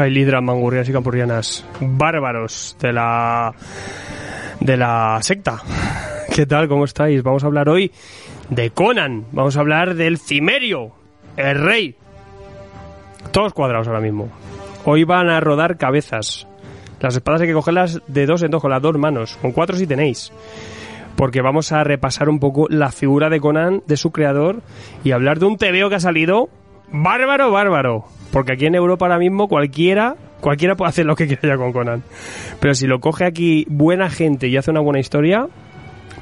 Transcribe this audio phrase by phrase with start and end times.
[0.00, 3.52] Jailidra, mangurrias y campurrianas, bárbaros de la
[4.58, 5.60] de la secta.
[6.34, 6.68] ¿Qué tal?
[6.68, 7.22] ¿Cómo estáis?
[7.22, 7.92] Vamos a hablar hoy
[8.48, 9.26] de Conan.
[9.32, 10.92] Vamos a hablar del Cimerio,
[11.36, 11.96] el rey.
[13.30, 14.30] Todos cuadrados ahora mismo.
[14.86, 16.48] Hoy van a rodar cabezas.
[17.00, 19.36] Las espadas hay que cogerlas de dos en dos, con las dos manos.
[19.42, 20.32] Con cuatro si tenéis.
[21.14, 24.62] Porque vamos a repasar un poco la figura de Conan, de su creador,
[25.04, 26.48] y hablar de un TVO que ha salido
[26.90, 28.06] bárbaro, bárbaro.
[28.32, 32.02] Porque aquí en Europa ahora mismo cualquiera, cualquiera puede hacer lo que quiera con Conan.
[32.60, 35.46] Pero si lo coge aquí buena gente y hace una buena historia,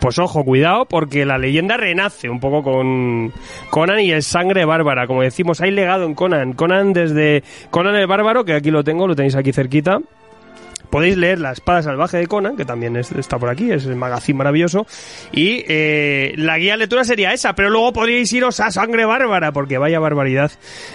[0.01, 3.33] pues ojo, cuidado, porque la leyenda renace un poco con
[3.71, 5.07] Conan y el sangre bárbara.
[5.07, 6.53] Como decimos, hay legado en Conan.
[6.53, 9.99] Conan desde Conan el bárbaro, que aquí lo tengo, lo tenéis aquí cerquita.
[10.91, 13.95] Podéis leer La espada salvaje de Conan, que también es- está por aquí, es el
[13.97, 14.87] magazine maravilloso.
[15.33, 19.53] Y eh, la guía de lectura sería esa, pero luego podríais iros a Sangre Bárbara,
[19.53, 20.51] porque vaya barbaridad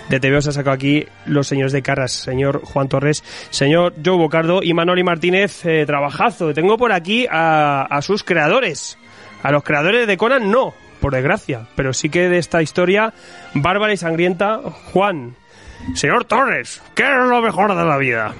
[0.09, 4.17] de TV os ha sacado aquí los señores de Carras, señor Juan Torres, señor Joe
[4.17, 6.53] Bocardo y Manoli Martínez, eh, trabajazo.
[6.53, 8.97] Tengo por aquí a, a sus creadores.
[9.43, 13.13] A los creadores de Conan no, por desgracia, pero sí que de esta historia
[13.53, 14.59] bárbara y sangrienta,
[14.91, 15.35] Juan.
[15.95, 18.33] Señor Torres, ¿qué es lo mejor de la vida?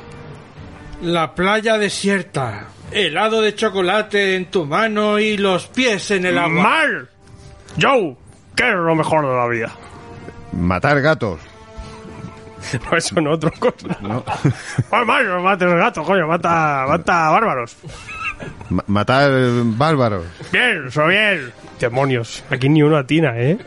[1.03, 6.63] La playa desierta, helado de chocolate en tu mano y los pies en el agua.
[6.63, 7.09] Mal.
[7.81, 8.15] Joe,
[8.55, 9.71] ¿qué es lo mejor de la vida?
[10.53, 11.39] Matar gatos.
[12.89, 13.97] No, eso no, otra cosa.
[13.99, 14.23] ¿no?
[14.89, 17.75] Pues mal, no mates gatos, coño, mata, mata bárbaros.
[18.69, 19.31] Ma- matar
[19.63, 20.25] bárbaros.
[20.51, 21.51] Bien, eso bien.
[21.79, 23.57] Demonios, aquí ni uno atina, ¿eh?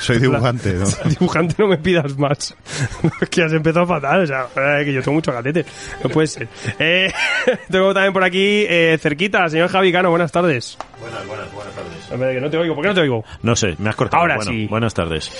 [0.00, 0.86] Soy dibujante, ¿no?
[1.04, 2.56] Dibujante, no me pidas más.
[3.30, 5.64] que has empezado fatal, o sea, eh, que yo tengo mucho gatete.
[6.02, 6.48] No puede ser.
[6.80, 7.12] Eh,
[7.70, 10.76] tengo también por aquí, eh, cerquita, señor Javi Cano, buenas tardes.
[11.00, 12.34] Buenas, buenas, buenas tardes.
[12.34, 13.24] Que no te oigo, ¿por qué no te oigo?
[13.42, 14.20] No sé, me has cortado.
[14.22, 14.66] Ahora Bueno, sí.
[14.66, 15.30] Buenas tardes.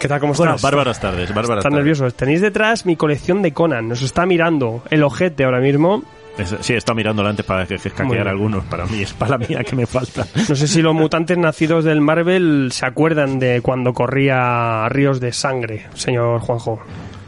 [0.00, 0.62] ¿Qué tal, cómo Bueno, estás?
[0.62, 1.76] bárbaras tardes, bárbaras Están tardes.
[1.76, 2.14] nerviosos.
[2.14, 3.88] Tenéis detrás mi colección de Conan.
[3.88, 6.02] Nos está mirando el ojete ahora mismo.
[6.38, 8.26] Es- sí, he estado mirándola antes para que escaquear bien.
[8.28, 8.64] algunos.
[8.64, 10.26] Para mí es para la mía que me falta.
[10.48, 15.32] No sé si los mutantes nacidos del Marvel se acuerdan de cuando corría ríos de
[15.32, 16.80] sangre, señor Juanjo.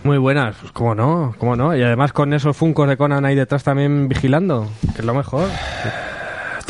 [0.02, 1.76] Muy buenas, pues cómo no, cómo no.
[1.76, 5.48] Y además con esos funcos de Conan ahí detrás también vigilando, que es lo mejor.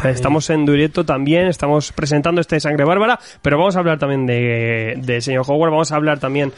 [0.05, 4.95] Estamos en directo también, estamos presentando este Sangre Bárbara, pero vamos a hablar también de,
[4.99, 6.53] de señor Howard, vamos a hablar también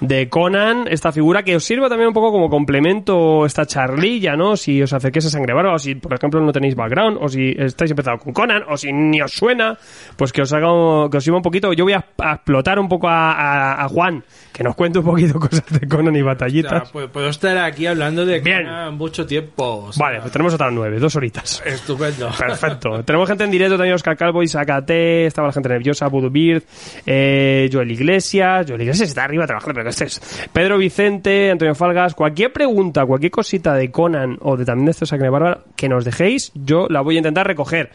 [0.00, 4.56] de Conan, esta figura que os sirva también un poco como complemento esta charlilla, ¿no?
[4.56, 7.54] Si os acerquéis a Sangre Bárbara, o si por ejemplo no tenéis background, o si
[7.58, 9.76] estáis empezando con Conan, o si ni os suena,
[10.16, 10.68] pues que os haga,
[11.10, 11.72] que os sirva un poquito.
[11.72, 15.04] Yo voy a, a explotar un poco a, a- a Juan, que nos cuente un
[15.04, 16.92] poquito cosas de Conan y O sea, batallitas.
[16.92, 18.64] pu- puedo estar aquí hablando de Bien.
[18.64, 19.86] Conan mucho tiempo.
[19.88, 21.62] o sea, Vale, pues tenemos otras nueve, dos horitas.
[21.66, 22.30] Estupendo.
[22.38, 22.83] Perfecto.
[23.04, 26.62] Tenemos gente en directo también, Oscar Calvo, Isacate, estaba la gente nerviosa, Voodoo Beard,
[27.06, 31.74] eh, Joel Iglesias, Joel Iglesias está arriba trabajando, pero que este es Pedro Vicente, Antonio
[31.74, 35.88] Falgas, cualquier pregunta, cualquier cosita de Conan o de también de estos Sangre Bárbara que
[35.88, 37.90] nos dejéis, yo la voy a intentar recoger.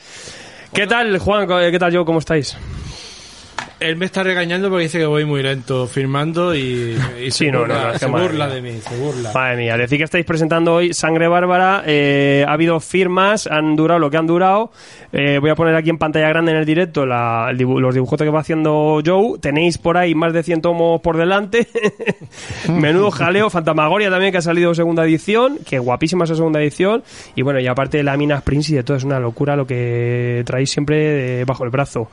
[0.73, 1.47] ¿Qué tal, Juan?
[1.47, 2.05] ¿Qué tal, yo?
[2.05, 2.57] ¿Cómo estáis?
[3.79, 7.51] Él me está regañando porque dice que voy muy lento firmando y, y Sí, se,
[7.51, 9.31] no, burla, no, no, se burla de mí, se burla.
[9.33, 13.99] Madre mía, decir que estáis presentando hoy Sangre Bárbara, eh, ha habido firmas, han durado
[13.99, 14.71] lo que han durado.
[15.13, 17.93] Eh, voy a poner aquí en pantalla grande en el directo la- el dibu- los
[17.95, 19.39] dibujos que va haciendo Joe.
[19.39, 21.67] Tenéis por ahí más de 100 tomos por delante.
[22.69, 23.49] Menudo jaleo.
[23.49, 27.03] Fantasmagoria también que ha salido segunda edición, que guapísima esa segunda edición.
[27.35, 30.43] Y bueno, y aparte de láminas Prince y de todo, es una locura lo que
[30.45, 32.09] traéis siempre bajo el brazo.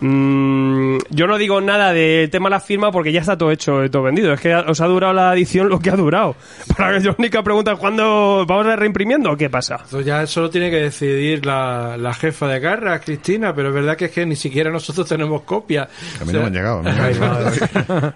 [0.00, 3.88] Mm, yo no digo nada del tema de la firma porque ya está todo hecho,
[3.90, 4.32] todo vendido.
[4.32, 6.36] Es que os ha durado la edición lo que ha durado.
[6.76, 9.76] Para que yo única pregunta es cuándo vamos a ir reimprimiendo o qué pasa.
[9.84, 13.96] Esto ya solo tiene que decidir la, la jefa de garra, Cristina, pero es verdad
[13.96, 15.88] que es que ni siquiera nosotros tenemos copia.
[16.20, 16.82] A mí no me han llegado.
[16.82, 17.50] me han llegado.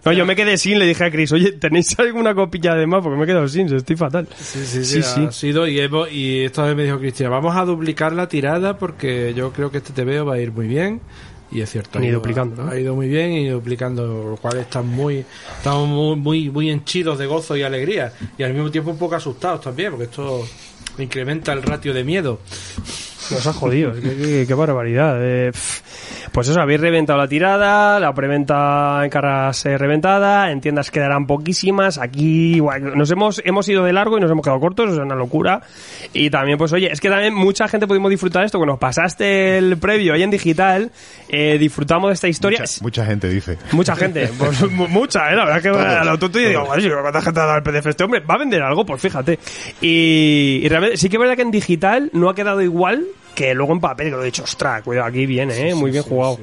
[0.05, 3.03] No, yo me quedé sin, le dije a Chris, oye, ¿tenéis alguna copilla de más?
[3.03, 4.29] Porque me he quedado sin, estoy fatal.
[4.37, 5.25] Sí, sí, Sí, sí, sí.
[5.27, 8.77] ha sido y, hemos, y esta vez me dijo Cristina, vamos a duplicar la tirada
[8.79, 11.01] porque yo creo que este TVO va a ir muy bien
[11.55, 11.99] y es cierto.
[11.99, 12.71] Ni ha ido- duplicando, ¿no?
[12.71, 15.25] ha ido muy bien y duplicando lo cual están muy
[15.57, 18.13] estamos muy, muy muy henchidos de gozo y alegría.
[18.37, 20.47] Y al mismo tiempo un poco asustados también porque esto
[20.99, 22.41] incrementa el ratio de miedo
[23.31, 25.17] Nos ha jodido, qué, qué- qué barbaridad.
[25.21, 25.51] eh,
[26.33, 31.27] pues eso, habéis reventado la tirada, la preventa en carras eh, reventada, en tiendas quedarán
[31.27, 34.99] poquísimas, aquí bueno, nos hemos, hemos ido de largo y nos hemos quedado cortos, es
[34.99, 35.61] una locura.
[36.13, 39.59] Y también, pues oye, es que también mucha gente pudimos disfrutar esto, cuando nos pasaste
[39.59, 40.91] el previo ahí en digital,
[41.29, 42.61] eh, disfrutamos de esta historia.
[42.61, 43.57] Mucha, mucha gente dice.
[43.73, 45.37] Mucha gente, pues mu- mucha, ¿eh?
[45.37, 46.75] La verdad que a lo tonto y digo, todos.
[46.83, 48.21] "Joder, ¿cuánta gente ha dado el PDF este hombre?
[48.21, 48.85] ¿Va a vender algo?
[48.85, 49.39] Pues fíjate.
[49.81, 53.55] Y, y realmente sí que es verdad que en digital no ha quedado igual que
[53.55, 55.75] luego en papel, que lo he dicho, ostras, cuidado, aquí viene, ¿eh?
[55.75, 56.39] Muy bien jugado.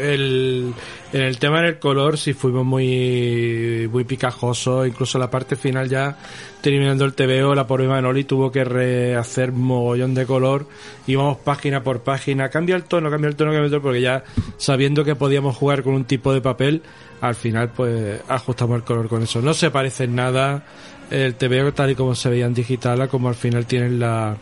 [0.00, 0.74] el,
[1.12, 6.16] en el tema del color sí fuimos muy muy picajosos incluso la parte final ya
[6.60, 10.66] terminando el TVO la pobre Manoli tuvo que rehacer mogollón de color
[11.06, 14.24] íbamos página por página cambia el tono cambia el tono cambia el tono porque ya
[14.56, 16.82] sabiendo que podíamos jugar con un tipo de papel
[17.20, 20.64] al final pues ajustamos el color con eso no se parece en nada
[21.10, 24.36] el TVO tal y como se veía en digital a como al final tienen la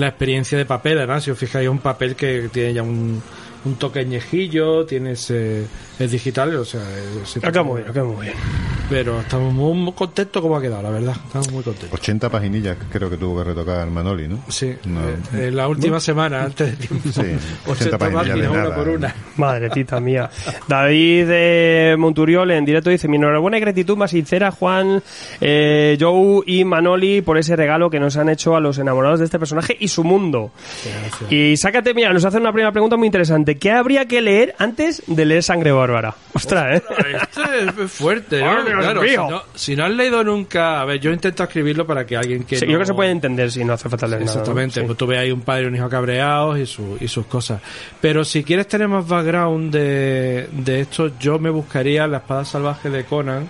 [0.00, 3.22] la experiencia de papel, además, si os fijáis, es un papel que tiene ya un,
[3.64, 5.64] un toque añejillo, tiene ese,
[5.98, 6.80] es digital, o sea,
[7.22, 8.36] ese- Ha quedado muy bien, quedado muy bien.
[8.88, 11.98] pero estamos muy, muy contentos como ha quedado, la verdad, estamos muy contentos.
[11.98, 14.38] 80 paginillas creo que tuvo que retocar Manoli, ¿no?
[14.48, 15.00] Sí, No.
[15.08, 17.20] eh, en la última semana, antes de tiempo, Sí,
[17.66, 19.14] 80 80 páginas una por una.
[19.36, 20.30] Madre tita mía.
[20.66, 25.02] David eh, Monturiol en directo dice: Mi enhorabuena y gratitud más sincera, Juan,
[25.40, 29.26] eh, Joe y Manoli, por ese regalo que nos han hecho a los enamorados de
[29.26, 30.50] este personaje y su mundo.
[31.30, 33.47] Y sácate, mira, nos hace una primera pregunta muy interesante.
[33.56, 36.14] ¿Qué habría que leer antes de leer Sangre Bárbara?
[36.34, 36.82] Ostras, ¿eh?
[37.22, 37.42] Esto
[37.84, 38.50] es fuerte, ¿no?
[38.50, 41.86] ¡Ay, Dios Claro, si no, si no has leído nunca, a ver, yo intento escribirlo
[41.86, 43.88] para que alguien que Sí, no- Yo creo que se puede entender si no hace
[43.88, 44.40] falta leer nada, ¿no?
[44.40, 44.86] Exactamente, Sí.
[44.86, 47.60] pues tú ves ahí un padre y un hijo cabreados y, su- y sus cosas.
[48.00, 52.90] Pero si quieres tener más background de, de esto, yo me buscaría la espada salvaje
[52.90, 53.48] de Conan,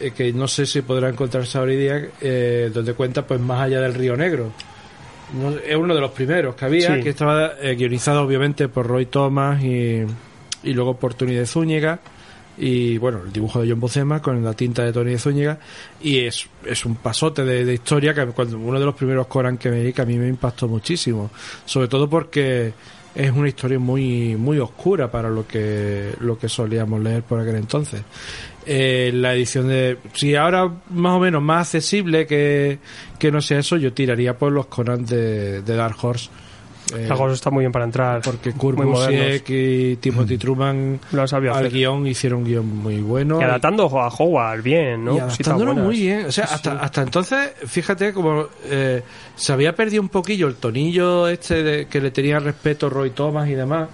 [0.00, 3.80] eh, que no sé si podrá encontrarse hoy día, eh, donde cuenta pues más allá
[3.80, 4.52] del Río Negro.
[5.66, 7.02] Es uno de los primeros que había, Sí.
[7.02, 10.02] que estaba eh, guionizado obviamente por Roy Thomas y,
[10.62, 11.98] y luego por Tony de Zúñiga
[12.58, 15.58] y bueno, el dibujo de John Buscema con la tinta de Tony de Zúñiga
[16.00, 19.58] y es, es un pasote de, de historia que cuando uno de los primeros Coran
[19.58, 21.30] que me vi que a mí me impactó muchísimo,
[21.66, 22.72] sobre todo porque
[23.14, 27.56] es una historia muy muy oscura para lo que lo que solíamos leer por aquel
[27.56, 28.02] entonces.
[28.68, 32.80] Eh, la edición de si ahora más o menos más accesible que,
[33.16, 36.30] que no sea eso, yo tiraría por los Conan de, de Dark Horse.
[36.94, 38.20] Eh, Algo está muy bien para entrar.
[38.22, 39.26] porque Kurt muy modernos.
[39.40, 41.72] Busiek y Timothy Truman Lo sabido al hacer.
[41.72, 43.40] guion hicieron un guion muy bueno.
[43.40, 45.16] Y adaptando a Howard bien, ¿no?
[45.16, 46.26] Y adaptándolo muy bien.
[46.26, 49.02] O sea, hasta, hasta entonces, fíjate como eh,
[49.34, 53.48] se había perdido un poquillo el tonillo este de- que le tenía respeto Roy Thomas
[53.48, 53.88] y demás.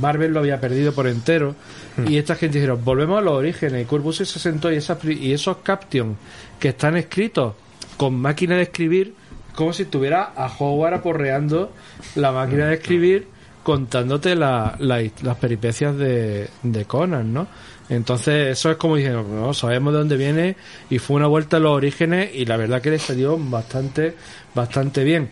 [0.00, 1.56] Marvel lo había perdido por entero.
[1.96, 2.08] Hmm.
[2.08, 3.82] Y esta gente dijeron, volvemos a los orígenes.
[3.82, 6.16] Y Kurt Busiek se sentó y, esas, y esos captions
[6.60, 7.54] que están escritos
[7.96, 9.14] con máquina de escribir,
[9.54, 11.72] como si estuviera a Howard aporreando
[12.14, 13.28] la máquina de escribir
[13.62, 17.46] contándote la- la- las peripecias de, de Conan, ¿no?
[17.88, 20.56] Entonces, eso es como diciendo, no, sabemos de dónde viene
[20.88, 24.14] y fue una vuelta a los orígenes y la verdad que le salió bastante,
[24.54, 25.30] bastante bien.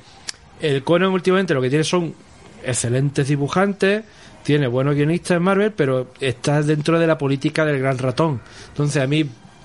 [0.61, 2.15] El Conan últimamente lo que tiene son
[2.65, 4.03] excelentes dibujantes,
[4.43, 8.41] tiene buenos guionistas en Marvel, pero está dentro de la política del gran ratón.
[8.69, 9.25] Entonces, a mí,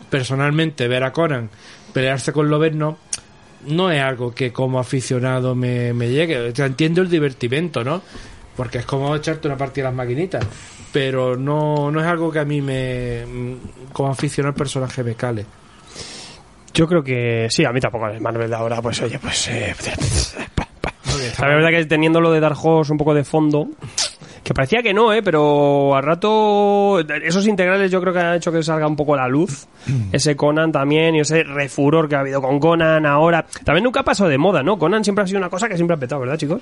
[0.10, 1.50] personalmente, ver a Conan
[1.94, 3.23] pelearse con Loberno no
[3.92, 6.50] es algo que como aficionado me, me llegue.
[6.50, 8.02] O sea, entiendo el divertimento, ¿no?
[8.56, 10.46] Porque es como echarte una partida a las maquinitas.
[10.92, 13.24] Pero no, no es algo que a mí me.
[13.92, 15.46] como aficionado al personaje me cale.
[16.74, 19.48] Yo creo que sí, a mí tampoco es Marvel de ahora, pues oye, pues...
[19.50, 19.76] Eh,
[21.40, 23.68] la verdad que teniendo lo de Dark Horse un poco de fondo,
[24.44, 25.24] que parecía que no, ¿eh?
[25.24, 29.28] pero al rato esos integrales yo creo que han hecho que salga un poco la
[29.28, 29.68] luz.
[30.12, 33.46] Ese Conan también y ese refuror que ha habido con Conan ahora.
[33.64, 34.78] También nunca pasó de moda, ¿no?
[34.78, 36.62] Conan siempre ha sido una cosa que siempre ha petado, ¿verdad, chicos?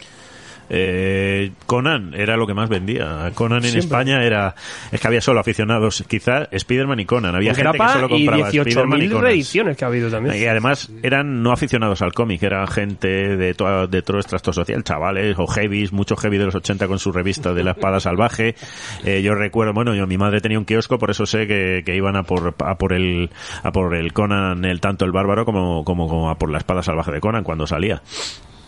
[0.70, 3.32] Eh, Conan era lo que más vendía.
[3.34, 3.80] Conan en Siempre.
[3.80, 4.56] España era.
[4.92, 6.04] Es que había solo aficionados.
[6.08, 7.36] Quizá Spiderman y Conan.
[7.36, 8.74] Había gente que era solo compraba y 18.000
[9.10, 9.22] Conan.
[9.22, 10.36] reediciones que ha habido también.
[10.36, 14.84] Y además eran no aficionados al cómic, eran gente de, toda, de todo extracto social,
[14.84, 18.56] chavales o heavies, muchos heavy de los 80 con su revista de la espada salvaje.
[19.04, 21.96] Eh, yo recuerdo, bueno, yo mi madre tenía un kiosco, por eso sé que, que
[21.96, 23.30] iban a por, a por el
[23.64, 26.84] a por el Conan, el tanto el bárbaro como, como, como a por la espada
[26.84, 28.02] salvaje de Conan cuando salía.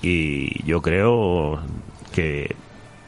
[0.03, 1.59] Y yo creo
[2.13, 2.55] que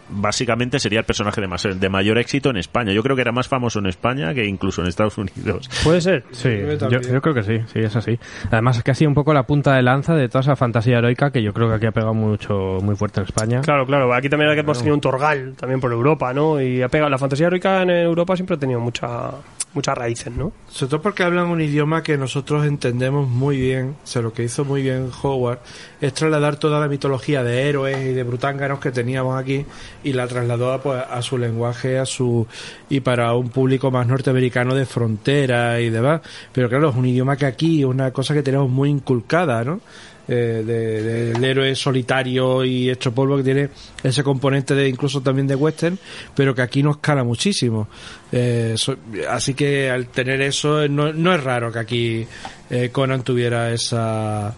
[0.10, 2.94] básicamente sería el personaje de, más, de mayor éxito en España.
[2.94, 5.70] Yo creo que era más famoso en España que incluso en Estados Unidos.
[5.84, 6.24] Puede ser.
[6.32, 6.50] Sí,
[6.90, 8.20] yo, creo que sí, sí, es así.
[8.52, 11.00] Además es que ha sido un poco la punta de lanza de toda esa fantasía
[11.00, 13.62] heroica que yo creo que aquí ha pegado mucho, muy fuerte en España.
[13.62, 14.14] Claro, claro.
[14.14, 16.62] Aquí también hemos tenido un Torgal, también por Europa, ¿no?
[16.62, 19.32] Y ha pegado, la fantasía heroica en Europa siempre ha tenido mucha,
[19.76, 20.52] muchas raíces, ¿no?
[20.70, 23.96] Sobre todo porque hablan un idioma que nosotros entendemos muy bien.
[24.04, 25.60] O sea, lo que hizo muy bien Howard
[26.02, 29.66] es trasladar toda la mitología de héroes y de brutángaros que teníamos aquí
[30.04, 32.48] y la trasladó a, pues, a su lenguaje a su
[32.90, 36.22] y para un público más norteamericano de frontera y demás.
[36.52, 39.82] Pero claro, es un idioma que aquí es una cosa que tenemos muy inculcada, ¿no?
[40.28, 41.04] Eh, de-
[41.34, 43.70] del héroe solitario y hecho polvo que tiene
[44.04, 46.00] ese componente de incluso también de western
[46.36, 47.88] pero que aquí nos cala muchísimo
[48.32, 48.98] Eh, so-
[49.30, 52.28] así que al tener eso eh, no, no es raro que aquí
[52.72, 54.56] eh, Conan tuviera esa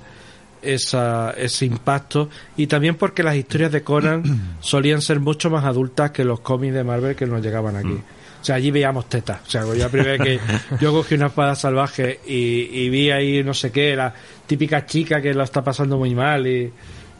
[0.62, 4.24] esa, ese impacto y también porque las historias de Conan
[4.62, 7.94] solían ser mucho más adultas que los cómics de Marvel que nos llegaban aquí.
[8.40, 9.42] O sea, allí veíamos tetas.
[9.46, 10.40] O sea, yo la primera vez que
[10.80, 14.14] yo cogí una espada salvaje y, y vi ahí no sé qué, la
[14.48, 16.72] típica chica que lo está pasando muy mal y,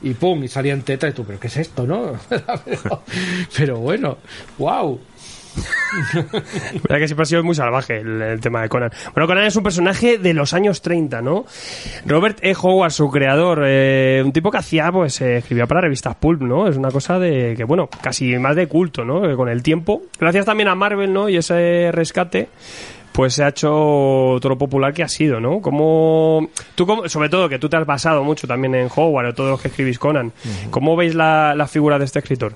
[0.02, 2.14] y pum, y salían tetas y tú, pero ¿qué es esto, no?
[3.58, 4.18] pero, bueno,
[4.58, 5.00] wow.
[6.84, 8.92] verdad que siempre ha sido muy salvaje el, tema de Conan.
[9.14, 11.46] Bueno, Conan es un personaje de los años 30, ¿no?
[12.06, 12.56] Robert E.
[12.60, 16.68] Howard, su creador, eh, un tipo que hacía, pues, eh, escribía para revistas pulp, ¿no?
[16.68, 19.36] Es una cosa de que, bueno, casi más de culto, ¿no?
[19.36, 21.28] Con el tiempo, gracias también a Marvel, ¿no?
[21.28, 22.50] Y ese rescate,
[23.18, 23.68] pues se ha hecho
[24.40, 25.60] todo lo popular que ha sido, ¿no?
[25.60, 29.34] Como tú, como, sobre todo que tú te has basado mucho también en Howard o
[29.34, 30.34] todos los que escribís Conan,
[30.70, 32.54] ¿cómo veis la, la figura de este escritor?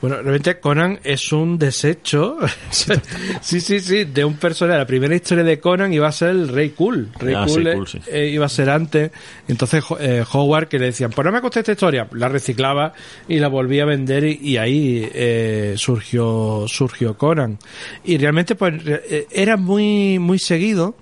[0.00, 2.38] Bueno, realmente Conan es un desecho.
[2.70, 4.78] sí, sí, sí, de un personaje.
[4.78, 7.10] La primera historia de Conan iba a ser el Rey Cool.
[7.18, 7.98] Rey Ah, Cool, eh, Cool, sí.
[8.06, 9.10] eh, iba a ser antes.
[9.46, 12.94] Entonces eh, Howard, que le decían, pues no me costó esta historia, la reciclaba
[13.28, 17.58] y la volvía a vender y, y ahí eh, surgió surgió Conan.
[18.04, 20.94] Y realmente pues eh, era muy muy seguido.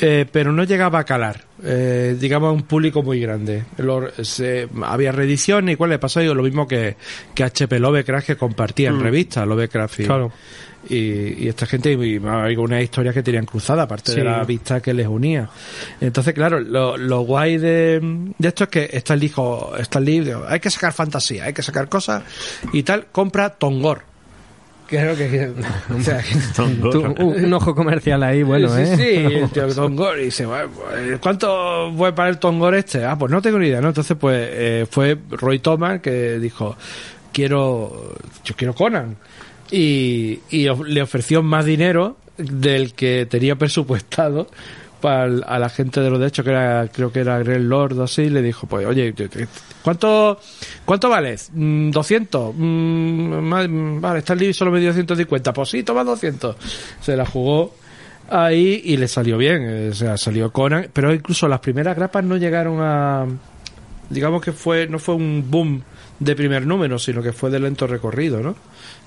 [0.00, 3.64] Eh, pero no llegaba a calar, eh, digamos, a un público muy grande.
[3.78, 6.96] Lo- se- había reediciones y cuál le pasó lo mismo que,
[7.34, 10.32] que HP Lovecraft que compartía en revistas Lovecraft y, Claro.
[10.88, 14.18] y, y esta gente y hay unas historias que tenían cruzada aparte Sí.
[14.18, 15.48] de la vista que les unía
[16.00, 18.00] entonces claro lo, lo guay de,
[18.36, 21.52] de esto es que Stan Lee dijo Stan Lee dijo, hay que sacar fantasía hay
[21.54, 22.22] que sacar cosas
[22.72, 24.02] y tal compra Tongor
[24.94, 25.52] que es lo que
[25.94, 26.22] o sea,
[26.90, 28.96] Tú, un, un ojo comercial ahí, bueno, sí, ¿eh?
[29.52, 30.18] sí, el Tongor.
[30.20, 33.04] Y dice, "Bueno, pues, ¿cuánto fue para el Tongor este?
[33.04, 33.88] Ah, pues no tengo ni idea, ¿no?
[33.88, 36.76] Entonces, pues, eh, fue Roy Thomas que dijo,
[37.32, 39.16] quiero, yo quiero Conan.
[39.70, 44.48] Y, y le ofreció más dinero del que tenía presupuestado
[45.08, 47.98] el- a la gente de los de hecho que era creo que era Greg Lord
[47.98, 49.14] o así le dijo pues oye
[49.82, 50.38] ¿cuánto
[50.84, 51.50] cuánto vales?
[51.52, 56.56] Mm, 200 Mm, mm, vale libro solo me dio 150 pues sí toma 200
[57.00, 57.74] se la jugó
[58.30, 62.24] ahí y le salió bien eh, o sea salió Conan pero incluso las primeras grapas
[62.24, 63.26] no llegaron a
[64.10, 65.82] digamos que fue no fue un boom
[66.18, 68.54] de primer número sino que fue de lento recorrido ¿no?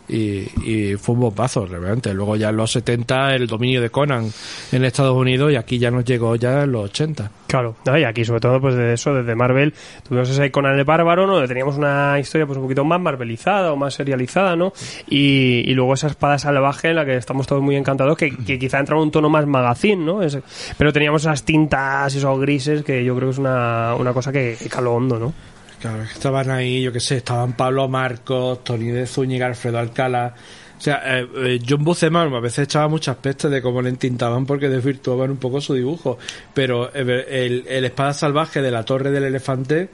[0.10, 4.32] Y, y fue un bombazo realmente luego ya en los 70 el dominio de Conan
[4.72, 8.26] en Estados Unidos y aquí ya nos llegó ya en los 80 Claro, y aquí
[8.26, 9.74] sobre todo pues de eso, desde Marvel,
[10.08, 11.48] tuvimos ese Conan el Bárbaro, ¿no?
[11.48, 14.74] Teníamos una historia pues un poquito más marvelizada o más serializada, ¿no?
[15.10, 18.80] Y, y luego esa espada salvaje en la que estamos todos muy encantados, que, quizá
[18.80, 20.22] entraba en un tono más magazine, ¿no?
[20.24, 20.38] Es-
[20.78, 24.58] pero teníamos esas tintas, esos grises, que yo creo que es una, una cosa que,
[24.62, 25.34] que caló hondo, ¿no?
[25.80, 30.34] Claro, estaban ahí, yo qué sé, estaban Pablo Marcos, Tony de Zúñiga, Alfredo Alcala.
[30.78, 34.46] O sea, eh, eh, John Buscema a veces echaba muchas pestes de cómo le entintaban
[34.46, 36.18] porque desvirtuaban un poco su dibujo.
[36.54, 39.90] Pero eh, el, el espada salvaje de la Torre del Elefante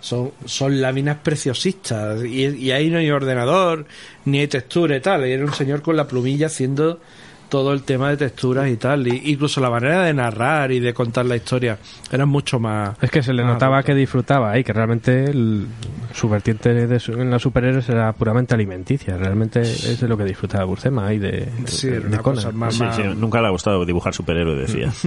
[0.00, 2.24] son, son láminas preciosistas.
[2.24, 3.86] Y, y ahí no hay ordenador,
[4.24, 5.26] ni hay textura y tal.
[5.26, 7.00] Y era un señor con la plumilla haciendo
[7.48, 9.06] todo el tema de texturas y tal.
[9.06, 11.78] Y, incluso la manera de narrar y de contar la historia
[12.10, 12.96] era mucho más.
[13.02, 15.66] Es que se le notaba que disfrutaba y que realmente el-
[16.12, 19.16] su vertiente de su- en los superhéroes era puramente alimenticia.
[19.16, 22.36] Realmente es de lo que disfrutaba Burcema y de, de, Sí, de era una Conan.
[22.44, 24.90] cosa más, Sí, más- sí, nunca le ha gustado dibujar superhéroe, decía.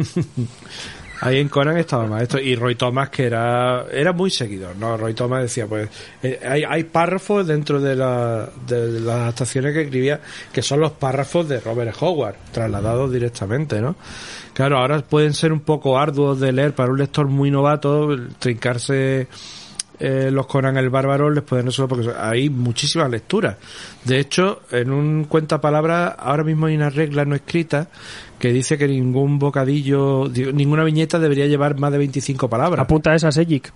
[1.21, 2.39] Ahí en Conan estaba más esto.
[2.39, 4.95] Y Roy Thomas, que era, era muy seguidor, ¿no?
[4.97, 5.89] Roy Thomas decía, pues,
[6.23, 10.21] eh, hay, hay párrafos dentro de, la, de las adaptaciones que escribía
[10.51, 13.95] que son los párrafos de Robert Howard, trasladados directamente, ¿no?
[14.53, 18.35] Claro, ahora pueden ser un poco arduos de leer para un lector muy novato, el
[18.35, 19.27] trincarse
[19.99, 23.57] eh, los Conan el Bárbaro les pueden resolver porque hay muchísimas lecturas.
[24.05, 27.89] De hecho, en un cuenta palabras, ahora mismo hay una regla no escrita
[28.39, 32.83] que dice que ningún bocadillo, ninguna viñeta debería llevar más de 25 palabras.
[32.83, 33.71] Apunta esa, Sejic.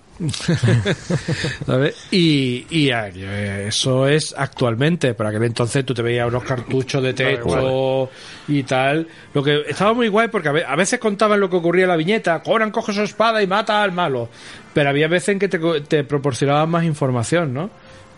[1.65, 1.95] ¿sabes?
[2.11, 5.13] Y, y eso es actualmente.
[5.13, 8.09] Para aquel entonces tú te veías unos cartuchos de texto
[8.47, 9.07] y tal.
[9.33, 11.89] Lo que estaba muy guay porque a ve- a veces contaban lo que ocurría en
[11.89, 12.41] la viñeta.
[12.43, 14.29] Conan coge su espada y mata al malo.
[14.73, 17.69] Pero había veces en que te, co- te proporcionaban más información, ¿no?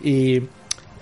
[0.04, 0.42] Y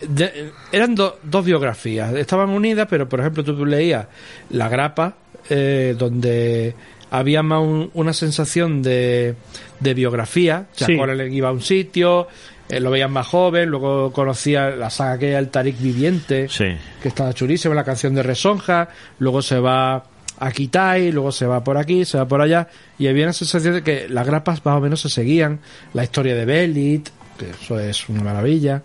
[0.08, 2.14] de- eran do- dos biografías.
[2.16, 4.08] Estaban unidas, pero por ejemplo tú leías
[4.52, 5.16] La Grapa,
[5.50, 6.76] eh, donde
[7.12, 9.36] había más un- una sensación de,
[9.80, 10.66] de biografía.
[10.74, 10.94] O sea, Sí.
[11.32, 12.28] Iba a un sitio,
[12.70, 16.66] eh, lo veían más joven, luego conocía la saga que era el Tarik Viviente, Sí.
[17.02, 20.06] que estaba chulísima, la canción de Resonja, luego se va
[20.40, 23.76] a Kitai, luego se va por aquí, se va por allá, y había una sensación
[23.76, 25.60] de que las grapas más o menos se seguían,
[25.94, 28.82] la historia de Belit, que eso es una maravilla.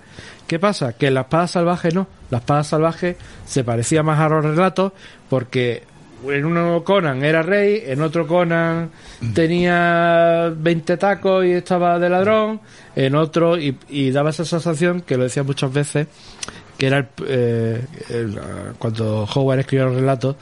[0.46, 0.92] ¿Qué pasa?
[0.92, 4.92] Que la espada salvaje no, la espada salvaje se parecía más a los relatos
[5.30, 5.82] porque
[6.26, 8.90] en uno Conan era rey, en otro Conan
[9.34, 12.60] tenía 20 tacos y estaba de ladrón,
[12.96, 16.06] en otro, y, y daba esa sensación, que lo decía muchas veces,
[16.78, 17.82] que era el, eh,
[18.78, 20.36] cuando Howard escribió los relatos,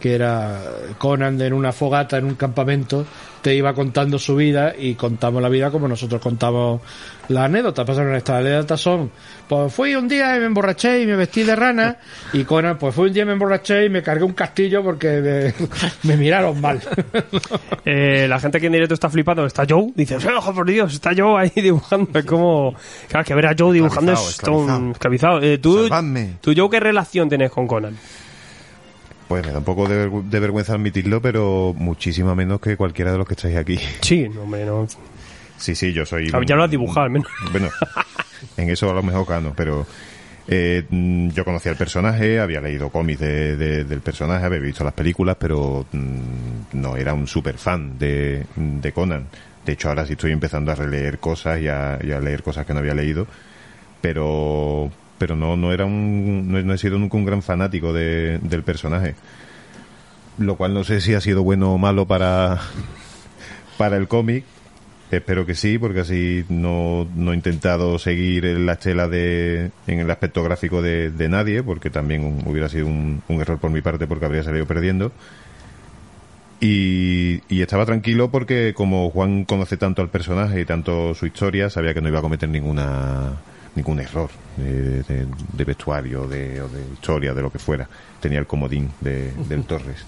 [0.00, 0.60] que era
[0.98, 3.06] Conan en una fogata, en un campamento,
[3.42, 6.80] te iba contando su vida y contamos la vida como nosotros contamos
[7.28, 7.84] la anécdota.
[7.84, 9.10] Pasaron estas anécdotas son,
[9.48, 11.98] pues fui un día y me emborraché y me vestí de rana
[12.32, 15.20] y Conan, pues fui un día y me emborraché y me cargué un castillo porque
[15.20, 15.68] me,
[16.02, 16.80] me miraron mal.
[17.84, 21.12] Eh, la gente que en directo está flipando, está Joe, dice, ojo por Dios, está
[21.16, 22.18] Joe ahí dibujando.
[22.18, 22.74] Es como,
[23.08, 25.38] claro, que ver a Joe dibujando Esclavizado, es un esclavizado.
[25.38, 25.42] esclavizado.
[25.42, 26.34] Eh, ¿tú, Salvadme.
[26.40, 27.96] ¿Tú, Joe, qué relación tienes con Conan?
[29.30, 33.12] Pues me da un poco de, vergü- de vergüenza admitirlo, pero muchísimo menos que cualquiera
[33.12, 33.78] de los que estáis aquí.
[34.00, 34.88] Sí, no, no.
[35.56, 36.28] Sí, sí, yo soy...
[36.44, 37.28] Ya lo has dibujado, al menos.
[37.52, 37.68] Bueno,
[38.56, 39.86] en eso a lo mejor cano, pero
[40.48, 44.82] eh, mm, yo conocía el personaje, había leído cómics de- de- del personaje, había visto
[44.82, 46.18] las películas, pero mm,
[46.72, 49.26] no era un super fan de, de Conan.
[49.64, 52.66] De hecho, ahora sí estoy empezando a releer cosas y a, y a leer cosas
[52.66, 53.28] que no había leído,
[54.00, 54.90] pero
[55.20, 59.14] pero no no era un no, he- sido nunca un gran fanático de- del personaje.
[60.38, 62.58] Lo cual no sé si ha sido bueno o malo para
[63.78, 64.44] para el cómic.
[65.10, 69.98] Espero que sí, porque así no, no he intentado seguir en la estela de, en
[69.98, 73.70] el aspecto gráfico de, de nadie, porque también un- hubiera sido un, un error por
[73.72, 75.10] mi parte porque habría salido perdiendo.
[76.60, 81.70] Y, y estaba tranquilo porque como Juan conoce tanto al personaje y tanto su historia,
[81.70, 83.32] sabía que no iba a cometer ninguna
[83.74, 87.88] ningún error de, de- de vestuario de, o de historia, de lo que fuera.
[88.20, 90.04] Tenía el comodín de, del Torres.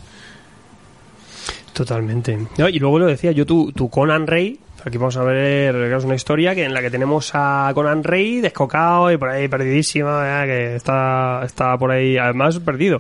[1.73, 2.39] Totalmente.
[2.71, 6.15] Y luego lo decía yo, tu, tu Conan Rey, aquí vamos a ver es una
[6.15, 10.45] historia que en la que tenemos a Conan Rey descocado y por ahí perdidísimo, ¿verdad?
[10.45, 12.99] que está, está por ahí, además perdido.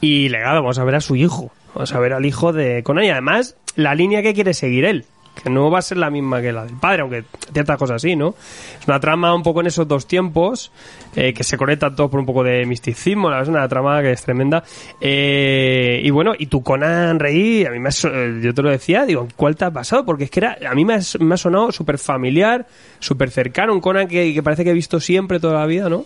[0.00, 3.04] Y legado, vamos a ver a su hijo, vamos a ver al hijo de Conan
[3.04, 5.04] y además la línea que quiere seguir él.
[5.34, 8.14] Que no va a ser la misma que la del padre, aunque ciertas cosas sí,
[8.16, 8.34] ¿no?
[8.80, 10.70] Es una trama un poco en esos dos tiempos,
[11.16, 14.02] eh, que se conectan todos por un poco de misticismo, la verdad es una trama
[14.02, 14.62] que es tremenda.
[15.00, 19.06] Eh, y bueno, y tu Conan Rey, a mí me eh, yo te lo decía,
[19.06, 20.04] digo, ¿cuál te ha pasado?
[20.04, 22.66] Porque es que era, a mí me ha, sonado súper familiar,
[22.98, 26.04] súper cercano, un Conan que, que parece que he visto siempre toda la vida, ¿no?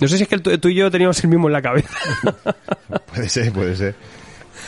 [0.00, 1.90] No sé si es que tú y yo teníamos el mismo en la cabeza.
[3.12, 3.94] Puede ser, puede ser.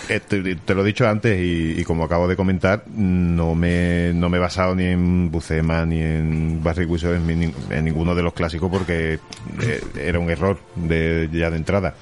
[0.09, 4.39] Eh, te, lo he dicho antes y, como acabo de comentar, no me, no me
[4.39, 8.33] he basado ni en Bucema ni en Barry Wizard en, ni- en ninguno de los
[8.33, 9.21] clásicos porque
[9.63, 11.95] eh, era un error de, ya de entrada.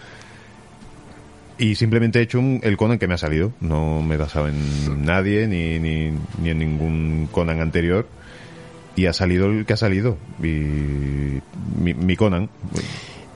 [1.59, 3.53] Y simplemente he hecho un- el Conan que me ha salido.
[3.61, 8.09] No me he basado en nadie ni, ni, ni en ningún Conan anterior.
[8.97, 10.17] Y ha salido el que ha salido.
[10.43, 11.41] Y
[11.81, 12.49] mi, mi Conan.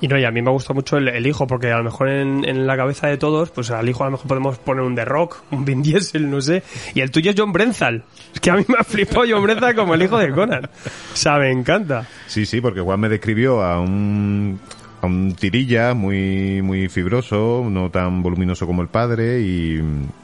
[0.03, 2.09] Y no, y a mí me gusta mucho el, el hijo, porque a lo mejor
[2.09, 4.97] en, en la cabeza de todos, pues al hijo a lo mejor podemos poner un
[4.97, 6.65] The Rock, un Vin Diesel, no sé.
[6.93, 8.03] Y el tuyo es John Brenzal.
[8.35, 10.65] Es que a mí me ha flipado John Brenzal como el hijo de Conan.
[10.65, 12.05] O sea, me encanta.
[12.27, 14.59] Sí, sí, porque Juan me describió a un,
[15.01, 19.81] a un tirilla muy, muy fibroso, no tan voluminoso como el padre y,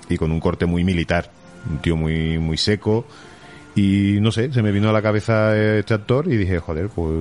[0.09, 1.31] y con un corte muy militar.
[1.71, 3.07] Un tío muy, muy seco.
[3.77, 7.15] Y no sé, se me vino a la cabeza este actor y dije, joder, pues.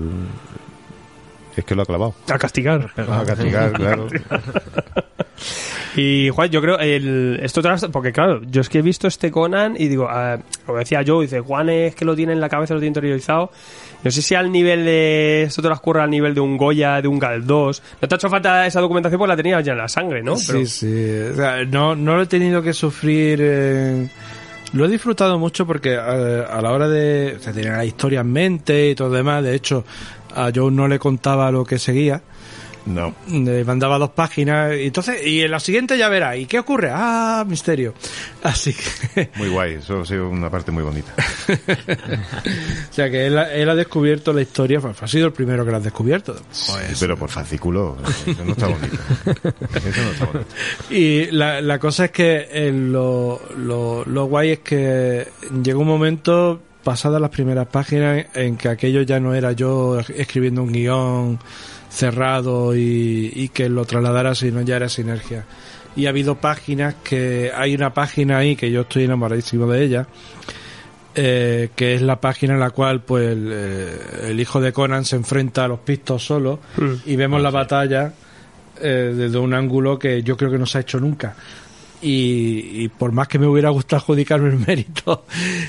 [1.58, 2.14] Es que lo ha clavado.
[2.30, 2.90] A castigar.
[2.96, 4.08] A castigar, claro.
[5.96, 9.76] Y Juan, yo creo, el, esto porque claro, yo es que he visto este Conan
[9.80, 12.76] y digo, ah, como decía yo, dice, Juan es que lo tiene en la cabeza,
[12.76, 13.52] lo tiene interiorizado.
[14.04, 17.02] No sé si al nivel de, esto te lo ocurre al nivel de un Goya,
[17.02, 17.82] de un Galdós.
[18.00, 20.36] No te ha hecho falta esa documentación porque la tenías ya en la sangre, ¿no?
[20.46, 21.20] Pero- Sí, sí.
[21.32, 23.40] O sea, no, no lo he tenido que sufrir.
[23.42, 24.08] eh,
[24.74, 25.98] Lo he disfrutado mucho porque eh,
[26.48, 29.44] a la hora de o sea, tener la historia en mente y todo lo demás,
[29.44, 29.84] de hecho,
[30.38, 32.22] a Joe no le contaba lo que seguía.
[32.86, 33.14] No.
[33.30, 36.38] Le mandaba dos páginas y entonces y en la siguiente ya verá.
[36.38, 36.90] ¿Y qué ocurre?
[36.90, 37.94] Ah, misterio.
[38.44, 41.12] Así que Muy guay, eso ha sido una parte muy bonita.
[41.90, 45.72] o sea que él, ha- él ha descubierto la historia, ha sido el primero que
[45.72, 46.36] la ha descubierto.
[46.98, 48.98] Pero por fascículo, eso no está bonito.
[49.76, 50.46] Eso no está bonito.
[50.90, 55.28] Y la, la cosa es que eh, lo, lo, lo guay es que
[55.62, 60.64] llegó un momento, pasadas las primeras páginas, en que aquello ya no era yo escribiendo
[60.64, 61.38] un guion
[61.90, 65.44] cerrado y, y que lo trasladara, sino ya era sinergia.
[65.98, 70.08] Y ha habido páginas que, hay una página ahí que yo estoy enamoradísimo de ella,
[71.14, 75.04] eh, que es la página en la cual pues el, eh, el hijo de Conan
[75.04, 76.62] se enfrenta a los pistos solo
[77.06, 78.14] y vemos la batalla
[78.80, 81.36] eh, desde un ángulo que yo creo que no se ha hecho nunca.
[82.00, 85.26] Y, y por más que me hubiera gustado adjudicarme el mérito,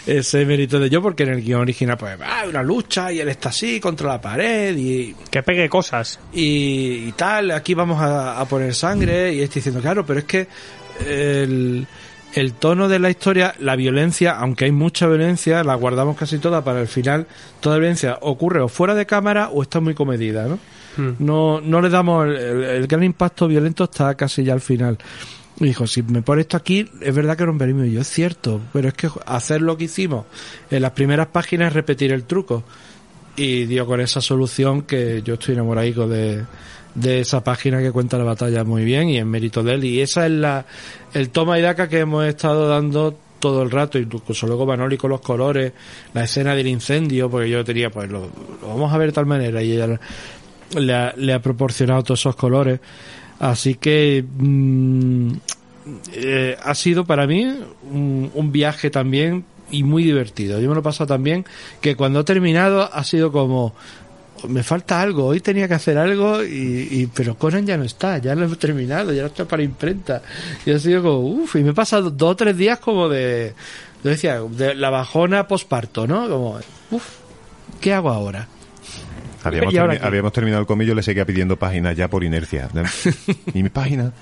[0.07, 3.29] ese mérito de yo, porque en el guion original, pues, ah, una lucha y él
[3.31, 6.21] está así contra la pared y, Que pegue cosas.
[6.35, 10.27] y, y tal, aquí vamos a, a poner sangre y estoy diciendo, claro, pero es
[10.27, 10.47] que
[11.07, 11.87] el,
[12.35, 16.63] el tono de la historia, la violencia, aunque hay mucha violencia, la guardamos casi toda
[16.63, 17.27] para el final,
[17.61, 20.59] toda violencia ocurre o fuera de cámara o está muy comedida, ¿no?
[21.21, 24.99] No, no le damos el, el- el gran impacto violento está casi ya al final.
[25.61, 27.87] Y dijo, si me pones esto aquí, es verdad que romperíamos.
[27.87, 30.27] Y yo, es cierto, pero es que hacer lo que hicimos
[30.71, 32.63] en las primeras páginas es repetir el truco
[33.37, 36.45] y dio con esa solución que yo estoy enamoradico de,
[36.95, 39.85] de esa página que cuenta la batalla muy bien y en mérito de él.
[39.85, 40.67] Y esa es la
[41.15, 45.11] el toma y daca que hemos estado dando todo el rato incluso luego Manoli con
[45.11, 45.73] los colores
[46.13, 48.23] la escena del incendio porque yo tenía pues lo,
[48.61, 50.01] lo vamos a ver de tal manera y ella
[50.77, 52.81] le ha, le ha proporcionado todos esos colores
[53.41, 55.33] así que mm,
[56.13, 57.47] eh, ha sido para mí
[57.91, 60.61] un, viaje también y muy divertido.
[60.61, 61.45] Yo me lo he pasado también
[61.81, 63.75] que cuando he terminado ha sido como
[64.49, 68.19] me falta algo, hoy tenía que hacer algo y, y- pero Conan ya no está,
[68.19, 70.23] ya lo hemos terminado, ya no está para imprenta.
[70.65, 73.55] Y ha sido como uff, y me he pasado dos o tres días como de
[74.05, 76.29] yo decía, de la bajona posparto, ¿no?
[76.29, 76.61] Como
[76.93, 77.05] uff,
[77.81, 78.47] ¿qué hago ahora?
[79.45, 82.69] Habíamos, ¿Y termi- habíamos terminado el comillo, le seguía pidiendo páginas ya por inercia.
[83.55, 84.13] ¿Y mi página?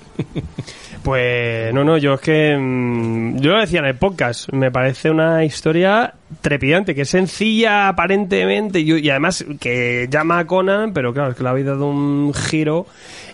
[1.03, 5.09] Pues no, no, yo es que mm, yo lo decía en el podcast, me parece
[5.09, 11.13] una historia trepidante, que es sencilla aparentemente y, y además que llama a Conan, pero
[11.13, 12.87] claro, es que le habéis dado un giro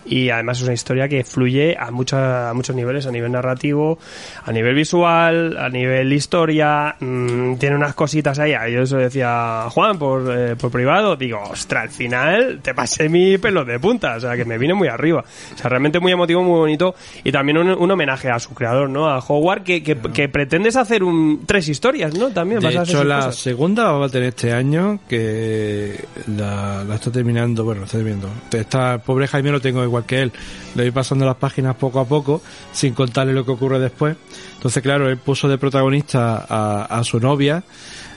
[0.06, 3.98] y además es una historia que fluye a, mucha- a muchos niveles, a nivel narrativo,
[4.44, 9.98] a nivel visual, a nivel historia, mm, tiene unas cositas ahí, yo eso decía Juan
[9.98, 14.20] por, eh, por privado, digo, ostras, al final te pasé mi pelo de punta, o
[14.20, 17.58] sea, que me vine muy arriba, o sea, realmente muy emotivo, muy bonito y también
[17.58, 19.08] un, un homenaje a su creador, ¿no?
[19.08, 22.28] A Howard, que, que, que pretendes hacer un, tres historias, ¿no?
[22.30, 23.36] También De vas a hacer hecho, la cosas.
[23.36, 26.04] segunda va a tener este año, que
[26.36, 28.28] la, la está terminando, bueno, está terminando.
[28.52, 30.32] Está, pobre Jaime lo tengo igual que él.
[30.74, 34.16] Le voy pasando las páginas poco a poco, sin contarle lo que ocurre después.
[34.56, 37.62] Entonces, claro, él puso de protagonista a, a su novia,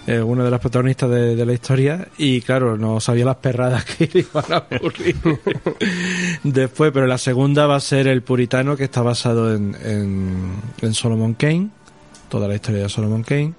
[0.08, 4.10] eh, una de las protagonistas de, la historia, y claro, no sabía las perradas que
[4.14, 5.16] iban a ocurrir
[6.44, 10.94] después, pero la segunda va a ser el puritano, que está basado en, en, en
[10.94, 11.70] Solomon Kane,
[12.30, 13.54] toda la historia de Solomon Kane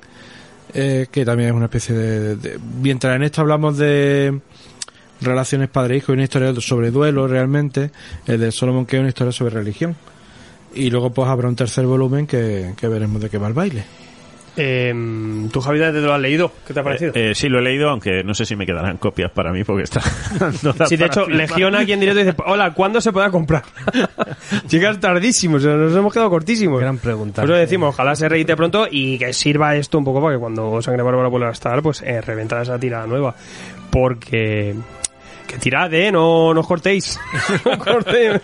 [0.75, 4.39] eh, que también es una especie de- Mientras en esto hablamos de
[5.21, 7.91] relaciones padre-hijo y una historia sobre duelo realmente,
[8.27, 9.97] el de Solomon que es una historia sobre religión.
[10.75, 13.85] Y luego pues habrá un tercer volumen que, que veremos de qué va el baile.
[14.61, 14.93] Eh,
[15.53, 16.51] ¿Tú, Javi, te lo has leído?
[16.67, 17.13] ¿Qué te ha parecido?
[17.15, 19.85] Eh, sí, lo he leído, aunque no sé si me quedarán copias para mí porque
[19.85, 20.01] está.
[20.63, 21.49] no Sí, de hecho, firmar.
[21.49, 23.63] Legión aquí en directo dice, hola, ¿cuándo se podrá comprar?
[24.69, 26.81] Llegas tardísimo, o sea, nos hemos quedado cortísimos.
[26.81, 27.43] Gran pregunta.
[27.43, 30.41] Por eso decimos, ojalá se reíte pronto y que sirva esto un poco para que
[30.41, 33.37] cuando Sangre Bárbara vuelva a estar, pues eh, reventar esa tirada nueva.
[33.91, 34.75] Porque...
[35.49, 37.19] Que tirad, eh, no, no os cortéis.
[37.65, 38.39] no cortéis.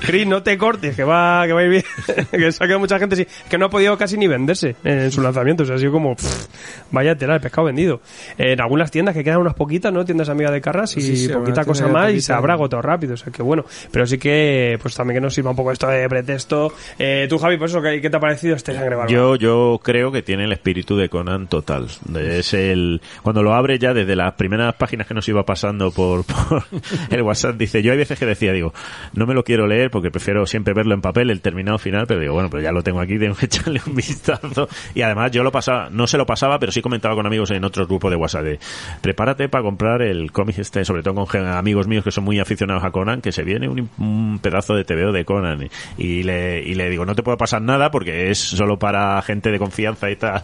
[0.00, 1.84] Chris, no te cortes, que va, que va a ir bien.
[2.30, 3.26] que se ha quedado mucha gente así.
[3.50, 5.62] Que no ha podido casi ni venderse en su lanzamiento.
[5.62, 6.46] O sea, ha sido como, pff,
[6.90, 8.00] vaya tela, el pescado vendido.
[8.38, 10.06] En algunas tiendas que quedan unas poquitas, ¿no?
[10.06, 13.14] Tiendas amigas de Carras y Sí, sí, poquita cosa más y se habrá agotado rápido.
[13.14, 13.66] O sea, que bueno.
[13.90, 16.72] Pero sí que, pues también que nos sirva un poco esto de pretexto.
[16.98, 18.96] Eh, tú, Javi, por eso, ¿qué, qué te ha parecido este Sangre?
[19.08, 21.88] Yo, yo creo que tiene el espíritu de Conan total.
[22.18, 26.21] Es el, cuando lo abre ya desde las primeras páginas que nos iba pasando por,
[26.22, 26.64] por
[27.10, 28.72] el WhatsApp, dice, yo hay veces que decía, digo,
[29.14, 32.20] no me lo quiero leer porque prefiero siempre verlo en papel, el terminado final, pero
[32.20, 34.68] digo, bueno, pero ya lo tengo aquí, tengo que echarle un vistazo.
[34.94, 37.64] Y además yo lo pasaba, no se lo pasaba, pero sí comentaba con amigos en
[37.64, 38.58] otros grupos de WhatsApp de,
[39.00, 42.84] prepárate para comprar el cómic este, sobre todo con amigos míos que son muy aficionados
[42.84, 45.68] a Conan, que se viene un, pedazo de TVO de Conan.
[45.98, 49.50] Y, le, y le digo, no te puede pasar nada porque es solo para gente
[49.50, 50.42] de confianza y tal,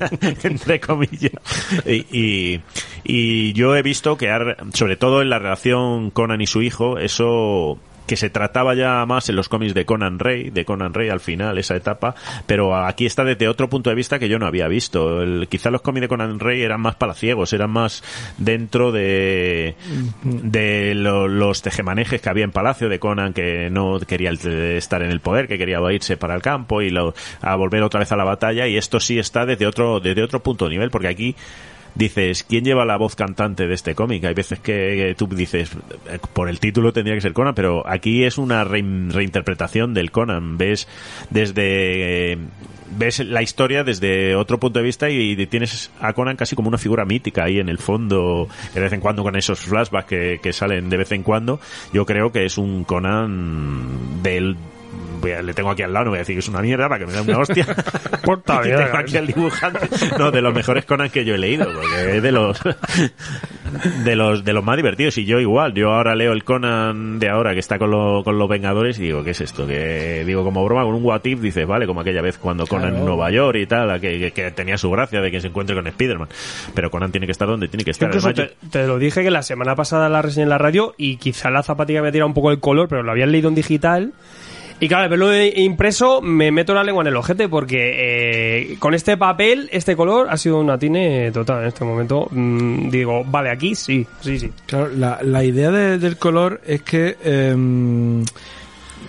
[0.42, 1.32] entre comillas.
[1.86, 2.60] Y,
[3.04, 4.30] y, yo he visto que,
[4.74, 9.28] sobre todo en la relación Conan y su hijo, eso que se trataba ya más
[9.28, 13.06] en los cómics de Conan Rey, de Conan Rey al final, esa etapa, pero aquí
[13.06, 15.22] está desde otro punto de vista que yo no había visto.
[15.22, 18.02] El, quizá los cómics de Conan Rey eran más palaciegos, eran más
[18.36, 19.76] dentro de,
[20.24, 25.12] de lo- los tejemanejes que había en Palacio de Conan, que no quería estar en
[25.12, 28.16] el poder, que quería irse para el campo y lo- a volver otra vez a
[28.16, 31.36] la batalla, y esto sí está desde otro, desde otro punto de nivel, porque aquí
[31.94, 34.24] dices, ¿quién lleva la voz cantante de este cómic?
[34.24, 35.72] Hay veces que, tú dices,
[36.08, 40.10] eh, por el título tendría que ser Conan, pero aquí es una rein- reinterpretación del
[40.10, 40.58] Conan.
[40.58, 40.88] Ves
[41.30, 42.32] desde...
[42.32, 42.38] eh,
[42.98, 46.76] ves la historia desde otro punto de vista y, tienes a Conan casi como una
[46.78, 50.90] figura mítica ahí en el fondo, de vez en cuando con esos flashbacks que salen
[50.90, 51.60] de vez en cuando,
[51.92, 54.56] yo creo que es un Conan del
[55.20, 56.88] voy a- le tengo aquí al lado, no voy a decir que es una mierda
[56.88, 57.66] para que me dé una hostia.
[58.24, 59.88] Porta tengo aquí al dibujante.
[60.18, 62.58] No, de los mejores Conan que yo he leído, porque es de los
[64.04, 65.16] de los de los más divertidos.
[65.18, 68.38] Y yo igual, yo ahora leo el Conan de ahora que está con, lo- con
[68.38, 69.66] los Vengadores y digo, ¿qué es esto?
[69.66, 72.96] Que digo, como broma, con un what if, dices, vale, como aquella vez cuando Conan
[72.96, 75.74] en Nueva York y tal, que, que- que tenía su gracia de que se encuentre
[75.76, 76.28] con Spiderman.
[76.74, 78.08] Pero Conan tiene que estar donde tiene que estar.
[78.08, 81.16] Incluso te, te lo dije que la semana pasada la reseñé en la radio y
[81.16, 84.12] quizá la zapatilla me tira un poco el color, pero lo habían leído en digital.
[84.82, 87.76] Y claro, al verlo impreso me meto la lengua en el ojete porque
[88.72, 92.28] eh, con este papel, este color ha sido un atine total en este momento.
[92.30, 94.50] Mm, digo, vale, aquí sí, sí, sí.
[94.66, 98.24] Claro, la, idea de- del color es que em,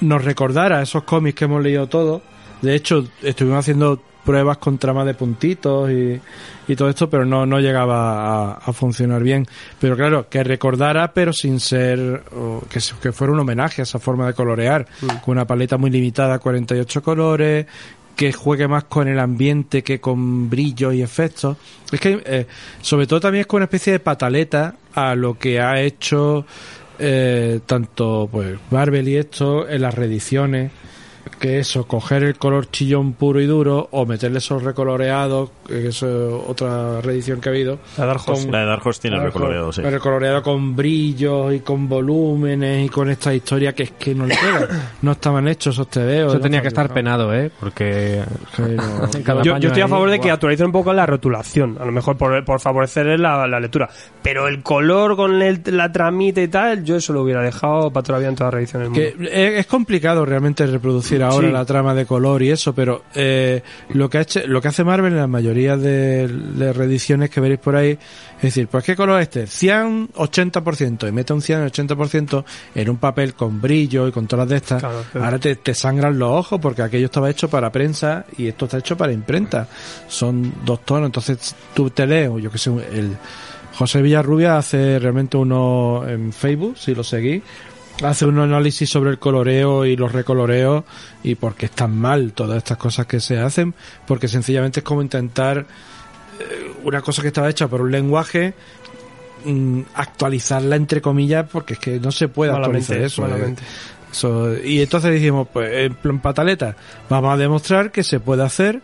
[0.02, 2.22] nos recordara esos cómics que hemos leído todos.
[2.62, 6.20] De hecho, estuvimos haciendo pruebas con tramas de puntitos y,
[6.68, 9.46] y todo esto, pero no, no llegaba a, a funcionar bien.
[9.80, 14.00] Pero claro, que recordara, pero sin ser, o que, que fuera un homenaje a esa
[14.00, 14.88] forma de colorear,
[15.24, 17.66] con una paleta muy limitada, 48 colores,
[18.16, 21.58] que juegue más con el ambiente que con brillos y efectos.
[21.92, 22.46] Es que, eh,
[22.82, 26.46] sobre todo también es con una especie de pataleta a lo que ha hecho
[27.00, 30.72] eh, tanto pues Marvel y esto en las reediciones
[31.40, 36.04] que eso, coger el color chillón puro y duro o meterle esos recoloreados, que es
[36.04, 37.80] otra reedición que ha habido.
[37.98, 38.44] La Dark Horse.
[38.44, 39.82] con- la de Dark Horse tiene recoloreado, sí.
[39.82, 44.36] recoloreado con brillos y con volúmenes y con esta historia que es que no le
[44.36, 44.68] pega.
[45.02, 46.28] no estaban hechos esos tebeos.
[46.30, 47.52] Eso no tenía que estar penado, ¿eh?
[47.60, 48.22] Porque
[49.44, 50.34] Yo, estoy a ahí, favor de que guau.
[50.36, 53.90] actualicen un poco la rotulación, a lo mejor por, por favorecer la, la lectura.
[54.22, 58.04] Pero el color con el- la tramita y tal, yo eso lo hubiera dejado para
[58.04, 59.32] todavía en todas las reediciones del Que mundo.
[59.32, 61.54] es, es complicado realmente reproducir ahora Sí.
[61.54, 64.84] la trama de color y eso, pero eh, lo que ha hecho, lo que hace
[64.84, 67.92] Marvel en la mayoría de, de reediciones que veréis por ahí,
[68.38, 72.44] es decir, pues qué color es este, 100 80% y mete un 100 80%
[72.76, 74.80] en un papel con brillo y con todas las de estas.
[74.82, 75.26] Claro, claro.
[75.26, 78.78] Ahora te, te sangran los ojos porque aquello estaba hecho para prensa y esto está
[78.78, 79.68] hecho para imprenta.
[80.08, 83.18] Son dos tonos, entonces tú te lees, o yo que sé, el
[83.74, 87.42] José Villarrubia hace realmente uno en Facebook, si lo seguís,
[88.04, 90.84] hace un análisis sobre el coloreo y los recoloreos
[91.24, 93.74] y por qué están mal todas estas cosas que se hacen,
[94.08, 95.60] porque sencillamente es como intentar
[96.40, 98.54] eh, una cosa que estaba hecha por un lenguaje
[99.46, 103.28] mm, actualizarla entre comillas porque es que no se puede actualizar eso.
[103.28, 103.56] eh.
[104.12, 106.76] Eso, y entonces dijimos, pues en plan pataleta,
[107.10, 108.82] vamos a demostrar que se puede hacer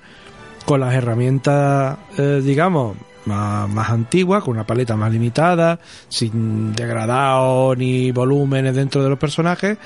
[0.66, 2.96] con las herramientas, eh, digamos,
[3.28, 9.20] más, más antiguas, con una paleta más limitada, sin degradado ni volúmenes dentro de los
[9.20, 9.78] personajes,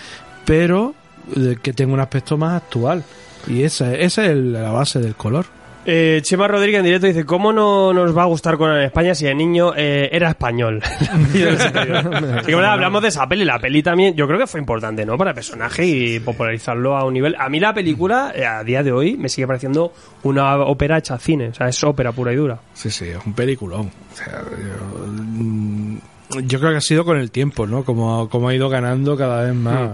[0.46, 0.94] pero
[1.36, 3.04] eh, que tenga un aspecto más actual.
[3.48, 5.46] Y esa, esa es la base del color.
[5.86, 9.26] Eh, Chema Rodríguez en directo dice, ¿cómo no nos va a gustar con España si
[9.26, 10.82] de niño eh, era español?
[11.34, 11.40] Y
[12.46, 15.18] que, bueno, hablamos de esa peli, la peli también, yo creo que fue importante, ¿no?
[15.18, 17.36] Para el personaje y popularizarlo a un nivel.
[17.40, 21.18] A mí la película, eh, a día de hoy, me sigue pareciendo una ópera hecha
[21.18, 22.60] cine, o sea, es ópera pura y dura.
[22.74, 23.92] Sí, sí, es un peliculón.
[24.12, 25.98] O sea, yo, mm,
[26.44, 27.84] yo creo que ha sido con el tiempo, ¿no?
[27.84, 29.92] Como, como ha ido ganando cada vez más.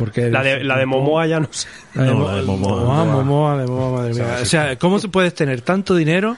[0.00, 1.68] Porque La de, la de Momoa ya no sé.
[1.94, 2.80] La de, No, Mo- la de Momoa.
[2.80, 4.38] Momoa, Momoa, de Momoa, madre mía.
[4.42, 6.36] O sea, ¿cómo se puedes tener tanto dinero?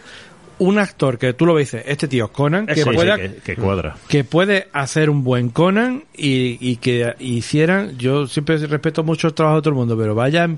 [0.58, 3.34] Un actor que tú lo ves, este tío es Conan, que Sí, sí, pueda, que,
[3.36, 3.96] que cuadra.
[4.06, 9.34] que puede hacer un buen Conan y, y que hicieran, yo siempre respeto mucho el
[9.34, 10.48] trabajo de todo el mundo, pero vaya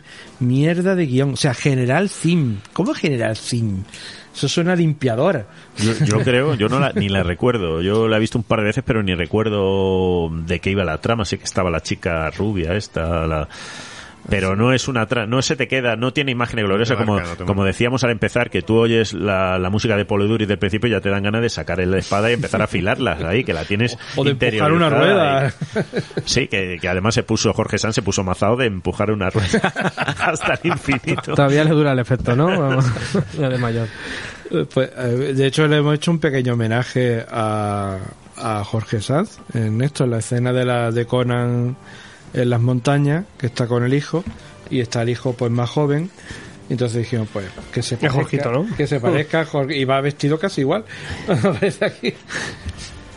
[0.40, 1.34] mierda de guion.
[1.34, 2.58] O sea, General Zim.
[2.74, 3.84] ¿Cómo General Zim?
[4.34, 5.46] Eso suena a limpiadora.
[5.78, 7.80] Yo, yo creo, yo no la, ni la recuerdo.
[7.82, 10.98] Yo la he visto un par de veces, pero ni recuerdo de qué iba la
[10.98, 11.24] trama.
[11.24, 13.48] Sé que estaba la chica rubia esta, la...
[14.28, 17.26] Pero no es una tra no se te queda, no tiene imagen gloriosa como, no
[17.46, 20.88] como decíamos al empezar, que tú oyes la, la música de Polo Duri del principio
[20.88, 23.52] y ya te dan ganas de sacar la espada y empezar a afilarlas ahí, que
[23.52, 25.48] la tienes O de empujar una rueda.
[25.48, 29.28] y- Sí, que, que además se puso, Jorge Sanz se puso mazado de empujar una
[29.30, 29.72] rueda
[30.22, 31.34] hasta el infinito.
[31.34, 32.46] Todavía le dura el efecto, ¿no?
[32.46, 32.86] Vamos,
[33.38, 33.88] ya de mayor.
[34.72, 37.98] Pues, eh, de hecho, le hemos hecho un pequeño homenaje a,
[38.38, 41.76] a Jorge Sanz en esto, en la escena de la de Conan
[42.34, 44.24] en las montañas, que está con el hijo,
[44.70, 46.10] y está el hijo pues más joven.
[46.70, 48.76] Entonces dijimos, pues, que se parezca, Jorgito, ¿no?
[48.76, 50.84] que se parezca Jorge, y va vestido casi igual.
[51.80, 52.14] Aquí.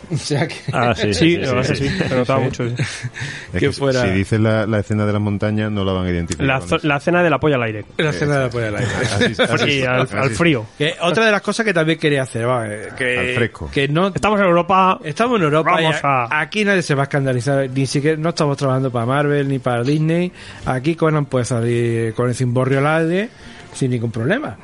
[0.14, 1.38] O sea que, Ah, sí, Sí,
[1.76, 2.68] sí, la notaba mucho.
[2.70, 2.76] sí.
[2.78, 6.06] Es que que fuera- Si dices la, la escena de las montañas, no la van
[6.08, 6.46] a identificar.
[6.46, 7.86] La, la cena de la polla al aire.
[7.98, 8.92] la escena de la polla al aire.
[9.04, 10.66] Así- así- Sí, al, así- al frío.
[10.78, 13.70] Que otra de las cosas que también quería hacer, va, eh, que, Al fresco.
[13.74, 15.00] que no Estamos en Europa.
[15.04, 18.18] estamos en Europa Vamos y a- a- aquí nadie se va a escandalizar, ni siquiera
[18.18, 20.32] no estamos trabajando para Marvel ni para Disney.
[20.66, 23.30] Aquí Conan puede salir con el cimborrio al aire
[23.74, 24.58] sin ningún problema.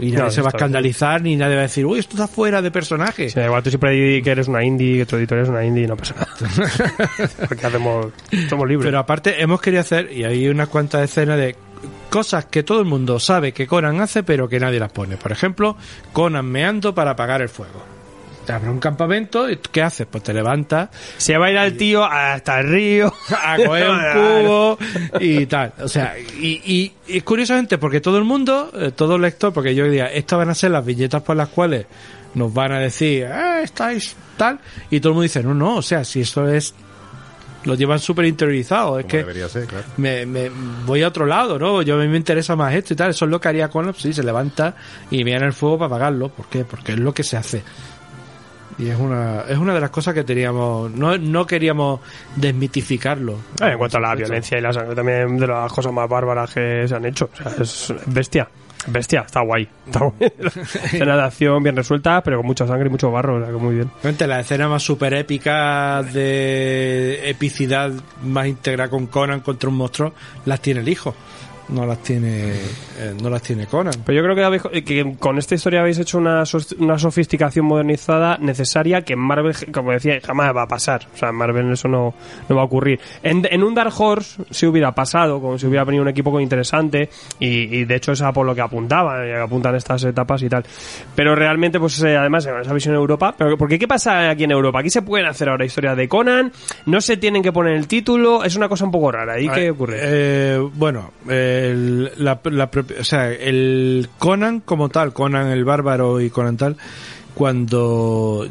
[0.00, 0.56] Y nadie No, se va a bien.
[0.58, 3.30] escandalizar ni nadie va a decir, uy, esto está fuera de personaje.
[3.30, 5.84] Sí, igual, tú siempre di que eres una indie, que tu editorial es una indie
[5.84, 6.28] y no pasa nada.
[7.48, 8.06] Porque hacemos,
[8.48, 8.86] somos libres.
[8.86, 11.56] Pero aparte hemos querido hacer, y hay unas cuantas escenas de
[12.10, 15.16] cosas que todo el mundo sabe que Conan hace, pero que nadie las pone.
[15.16, 15.76] Por ejemplo,
[16.12, 17.82] Conan meando para apagar el fuego.
[18.46, 20.06] Te abre un campamento, y ¿qué haces?
[20.10, 23.12] Pues te levantas Se va a ir al tío hasta el río.
[23.30, 24.78] a coger un cubo
[25.20, 25.72] y tal.
[25.80, 29.74] O sea, y, y, y curiosamente, porque todo el mundo, eh, todo el lector, porque
[29.74, 31.86] yo diría, estas van a ser las viñetas por las cuales
[32.34, 34.58] nos van a decir, eh, estáis tal,
[34.90, 36.74] y todo el mundo dice, no, no, o sea, si eso es,
[37.64, 39.84] lo llevan súper interiorizado, es Como que debería ser, claro.
[39.96, 40.50] me, me
[40.86, 41.82] voy a otro lado, ¿no?
[41.82, 43.92] Yo a mí me interesa más esto y tal, eso es lo que haría Conan,
[43.92, 44.74] pues sí, se levanta
[45.10, 46.64] y viene el fuego para apagarlo, ¿por qué?
[46.64, 47.62] Porque es lo que se hace.
[48.80, 52.00] Y es una, es una de las cosas que teníamos, no, no queríamos
[52.36, 53.34] desmitificarlo.
[53.60, 56.54] Eh, en cuanto a la violencia y la sangre, también de las cosas más bárbaras
[56.54, 57.28] que se han hecho.
[57.32, 58.48] O sea, es bestia.
[58.86, 59.68] Bestia, está guay.
[59.86, 60.32] Está guay.
[60.84, 63.36] Escena de acción bien resuelta, pero con mucha sangre y mucho barro.
[63.36, 63.90] O sea, que muy bien.
[64.26, 70.14] La escena más super épica de epicidad más íntegra con Conan contra un monstruo
[70.46, 71.14] las tiene el hijo.
[71.72, 72.50] No las tiene,
[72.98, 73.94] eh, no las tiene Conan.
[74.04, 76.42] Pero yo creo que, habéis- que con esta historia habéis hecho una,
[76.78, 81.06] una sofisticación modernizada necesaria que en Marvel, como decía, jamás va a pasar.
[81.14, 82.12] O sea, en Marvel eso no,
[82.48, 82.98] no va a ocurrir.
[83.22, 87.08] En, en un Dark Horse si hubiera pasado, como si hubiera venido un equipo interesante,
[87.38, 90.48] y, y de hecho es a por lo que apuntaba, y apuntan estas etapas y
[90.48, 90.64] tal.
[91.14, 94.50] Pero realmente, pues eh, además, esa visión en Europa, pero porque ¿qué pasa aquí en
[94.50, 94.80] Europa?
[94.80, 96.52] Aquí se pueden hacer ahora historias de Conan,
[96.86, 99.40] no se tienen que poner el título, es una cosa un poco rara.
[99.40, 99.96] ¿Y qué ocurre?
[100.00, 101.12] Eh, bueno,
[101.66, 102.70] el, la, la
[103.00, 106.76] o sea, el Conan como tal, Conan el bárbaro y Conan tal,
[107.34, 108.46] cuando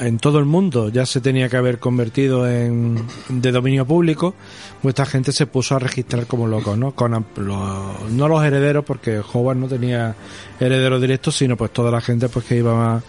[0.00, 2.96] en todo el mundo ya se tenía que haber convertido en
[3.28, 4.34] de dominio público,
[4.82, 6.92] pues gente se puso a registrar como locos, ¿no?
[6.92, 10.14] Conan, lo- no los herederos, porque Howard no tenía
[10.58, 13.02] herederos directos, sino pues toda la gente pues que iba ma-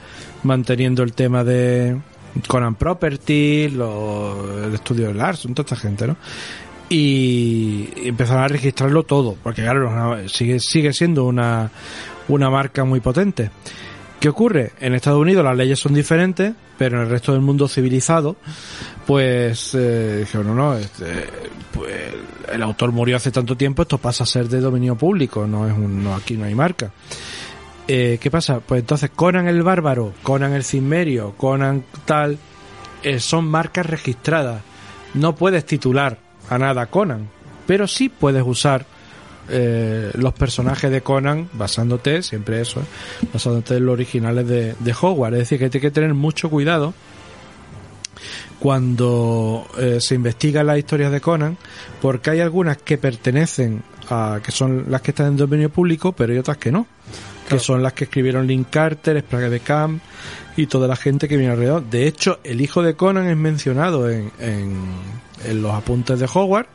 [0.43, 1.97] manteniendo el tema de
[2.47, 6.17] Conan Property, lo- el estudio de Larson, toda esta gente, ¿no?
[6.89, 11.71] Y empezaron a registrarlo todo, porque claro, sigue, sigue siendo una,
[12.28, 13.50] una marca muy potente.
[14.19, 14.71] ¿Qué ocurre?
[14.80, 18.38] En Estados Unidos las leyes son diferentes, pero en el resto del mundo civilizado,
[19.06, 21.28] pues eh, dijeron, no, no, este,
[21.71, 21.93] pues,
[22.52, 25.74] el autor murió hace tanto tiempo, esto pasa a ser de dominio público, no es
[25.74, 26.91] un, no, aquí no hay marca.
[27.88, 28.62] Eh, ¿Qué pasa?
[28.62, 32.39] Pues entonces Conan el Bárbaro, Conan el Cimmerio, Conan tal,
[33.04, 34.63] eh, son marcas registradas.
[35.13, 37.29] No puedes titular a nada Conan,
[37.67, 38.86] pero sí puedes usar
[39.47, 43.27] eh, los personajes de Conan basándote, siempre eso, ¿eh?
[43.31, 45.36] basándote en los originales de, de Hogwarts.
[45.36, 46.93] Es decir, que hay que tener mucho cuidado
[48.60, 51.58] cuando eh, se investigan las historias de Conan,
[52.01, 56.34] porque hay algunas que pertenecen a, que son las que están en dominio público, pero
[56.34, 56.88] hay otras que no,
[57.47, 60.01] que son las que escribieron Link Carter, Sprague de Camp
[60.58, 61.84] y toda la gente que viene alrededor.
[61.84, 64.79] De hecho, el hijo de Conan es mencionado en, en,
[65.49, 66.69] en los apuntes de Hogwarts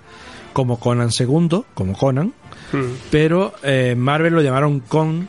[0.52, 2.32] como Conan II, como Conan,
[2.72, 2.84] Mm.
[3.10, 5.28] pero eh, Marvel lo llamaron Con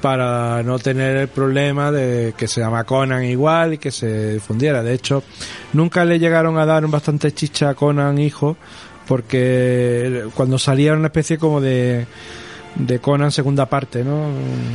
[0.00, 4.82] para no tener el problema de que se llama Conan igual y que se difundiera.
[4.82, 5.22] De hecho,
[5.72, 8.56] nunca le llegaron a dar bastante chicha a Conan hijo
[9.06, 12.06] porque cuando salía era una especie como de
[12.76, 14.28] de Conan segunda parte, ¿no?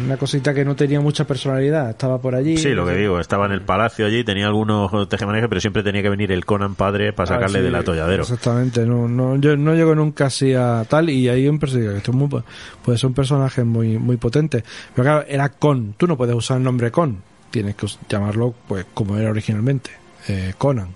[0.05, 2.57] Una cosita que no tenía mucha personalidad, estaba por allí.
[2.57, 6.01] Sí, lo que digo, estaba en el palacio allí, tenía algunos tejemanejes, pero siempre tenía
[6.01, 8.23] que venir el Conan padre para sacarle Ah, sí, del atolladero.
[8.23, 12.11] Exactamente, no, no, yo no llego nunca así a tal y un personaje que esto
[12.11, 12.43] es muy, po-
[12.83, 14.63] puede ser un personaje muy, muy potente.
[14.95, 17.17] Pero claro, era con, tú no puedes usar el nombre con,
[17.51, 19.91] tienes que llamarlo pues como era originalmente,
[20.27, 20.89] eh, Conan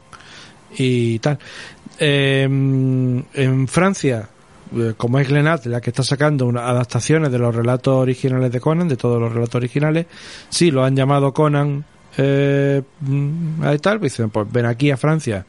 [0.77, 1.37] y tal.
[1.99, 4.29] Eh, en Francia,
[4.97, 8.87] como es Glenat la que está sacando unas adaptaciones de los relatos originales de Conan,
[8.87, 10.07] de todos los relatos originales,
[10.49, 11.85] sí lo han llamado Conan
[12.17, 15.45] eh, mm, tal, pues dicen, pues ven aquí a Francia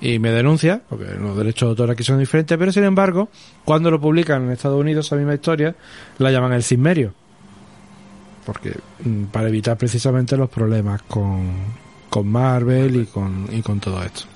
[0.00, 3.28] y me denuncia, porque los derechos de autor aquí son diferentes, pero sin embargo,
[3.64, 5.74] cuando lo publican en Estados Unidos, esa misma historia,
[6.18, 7.14] la llaman el Cismerio.
[8.44, 8.74] Porque,
[9.04, 11.50] mm, para evitar precisamente los problemas con,
[12.10, 14.33] con Marvel y con, y con todo esto.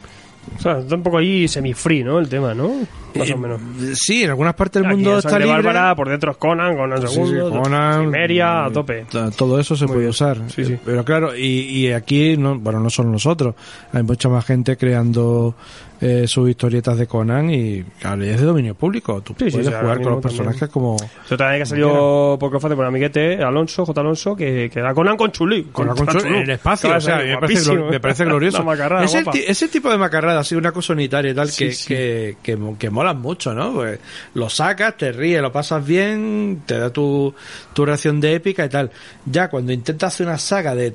[0.57, 2.18] O sea, está un poco ahí semi-free, ¿no?
[2.18, 2.68] El tema, ¿no?
[3.14, 3.61] Más Eh, o menos.
[3.94, 5.53] Sí, en algunas partes del Aquí mundo está libre.
[5.55, 9.07] Bárbara, por dentro es Conan, Conan Sí, sí, Conan, a eh, tope.
[9.36, 10.11] Todo eso se Muy puede bien.
[10.11, 10.38] usar.
[10.51, 10.72] Sí, sí.
[10.74, 11.42] Eh, Pero claro, y,
[11.86, 13.55] y aquí, no, bueno, no solo nosotros,
[13.92, 15.55] hay mucha más gente creando
[16.01, 19.20] eh, sus historietas de Conan y claro, es de dominio público.
[19.20, 20.72] Tú Sí, puedes sí, jugar con los personajes también.
[20.72, 20.96] como...
[21.22, 24.01] Esto también que salió porque fue por amiguete, Alonso, J.
[24.01, 25.64] Alonso, que, que era Conan con Chuli.
[25.64, 28.62] Con la consola en el espacio, Claro, o sea, me parece, me parece glorioso.
[28.64, 29.38] Macarrada, es el guapa.
[29.38, 31.86] ti- ese tipo de macarrada, así una cosa unitaria y tal, Sí, que, sí.
[31.88, 33.72] Que, que, que molan mucho, ¿no?
[33.74, 33.99] Pues
[34.34, 37.34] lo sacas, te ríes, lo pasas bien, te da tu,
[37.72, 38.90] tu reacción de épica y tal.
[39.26, 40.94] Ya cuando intentas hacer una saga de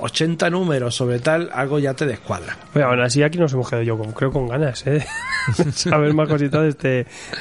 [0.00, 2.56] 80 números sobre tal, algo ya te descuadra.
[2.74, 5.04] Oye, aún así aquí nos hemos quedado yo con, creo con ganas, ¿eh?
[5.72, 6.88] Saber más cositas de este,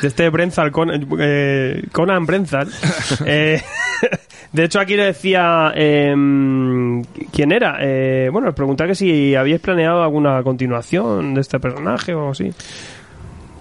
[0.02, 2.70] de este Brenzal, Conan, eh, Conan Brenzal.
[3.26, 3.62] Eh,
[4.52, 7.02] de hecho, aquí le decía em,
[7.32, 7.78] quién era.
[7.80, 12.52] Eh, bueno, os preguntaba que si habíais planeado alguna continuación de este personaje o así.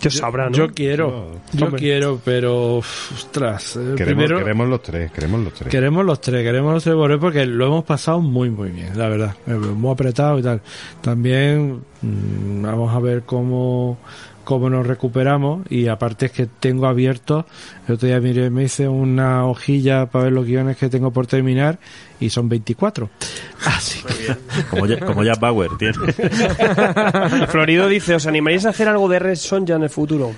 [0.02, 0.56] Yo sabrá, ¿no?
[0.56, 1.80] Yo quiero, yo Hombre.
[1.80, 5.68] quiero, pero ostras, eh, Queremos, primero queremos los tres, queremos los tres.
[5.70, 9.08] queremos los tres, queremos los tres volver porque lo hemos pasado muy muy bien, la
[9.08, 10.60] verdad, Eh, muy apretado y tal.
[11.00, 13.98] También mm, vamos a ver cómo
[14.44, 17.46] cómo nos recuperamos y aparte es que tengo abierto,
[17.88, 21.26] el otro día miré, me hice una hojilla para ver los guiones que tengo por
[21.26, 21.78] terminar
[22.20, 23.08] y son 24.
[23.66, 25.94] Así que Como, ya- como Jack Bauer tiene.
[27.48, 30.32] Florido dice, ¿os animaríais a hacer algo de Red Sonja en el futuro?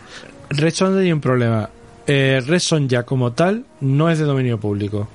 [0.50, 1.68] Red Sonja hay un problema.
[2.06, 5.08] Eh, Red Sonja como tal no es de dominio público.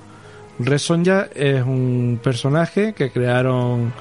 [0.58, 3.92] Red Sonja es un personaje que crearon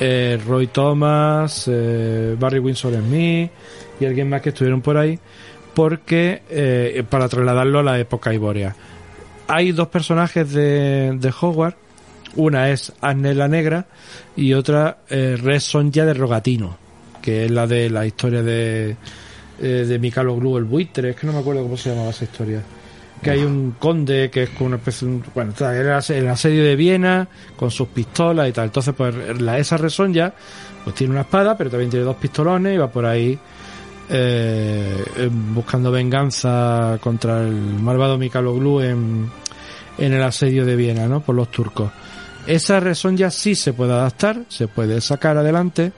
[0.00, 3.50] eh, Roy Thomas, eh, Barry Windsor Smith
[4.00, 5.18] y alguien más que estuvieron por ahí
[5.74, 8.74] porque eh, para trasladarlo a la época iboria.
[9.48, 11.78] Hay dos personajes de, de Hogwarts.
[12.36, 13.86] Una es Agnes la Negra
[14.34, 16.76] y otra eh, de Rogatino,
[17.22, 18.96] que es la de la historia de,
[19.60, 22.24] eh, de Mikalo Glu, el buitre, es que no me acuerdo cómo se llamaba esa
[22.24, 22.60] historia.
[23.22, 25.22] Que hay un conde que es como una especie de...
[25.32, 28.64] Bueno, era el asedio de Viena con sus pistolas y tal.
[28.66, 30.34] Entonces, pues la, esa resonja
[30.82, 33.38] pues tiene una espada, pero también tiene dos pistolones y va por ahí
[34.08, 39.30] eh, buscando venganza contra el malvado Mikalo Glu en,
[39.98, 41.20] en el asedio de Viena, ¿no?
[41.20, 41.90] Por los turcos.
[42.46, 45.92] Esa resonja sí se puede adaptar, se puede sacar adelante,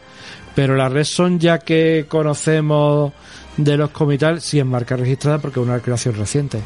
[0.54, 3.12] pero la resonja que conocemos
[3.56, 6.60] de los comital sí es marca registrada porque es una creación reciente.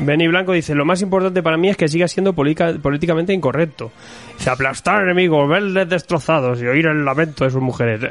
[0.00, 3.92] Benny Blanco dice, lo más importante para mí es que siga siendo políticamente incorrecto.
[4.38, 8.00] Dice, aplastar enemigos, verles destrozados y oír el lamento de sus mujeres.
[8.02, 8.08] Eh,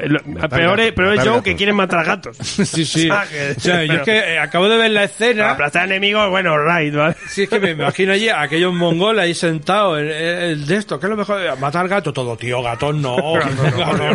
[0.48, 2.36] peor es, gatos, peor es Joe que quieren matar gatos.
[2.70, 3.10] Sí, sí.
[3.10, 5.50] O sea, que- O sea, yo es que eh, acabo de ver la escena.
[5.50, 7.16] Aplastar enemigos, bueno, right, ¿vale?
[7.28, 11.00] Sí, es que me imagino allí a aquellos mongoles ahí sentados, el, el de esto,
[11.00, 11.40] ¿qué es lo mejor?
[11.58, 13.16] Matar gato, todo, tío, gatos no.
[13.34, 14.12] Gatos no,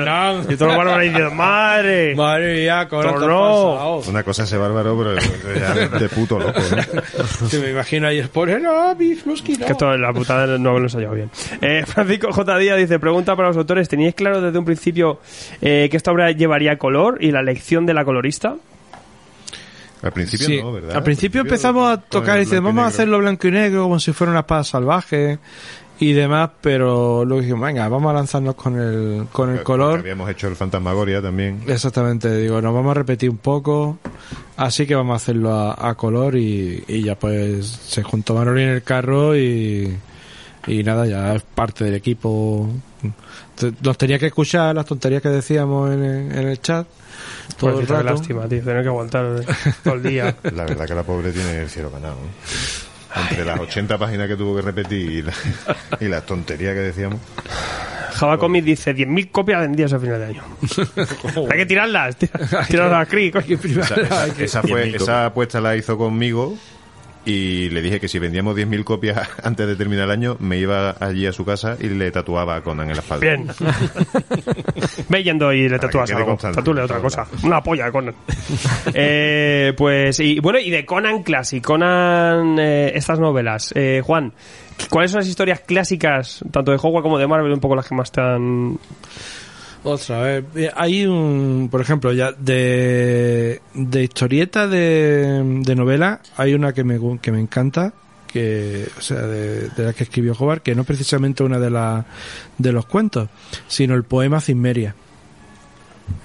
[0.00, 0.52] no.
[0.52, 2.14] Y todos los bárbaros diciendo, madre.
[2.16, 3.96] Madre mía, con Todo no.
[4.08, 5.14] Una cosa ese bárbaro, pero
[5.58, 6.60] ya de puto loco,
[7.48, 9.66] Sí, me imagino ahí el pobre, no, mis mosquitos.
[9.66, 11.30] Que esto, la putada no lo he ensayado bien.
[11.60, 12.58] Eh, Francisco J.
[12.58, 15.20] Díaz dice, pregunta para los autores, ¿teníais claro desde un principio
[15.60, 18.56] eh, que esta obra llevaría color y la elección de la colorista?
[20.02, 20.96] Al principio Sí, no, ¿verdad?
[20.96, 24.12] al principio empezamos a tocar y dice, vamos a hacerlo blanco y negro como si
[24.12, 25.38] fuera una espada salvaje
[26.00, 30.00] y demás, pero luego dijimos, venga, vamos a lanzarnos con el, con el color.
[30.00, 31.62] Habíamos hecho el Fantasmagoria también.
[31.68, 33.98] Exactamente, digo, nos vamos a repetir un poco,
[34.56, 38.62] así que vamos a hacerlo a, a color y, y ya pues se juntó Manoli
[38.64, 39.96] en el carro y,
[40.66, 42.68] y nada, ya es parte del equipo.
[43.82, 46.86] Nos tenía que escuchar las tonterías que decíamos en, el- en el chat
[47.56, 48.14] todo el Pobrecita, qué rato.
[48.16, 49.26] lástima, tío, tener que aguantar
[49.84, 50.36] todo el día.
[50.54, 52.14] La verdad que la pobre tiene el cielo ganado.
[52.16, 52.91] ¿eh?
[53.16, 55.32] Entre las 80 páginas que tuvo que repetir y, la-
[56.00, 57.20] y las tonterías que decíamos.
[58.14, 60.42] Java Comics dice 10.000 copias vendidas a final de año.
[61.50, 63.58] Hay que tirarlas, tira- tirarlas a coño.
[63.82, 66.56] Esa, esa- esa fue, 10.000 esa apuesta la hizo conmigo
[67.24, 70.96] y le dije que si vendíamos 10.000 copias antes de terminar el año, me iba
[70.98, 73.26] allí a su casa y le tatuaba a Conan en la espalda.
[73.26, 73.48] Bien.
[75.08, 76.36] Ve yendo y le quede algo.
[76.36, 77.26] Tatúle otra cosa.
[77.44, 78.14] Una polla de Conan.
[78.94, 83.72] eh, pues, y bueno, y de Conan Classic, Conan, eh, estas novelas.
[83.76, 84.32] Eh, Juan,
[84.90, 87.94] ¿cuáles son las historias clásicas, tanto de Hogwarts como de Marvel, un poco las que
[87.94, 88.78] más te han...
[89.84, 90.44] Otra vez.
[90.54, 96.84] Eh, Hay un, por ejemplo, ya de, de historieta de, de novela, hay una que
[96.84, 97.92] me, que me encanta,
[98.28, 101.70] que, o sea, de, de la que escribió Hobart, que no es precisamente una de,
[101.70, 102.04] la,
[102.58, 103.28] de los cuentos,
[103.66, 104.94] sino el poema Cimmeria.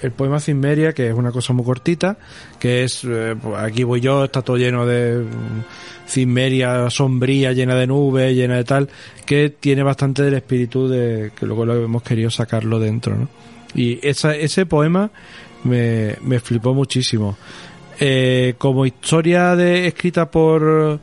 [0.02, 2.18] El poema Cimmeria, que es una cosa muy cortita,
[2.60, 7.76] que es, eh, pues aquí voy yo, está todo lleno de mm, Cimmeria sombría, llena
[7.76, 8.90] de nubes, llena de tal,
[9.26, 13.30] que tiene bastante del espíritu de que luego lo hemos querido sacarlo dentro, ¿no?
[13.76, 15.12] Y esa, ese poema
[15.64, 17.38] me, me flipó muchísimo.
[18.00, 21.00] Eh, como historia de, escrita por,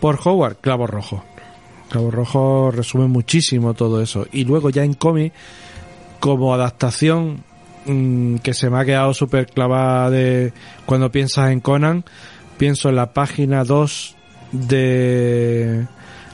[0.00, 1.24] por Howard, Clavo Rojo.
[1.88, 4.26] Clavo Rojo resume muchísimo todo eso.
[4.32, 5.32] Y luego ya en cómic,
[6.20, 7.44] como adaptación
[7.86, 10.52] mm, que se me ha quedado súper clavada de
[10.86, 12.04] cuando piensas en Conan,
[12.56, 14.16] pienso en la página 2
[14.52, 15.86] de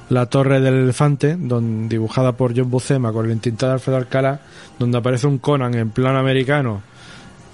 [0.09, 4.41] La Torre del Elefante, don, dibujada por John Buscema con el intintado de Alfredo Alcalá,
[4.79, 6.83] donde aparece un Conan en plano americano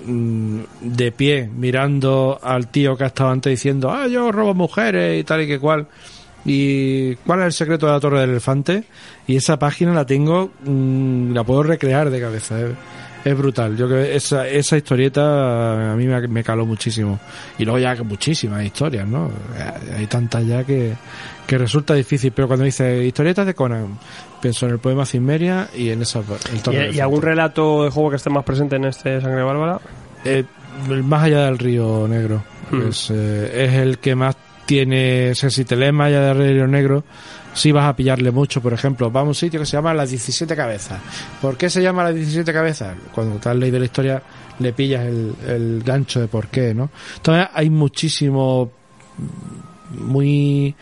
[0.04, 5.24] mm, de pie mirando al tío que estaba antes diciendo ah yo robo mujeres y
[5.24, 5.86] tal y que cual
[6.44, 8.84] y cuál es el secreto de la torre del elefante
[9.26, 12.70] y esa página la tengo mm, la puedo recrear de cabeza es,
[13.26, 13.76] es brutal.
[13.76, 17.18] Yo creo que esa, esa historieta a mí me, me caló muchísimo.
[17.58, 19.28] Y luego ya que muchísimas historias no
[19.96, 20.94] hay tantas ya que,
[21.44, 22.30] que resulta difícil.
[22.30, 23.98] Pero cuando dice historietas de Conan
[24.40, 28.10] pienso en el poema Cimmeria y en esa el ¿Y, y algún relato de juego
[28.10, 29.80] que esté más presente en este Sangre Bárbara?
[30.24, 30.44] Eh,
[31.02, 32.44] más allá del río negro.
[32.70, 32.88] Hmm.
[32.88, 36.54] es, eh, es el que más tiene o sea, si te lees más allá del
[36.54, 37.02] río negro
[37.56, 40.10] sí vas a pillarle mucho por ejemplo va a un sitio que se llama las
[40.10, 41.00] 17 cabezas
[41.42, 42.96] ¿por qué se llama las 17 cabezas?
[43.14, 44.22] cuando te has leído la historia
[44.60, 46.90] le pillas el, gancho de por qué ¿no?
[47.16, 48.70] entonces hay muchísimo
[49.90, 50.74] muy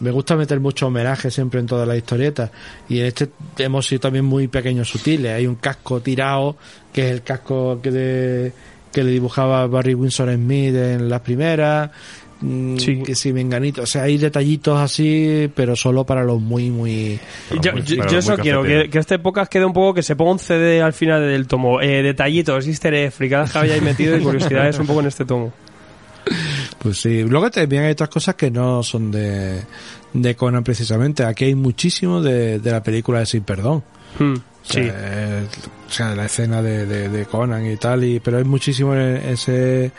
[0.00, 2.50] me gusta meter mucho homenaje siempre en todas las historietas
[2.88, 6.56] y en este hemos sido también muy pequeños sutiles hay un casco tirado
[6.92, 8.52] que es el casco que, de-
[8.92, 12.29] que le dibujaba Barry Winsor Smith en las primeras mm,
[12.78, 13.02] Sí.
[13.02, 17.20] que si menganito o sea hay detallitos así pero solo para los muy muy
[17.60, 19.92] Yo, muy- yo- pero yo muy eso quiero, que, que este podcast quede un poco
[19.92, 21.82] que se ponga un CD al final del tomo.
[21.82, 25.52] Eh, detallitos, easter eggs, fricadas que habíais metido y curiosidades un poco en este tomo.
[26.78, 29.60] Pues sí, luego también hay otras cosas que no son de,
[30.14, 31.24] de Conan precisamente.
[31.24, 33.82] Aquí hay muchísimo de, de la película de Sin Perdón.
[34.18, 34.88] Hmm, O sea, sí.
[34.92, 35.46] eh,
[35.88, 39.16] o sea, la escena de, de, de Conan y tal, y, pero hay muchísimo en
[39.16, 39.90] ese...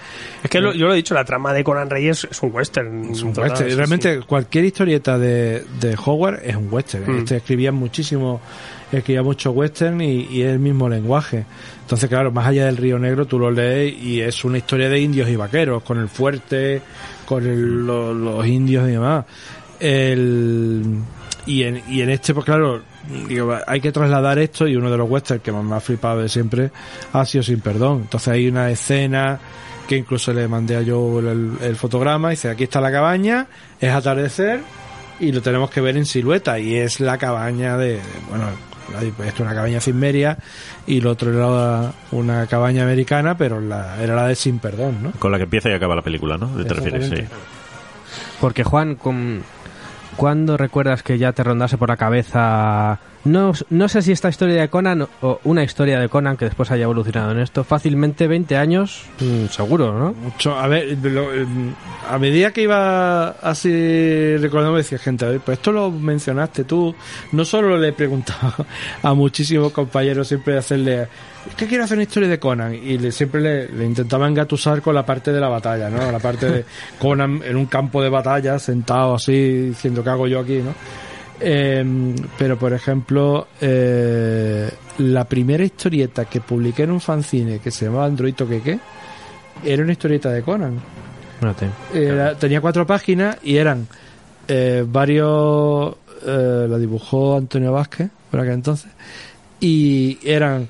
[0.43, 3.11] Es que lo- yo lo he dicho, la trama de Conan Reyes es un western.
[3.11, 3.75] es un total, western.
[3.75, 4.23] Realmente sí.
[4.25, 7.11] cualquier historieta de, de Howard es un western.
[7.13, 7.17] Mm.
[7.19, 8.39] Este escribía muchísimo,
[8.91, 11.45] escribía mucho western y, y es el mismo lenguaje.
[11.81, 14.99] Entonces, claro, más allá del Río Negro tú lo lees y es una historia de
[15.01, 16.81] indios y vaqueros, con el fuerte,
[17.25, 19.25] con el- lo- los indios y demás.
[19.79, 20.83] El,
[21.45, 22.81] y, en, y en este, pues claro,
[23.27, 26.21] digo, hay que trasladar esto y uno de los westerns que más me ha flipado
[26.21, 26.71] de siempre
[27.13, 28.01] ha sido Sin Perdón.
[28.03, 29.39] Entonces hay una escena
[29.87, 33.47] que incluso le mandé a yo el, el fotograma, dice, aquí está la cabaña,
[33.79, 34.61] es atardecer
[35.19, 38.45] y lo tenemos que ver en silueta y es la cabaña de, de- bueno,
[39.01, 40.37] esto es una cabaña Cimmeria
[40.87, 45.11] y lo otro era una cabaña americana, pero la, era la de Sin Perdón, ¿no?
[45.13, 46.47] Con la que empieza y acaba la película, ¿no?
[46.47, 47.09] ¿Te refieres?
[47.09, 47.23] Sí.
[48.39, 49.43] Porque Juan, con-
[50.15, 52.99] ¿cuándo recuerdas que ya te rondase por la cabeza?
[53.23, 56.71] No, no sé si esta historia de Conan o una historia de Conan que después
[56.71, 60.13] haya evolucionado en esto, fácilmente 20 años, mm, seguro, ¿no?
[60.13, 61.73] Mucho, a ver, em,
[62.09, 66.63] a medida que iba así recordando, me decía gente, a ver, pues esto lo mencionaste
[66.63, 66.95] tú.
[67.31, 68.65] No solo le he preguntado
[69.03, 71.07] a muchísimos compañeros siempre hacerle,
[71.57, 72.73] que quiero hacer una historia de Conan.
[72.73, 76.11] Y le, siempre le, le intentaba engatusar con la parte de la batalla, ¿no?
[76.11, 76.65] La parte de
[76.99, 80.73] Conan en un campo de batalla, sentado así, diciendo, ¿qué hago yo aquí, no?
[81.39, 84.69] Em, pero por ejemplo, eh,
[84.99, 88.79] la primera historieta que publiqué en un fanzine que se llamaba Androito Queque
[89.65, 90.79] era una historieta de Conan.
[91.93, 93.87] Era- tenía cuatro páginas y eran
[94.47, 95.95] eh, varios.
[96.27, 98.91] eh, la dibujó Antonio Vázquez por aquel entonces.
[99.59, 100.69] Y eran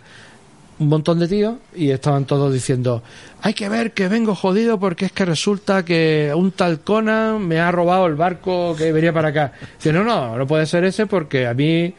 [0.81, 3.03] un montón de tíos y estaban todos diciendo:
[3.41, 7.59] Hay que ver que vengo jodido porque es que resulta que un tal Conan me
[7.59, 9.53] ha robado el barco que venía para acá.
[9.77, 11.93] Dice: No, no, no puede ser ese porque a mí.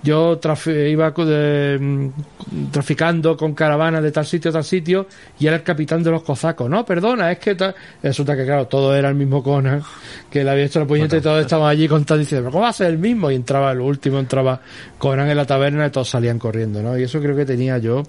[0.00, 5.08] Yo iba de- mm, traficando con caravanas de tal sitio a tal sitio
[5.40, 6.70] y era el capitán de los cosacos.
[6.70, 7.74] No, perdona, es que tal...
[8.00, 9.82] resulta que claro, todo era el mismo Conan,
[10.30, 12.68] que le había hecho la puñeta y todos estaban allí contando diciendo, "¿Pero ¿cómo va
[12.70, 13.28] a ser el mismo?
[13.28, 14.60] Y entraba el último, entraba
[14.98, 16.96] Conan en la taberna y todos salían corriendo, ¿no?
[16.96, 18.04] Y eso creo que tenía yo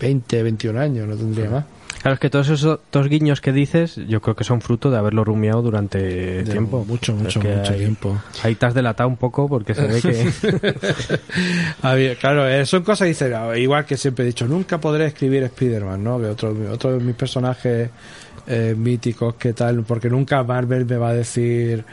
[0.00, 1.64] 20, 21 años, no tendría más.
[2.02, 4.98] Claro, es que todos esos dos guiños que dices, yo creo que son fruto de
[4.98, 6.84] haberlo rumiado durante De tiempo.
[6.86, 8.16] Mucho, Es mucho, que mucho ahí- tiempo.
[8.44, 10.78] Ahí te has delatado un poco porque se ve que...
[11.82, 16.02] Había- claro, eh, son cosas, dice, igual que siempre he dicho, nunca podré escribir Spider-Man,
[16.04, 16.20] ¿no?
[16.20, 17.90] Que otro, otro de mis personajes
[18.46, 21.84] eh, míticos, que tal, porque nunca Marvel me va a decir,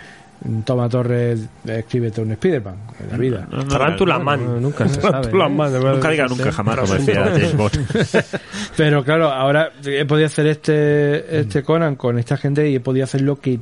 [0.66, 3.48] Toma Torres, escríbete un Spiderman en la vida.
[3.50, 4.46] No, no, Tarántula no, Man.
[4.46, 5.50] no, nunca se sabe, ¿eh?
[5.50, 5.74] Man.
[5.74, 7.88] Nunca diga nunca jamás, como decía James Bond.
[8.78, 13.06] Pero claro, ahora he podido hacer este este Conan con esta gente y he podido
[13.06, 13.58] hacer lo que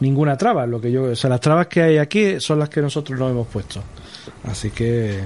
[0.00, 2.82] ninguna traba, lo que yo, o sea, las trabas que hay aquí son las que
[2.82, 3.82] nosotros nos hemos puesto.
[4.44, 5.20] Así que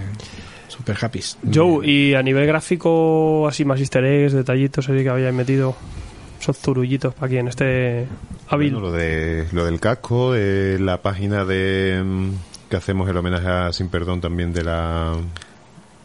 [0.68, 1.20] super happy.
[1.52, 5.74] Joe, y a nivel gráfico, así más easter eggs, detallitos así que habíais metido,
[6.40, 8.06] esos zurullitos para quien esté
[8.48, 8.72] hábil.
[8.72, 12.30] Bueno, lo, de, lo del casco, eh, la página de mm,
[12.70, 15.12] que hacemos el homenaje a Sin Perdón también de la...
[15.16, 15.22] de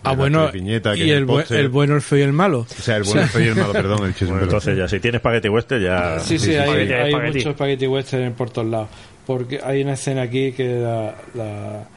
[0.03, 1.59] Ah, la bueno, viñeta, que y el, bu- póster.
[1.59, 2.59] el bueno, el feo y el malo.
[2.59, 4.27] O sea, el bueno, el feo y el malo, perdón, el.
[4.27, 6.19] Bueno, entonces ya, si tienes Spaghetti Western ya...
[6.19, 7.37] Sí, sí, sí, hay, Spaghetti, hay spaghetti.
[7.39, 8.89] mucho spaghetti western por todos lados.
[9.25, 11.87] Porque hay una escena aquí que la, la,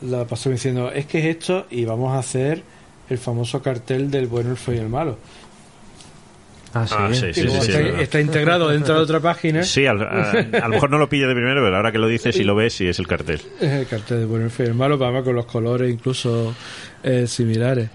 [0.00, 2.62] la pasó diciendo, es que es esto y vamos a hacer
[3.10, 5.18] el famoso cartel del bueno, el feo y el malo.
[6.74, 6.94] Ah, sí.
[6.98, 10.02] Ah, sí, Y sí, como sí, sí, está, integrado dentro de otra página, Sí, al-
[10.02, 12.44] a, a lo mejor no lo pillo de primero, pero ahora que lo dices, si
[12.44, 13.40] lo ves, sí es el cartel.
[13.60, 16.54] es el cartel del bueno, y el malo, además con los colores incluso
[17.02, 17.88] eh, similares.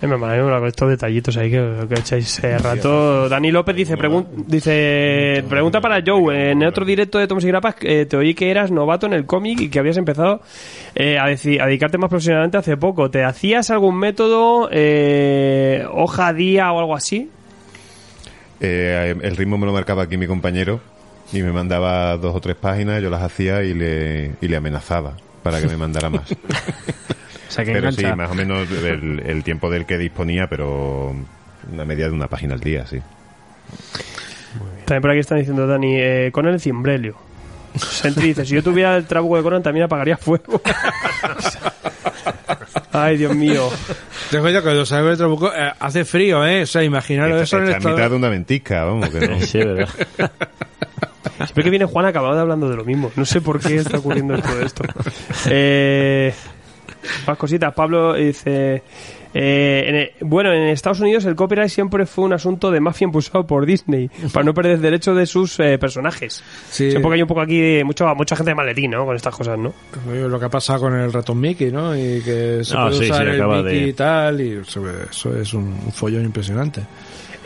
[0.00, 3.28] Eh, me con estos detallitos ahí que, que echáis eh, rato.
[3.28, 6.50] Dani López dice, pregun- dice pregunta para Joe.
[6.50, 9.26] En otro directo de Tomos y Grapas eh, te oí que eras novato en el
[9.26, 10.40] cómic y que habías empezado
[10.96, 13.10] eh, a, a dedicarte más profesionalmente hace poco.
[13.12, 17.30] ¿Te hacías algún método, eh, hoja día o algo así?
[18.64, 20.80] Eh, el ritmo me lo marcaba aquí mi compañero
[21.32, 25.14] y me mandaba dos o tres páginas, yo las hacía y le, y le amenazaba
[25.42, 26.24] para que me mandara más.
[27.48, 28.12] O sea, que pero engancha.
[28.12, 31.14] sí, más o menos el, el tiempo del que disponía, pero
[31.70, 32.98] una media de una página al día, sí.
[34.86, 37.14] También por aquí están diciendo Dani, eh, con el cimbrelio.
[37.76, 40.62] Sentry dice, si yo tuviera el trabuco de Conan también apagaría fuego.
[42.92, 43.70] Ay, Dios mío.
[44.30, 46.62] Tengo ya cuando salgo del trabuco, eh, hace frío, ¿eh?
[46.62, 49.40] O sea, imaginaros Está, eso en el en mitad de una ventisca, vamos, que no.
[49.40, 49.88] Sí, verdad.
[51.36, 53.10] Siempre que viene Juan acabado de hablando de lo mismo.
[53.16, 54.84] No sé por qué está ocurriendo todo esto.
[55.48, 56.32] Eh,
[57.26, 57.74] más cositas.
[57.74, 58.82] Pablo dice...
[59.34, 63.46] eh, en bueno, en Estados Unidos el copyright siempre fue un asunto de mafia impulsado
[63.46, 66.42] por Disney para no perder derechos de sus eh, personajes.
[66.70, 66.90] Sí.
[66.90, 69.04] Siempre que hay un poco aquí de mucho, mucha gente de maletín, ¿no?
[69.06, 69.72] Con estas cosas, ¿no?
[70.12, 71.96] Lo que ha pasado con el ratón Mickey, ¿no?
[71.96, 75.40] Y que se Ah, puede sí, usar sí, el Mickey de- y tal, y eso,
[75.40, 76.82] es un follón impresionante.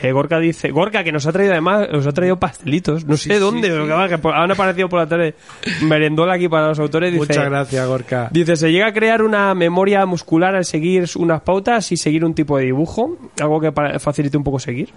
[0.02, 3.38] Eh, Gorka dice, Gorka que nos ha traído además, nos ha traído pastelitos, no sé
[3.38, 5.34] dónde, pero que va, que han aparecido por la tarde,
[5.82, 8.28] merendola aquí para los autores, dice, Muchas gracias, Gorka.
[8.30, 12.34] dice, se llega a crear una memoria muscular al seguir unas pautas y seguir un
[12.34, 14.90] tipo de dibujo, algo que facilite un poco seguir.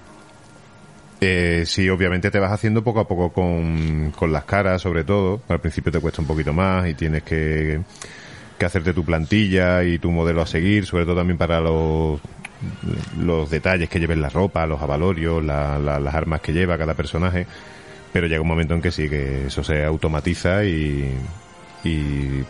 [1.21, 5.41] Eh, sí, obviamente te vas haciendo poco a poco con, con las caras, sobre todo.
[5.49, 7.81] Al principio te cuesta un poquito más y tienes que,
[8.57, 12.21] que hacerte tu plantilla y tu modelo a seguir, sobre todo también para los,
[13.19, 16.93] los detalles que lleven la ropa, los avalorios, la- la- las armas que lleva cada
[16.93, 17.45] personaje.
[18.11, 21.13] Pero llega un momento en que sí, que eso se automatiza y,
[21.83, 22.43] y,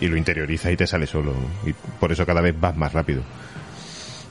[0.00, 1.32] y lo interioriza y te sale solo.
[1.64, 3.22] Y por eso cada vez vas más rápido.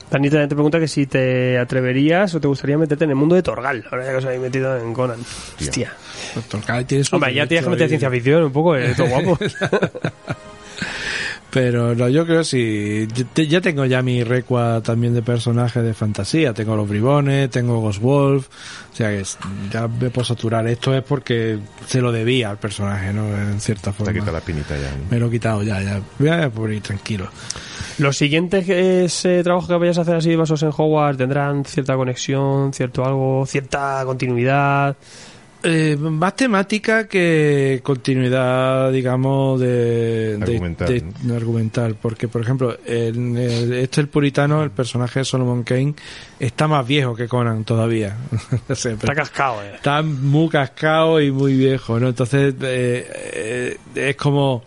[0.08, 3.34] Dani también te pregunta que si te atreverías o te gustaría meterte en el mundo
[3.34, 5.18] de Torgal, ahora ya que os habéis metido en Conan.
[5.60, 5.92] Hostia.
[6.86, 7.88] tiene su Hombre, ya tienes que meter ahí.
[7.88, 9.36] ciencia ficción un poco, eh, todo guapo.
[11.50, 13.08] Pero no, yo creo que sí.
[13.14, 16.52] Yo te- Ya tengo ya mi recua también de personajes de fantasía.
[16.52, 18.48] Tengo los bribones, tengo Ghost Wolf.
[18.92, 19.22] O sea que
[19.72, 20.66] ya me puedo saturar.
[20.66, 23.26] Esto es porque se lo debía al personaje, ¿no?
[23.34, 24.12] En cierta Te forma.
[24.12, 24.90] quita la espinita ya.
[24.90, 25.04] ¿no?
[25.10, 26.00] Me lo he quitado ya, ya.
[26.18, 27.28] Voy a por ir tranquilo.
[27.98, 32.74] Los siguientes eh, trabajos que vayas a hacer así basados en Hogwarts tendrán cierta conexión,
[32.74, 34.96] cierto algo, cierta continuidad.
[35.68, 41.12] Eh, más temática que continuidad, digamos, de, de- Argumental, de- ¿no?
[41.32, 41.96] de argumental.
[42.00, 45.94] Porque, por ejemplo, en el- este el puritano, el personaje de Solomon Kane,
[46.38, 48.16] está más viejo que Conan todavía.
[48.68, 49.72] Está cascado, eh.
[49.74, 52.08] está muy cascado y muy viejo, ¿no?
[52.08, 53.76] Entonces, eh, eh,
[54.10, 54.62] es como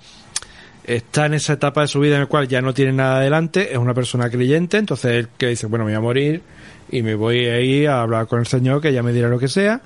[0.84, 3.72] está en esa etapa de su vida en la cual ya no tiene nada adelante,
[3.72, 6.41] es una persona creyente, entonces él que dice, bueno, me voy a morir
[6.92, 9.40] y me voy a ir a hablar con el Señor, que ya me dirá lo
[9.40, 9.82] que sea,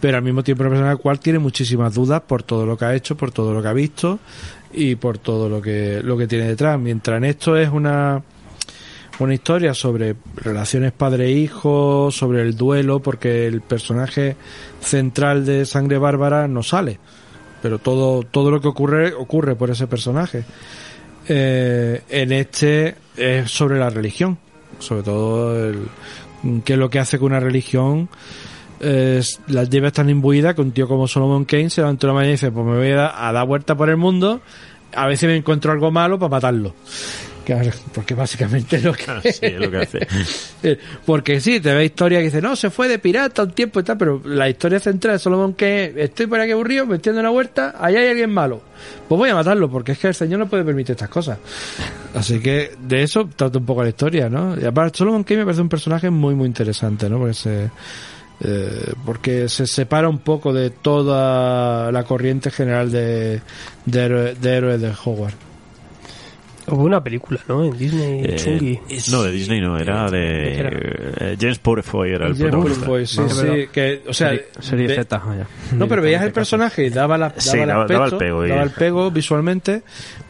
[0.00, 2.94] pero al mismo tiempo una persona cual tiene muchísimas dudas por todo lo que ha
[2.94, 4.18] hecho, por todo lo que ha visto
[4.72, 6.78] y por todo lo que, lo que tiene detrás.
[6.78, 8.22] Mientras en esto es una,
[9.18, 14.36] una historia sobre relaciones padre-hijo, sobre el duelo, porque el personaje
[14.80, 16.98] central de Sangre Bárbara no sale,
[17.62, 20.44] pero todo, todo lo que ocurre ocurre por ese personaje.
[21.26, 24.36] Eh, en este es sobre la religión,
[24.78, 25.88] sobre todo el,
[26.64, 28.08] qué es lo que hace que una religión
[28.80, 32.30] es, la lleva tan imbuida que un tío como Solomon Kane se levanta una mañana
[32.30, 34.40] y dice, pues me voy a, dar- a dar vuelta por el mundo,
[34.94, 36.74] a ver si me encuentro algo malo para matarlo.
[37.44, 39.04] Claro, porque básicamente lo que...
[39.08, 40.06] Ah, sí, lo que hace.
[40.62, 43.80] Eh, Porque sí, te ve historia que dice, no, se fue de pirata un tiempo
[43.80, 47.20] y tal, pero la historia central de Solomon que estoy por aquí aburrido, me entiendo
[47.20, 48.62] en la huerta, allá hay alguien malo.
[49.06, 51.36] Pues voy a matarlo, porque es que el señor no puede permitir estas cosas.
[52.14, 54.58] Así que de eso trata un poco la historia, ¿no?
[54.58, 57.18] Y aparte, Solomon Kane me parece un personaje muy, muy interesante, ¿no?
[57.18, 57.70] Porque se,
[58.40, 63.42] eh, porque se separa un poco de toda la corriente general de,
[63.84, 65.36] de, héroe- de héroes de Hogwarts.
[66.66, 67.62] Hubo una película, ¿no?
[67.64, 68.80] En Disney, Eh, Chungi.
[69.10, 70.18] no, de Disney no, era de...
[70.18, 70.70] ¿De qué era?
[70.72, 72.86] eh, James Purefoy era el James protagonista.
[72.86, 75.46] Purefoy, sí, sí, que, o sea, Serie, serie ve- Z, vaya.
[75.72, 78.48] No, pero veías el personaje y daba, la, daba, Sí, el daba- el pego y-
[78.48, 79.82] daba el pego visualmente,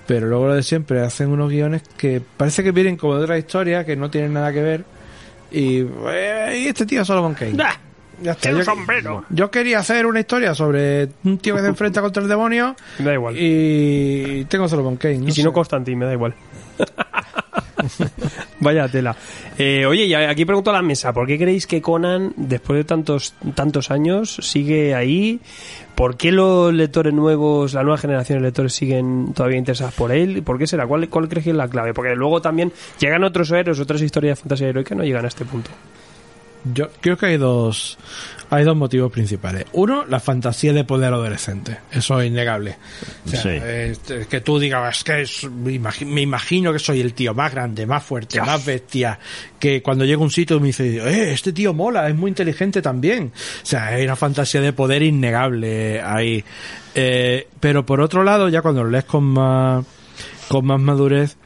[0.07, 3.39] pero luego lo de siempre, hacen unos guiones que parece que vienen como de otra
[3.39, 4.85] historia, que no tienen nada que ver,
[5.53, 7.53] y, eh, y este tío es Solomon Kane.
[8.25, 8.51] Ya está.
[8.51, 9.25] Yo, sombrero.
[9.29, 13.05] yo quería hacer una historia sobre un tío que se enfrenta contra el demonio Me
[13.05, 13.35] da igual.
[13.39, 15.27] y tengo Solomon Kane.
[15.27, 15.45] Y si sé.
[15.45, 16.35] no, Constantine, me da igual.
[18.61, 19.15] Vaya tela.
[19.59, 22.85] Eh, oye, y aquí pregunto a la mesa, ¿por qué creéis que Conan, después de
[22.85, 25.41] tantos, tantos años, sigue ahí?
[25.95, 30.43] ¿Por qué los lectores nuevos, la nueva generación de lectores siguen todavía interesados por él?
[30.43, 30.87] ¿Por qué será?
[30.87, 31.93] ¿Cuál, cuál creéis que es la clave?
[31.93, 35.45] Porque luego también llegan otros héroes, otras historias de fantasía heroica no llegan a este
[35.45, 35.71] punto.
[36.73, 37.99] Yo creo que hay dos,
[38.49, 39.67] hay dos motivos principales.
[39.73, 41.77] Uno, la fantasía de poder adolescente.
[41.93, 42.77] Eso es innegable.
[43.27, 43.49] O sea, Sí.
[43.53, 43.95] eh,
[44.31, 48.03] que tú digas, es que es- me imagino que soy el tío más grande, más
[48.03, 49.19] fuerte, más bestia.
[49.59, 52.81] Que cuando llego a un sitio me dice, eh, este tío mola, es muy inteligente
[52.81, 53.31] también.
[53.63, 56.43] O sea, hay una fantasía de poder innegable ahí.
[56.95, 59.85] Eh, pero por otro lado, ya cuando lo lees con más,
[60.49, 61.37] con más madurez,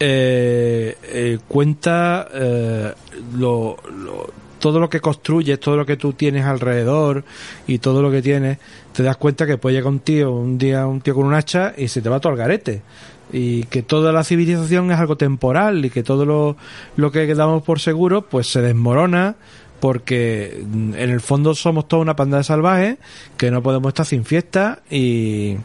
[0.00, 2.92] eh, eh, cuenta eh,
[3.36, 7.24] lo, lo- todo lo que construyes, todo lo que tú tienes alrededor
[7.66, 8.58] y todo lo que tienes,
[8.92, 11.74] te das cuenta que puede llegar un tío, un día un tío con un hacha
[11.76, 12.82] y se te va todo al garete.
[13.32, 16.56] Y que toda la civilización es algo temporal y que todo lo,
[16.94, 19.34] lo que damos por seguro pues se desmorona
[19.80, 22.98] porque mm, en el fondo somos toda una panda de salvajes
[23.36, 25.56] que no podemos estar sin fiesta y,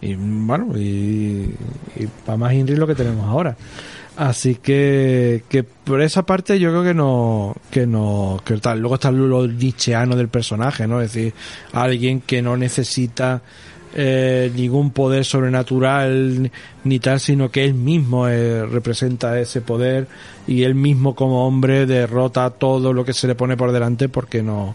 [0.00, 1.56] bueno, y,
[1.96, 3.56] y para más Inri lo que tenemos ahora.
[4.18, 8.80] Así que, que por esa parte yo creo que no, que no, que tal.
[8.80, 11.00] Luego está lo nietzscheano del personaje, ¿no?
[11.00, 11.34] Es decir,
[11.72, 13.42] alguien que no necesita
[13.94, 16.50] eh, ningún poder sobrenatural
[16.82, 20.08] ni- tal, sino que él mismo eh, representa ese poder
[20.48, 24.42] y él mismo como hombre derrota todo lo que se le pone por delante porque
[24.42, 24.74] no,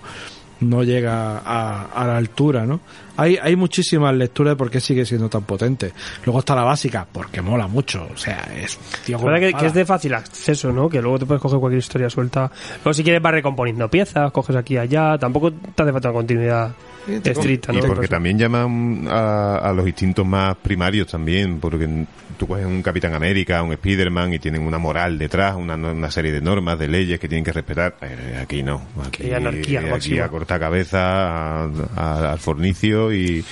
[0.64, 2.80] no llega a, a la altura, ¿no?
[3.16, 5.93] Hay, hay muchísimas lecturas de por qué sigue siendo tan potente.
[6.26, 8.07] Luego está la básica, porque mola mucho.
[8.11, 10.89] O sea, es tío La con verdad que, es de fácil acceso, ¿no?
[10.89, 12.51] Que luego te puedes coger cualquier historia suelta.
[12.84, 15.18] Luego si quieres vas recomponiendo piezas, coges aquí y allá.
[15.18, 16.72] Tampoco te hace falta continuidad
[17.07, 22.05] estricta, Y porque también llaman a, a los instintos más primarios también, porque
[22.37, 26.31] tú coges un Capitán América, un Spiderman y tienen una moral detrás, una, una serie
[26.31, 27.95] de normas, de leyes que tienen que respetar.
[28.01, 28.81] Eh, Aquí no.
[29.05, 30.25] Aquí, anarquía aquí máxima.
[30.25, 33.43] a corta cabeza, a- a- al fornicio y,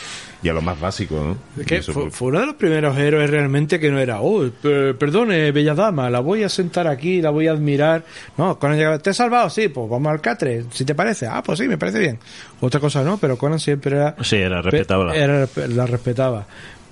[0.44, 1.38] y a lo más básico, ¿no?
[1.62, 4.98] Es que fue, fue uno de los primeros héroes realmente que no era, oh, per-
[4.98, 8.04] perdone, bella dama, la voy a sentar aquí, la voy a admirar.
[8.38, 9.50] No, Conan llegaba, ¿te he salvado?
[9.50, 11.28] Sí, pues vamos al catre, si te parece.
[11.28, 12.20] Ah, pues sí, me parece bien.
[12.60, 14.16] Otra cosa no, pero Conan siempre era...
[14.22, 15.18] Sí, era respetable.
[15.22, 16.48] Era, la respetaba.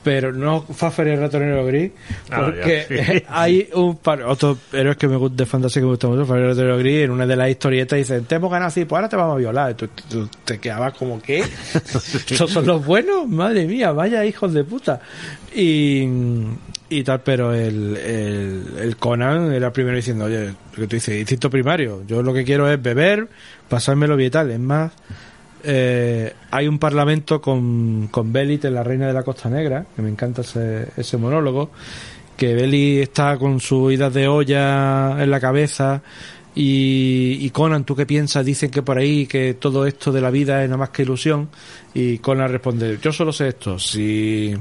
[0.10, 1.92] Pero no Faffer el ratonero gris,
[2.32, 6.10] Ah, porque hay un par, otros héroes que me gustan de fantasía que me gustan
[6.10, 8.86] mucho, Faffer el ratonero gris, en una de las historietas dicen, te hemos ganado así,
[8.86, 9.70] pues ahora te vamos a violar.
[9.70, 11.44] Y tú, tú te quedabas como, ¿qué?
[11.76, 13.28] ¿Estos son los buenos?
[13.28, 15.00] Madre mía, vaya hijos de puta.
[15.54, 16.08] Y,
[16.90, 21.20] y tal, pero el, el, el Conan era primero diciendo, oye, lo que tú dices,
[21.20, 23.28] instinto primario, yo lo que quiero es beber,
[23.68, 24.92] pasármelo bien y tal, es más,
[25.64, 30.02] eh, hay un parlamento con, con Belit en la Reina de la Costa Negra, que
[30.02, 31.72] me encanta ese, ese monólogo,
[32.38, 36.02] que Belit está con su idas de olla en la cabeza
[36.56, 38.46] y, Conan, ¿tú qué piensas?
[38.46, 41.50] Dicen que por ahí que todo esto de la vida es nada más que ilusión
[41.94, 44.54] y Conan responde, yo solo sé esto, si...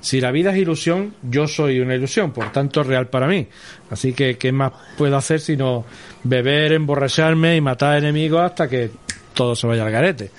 [0.00, 3.48] Si la vida es ilusión, yo soy una ilusión, por tanto real para mí.
[3.90, 5.84] Así que, ¿qué más puedo hacer sino
[6.22, 8.92] beber, emborracharme y matar enemigos hasta que
[9.34, 10.30] todo se vaya al garete?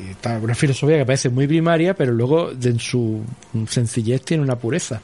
[0.00, 3.22] Y está una filosofía que parece muy primaria, pero luego en su
[3.68, 5.00] sencillez tiene una pureza.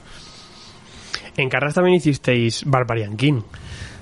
[1.36, 3.40] En Carras también hicisteis Barbarian King.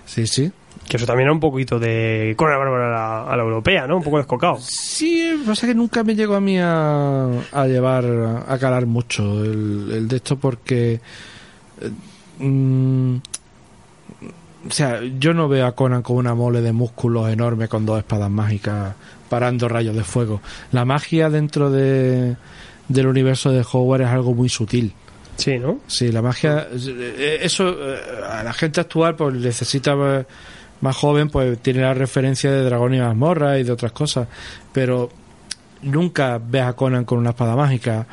[0.07, 0.51] Sí, sí.
[0.89, 3.87] Que eso también era un poquito de Conan el Bárbaro a la, a la europea,
[3.87, 3.99] ¿no?
[3.99, 4.57] Un poco descocado.
[4.61, 8.07] Sí, pasa que nunca me llegó a mí a, a llevar,
[8.49, 10.99] a calar mucho el, el de esto porque...
[11.83, 11.91] eh,
[12.39, 13.17] mm,
[14.67, 17.99] o sea, yo no veo a Conan con una mole de músculos enorme con dos
[17.99, 18.95] espadas mágicas
[19.29, 20.41] parando rayos de fuego.
[20.73, 22.37] La magia dentro de,
[22.89, 24.95] del universo de Hogwarts es algo muy sutil.
[25.37, 25.81] Sí, ¿no?
[25.87, 29.95] Sí, la magia, eh, eso eh, a la gente actual pues necesita
[30.81, 34.27] más joven, pues tiene la referencia de Dragón y Mazmorra y de otras cosas,
[34.73, 35.11] pero
[35.83, 38.07] nunca ves a Conan con una espada mágica.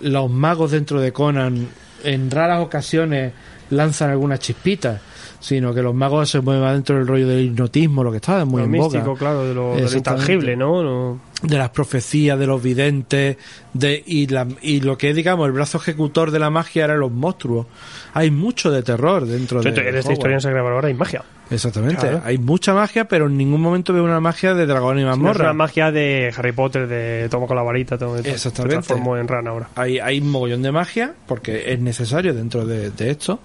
[0.00, 1.68] Los magos dentro de Conan
[2.02, 3.32] en raras ocasiones
[3.70, 5.00] lanzan algunas chispitas,
[5.40, 8.60] sino que los magos se mueven dentro del rollo del hipnotismo, lo que está muy
[8.60, 10.32] lo en místico, claro, de lo, de lo Exactamente.
[10.32, 10.82] intangible, ¿no?
[10.82, 13.36] No- de las profecías, de los videntes,
[13.74, 16.98] de, y, la, y lo que es, digamos, el brazo ejecutor de la magia eran
[17.00, 17.66] los monstruos.
[18.14, 21.22] Hay mucho de terror dentro de, en esta historia en Sacra Bárbara hay magia.
[21.50, 21.96] Exactamente.
[22.00, 22.22] Claro.
[22.24, 25.18] Hay mucha magia, pero en ningún momento veo una magia de dragón y No es
[25.18, 25.44] mazmorra.
[25.44, 28.16] una magia de Harry Potter, de tomo con la varita, todo.
[28.16, 28.40] Exactamente.
[28.42, 28.50] Se
[28.88, 29.68] transformó en rana ahora.
[29.76, 33.40] hay, hay un mogollón de magia, porque es necesario dentro de, de esto,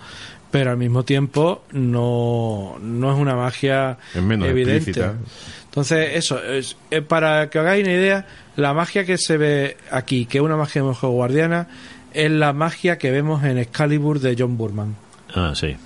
[0.51, 4.75] pero al mismo tiempo no, no es una magia Es menos evidente.
[4.91, 5.15] explícita.
[5.65, 8.27] Entonces, eso, es, eh, para que hagáis una idea,
[8.57, 11.67] la magia que se ve aquí, que es una magia de guardiana,
[12.13, 14.95] es la magia que vemos en Excalibur de John Burman.
[15.33, 15.77] Ah, sí.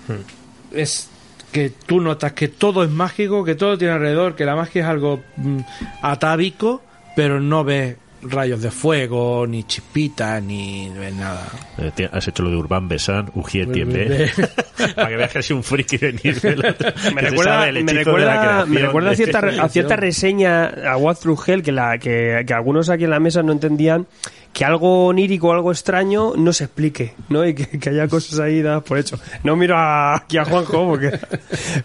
[0.74, 1.08] Es
[1.52, 4.88] que tú notas que todo es mágico, que todo tiene alrededor, que la magia es
[4.88, 5.60] algo mm,
[6.02, 6.82] atávico,
[7.16, 7.96] pero no ves
[8.30, 11.48] rayos de fuego, ni chispitas, ni nada.
[11.78, 14.30] Eh, has hecho lo de Urban Besan, Ujier Tiembe.
[14.96, 16.12] Para que veas que soy un friki otro.
[17.16, 21.18] Me recuerda, me de recuerda, me recuerda a de- cierta, a cierta reseña a What
[21.18, 24.06] Through Hell que, la, que, que algunos aquí en la mesa no entendían
[24.56, 27.46] que algo onírico, algo extraño no se explique, ¿no?
[27.46, 29.20] Y que, que haya cosas ahí dadas por hecho.
[29.44, 31.20] No miro a- aquí a Juanjo porque...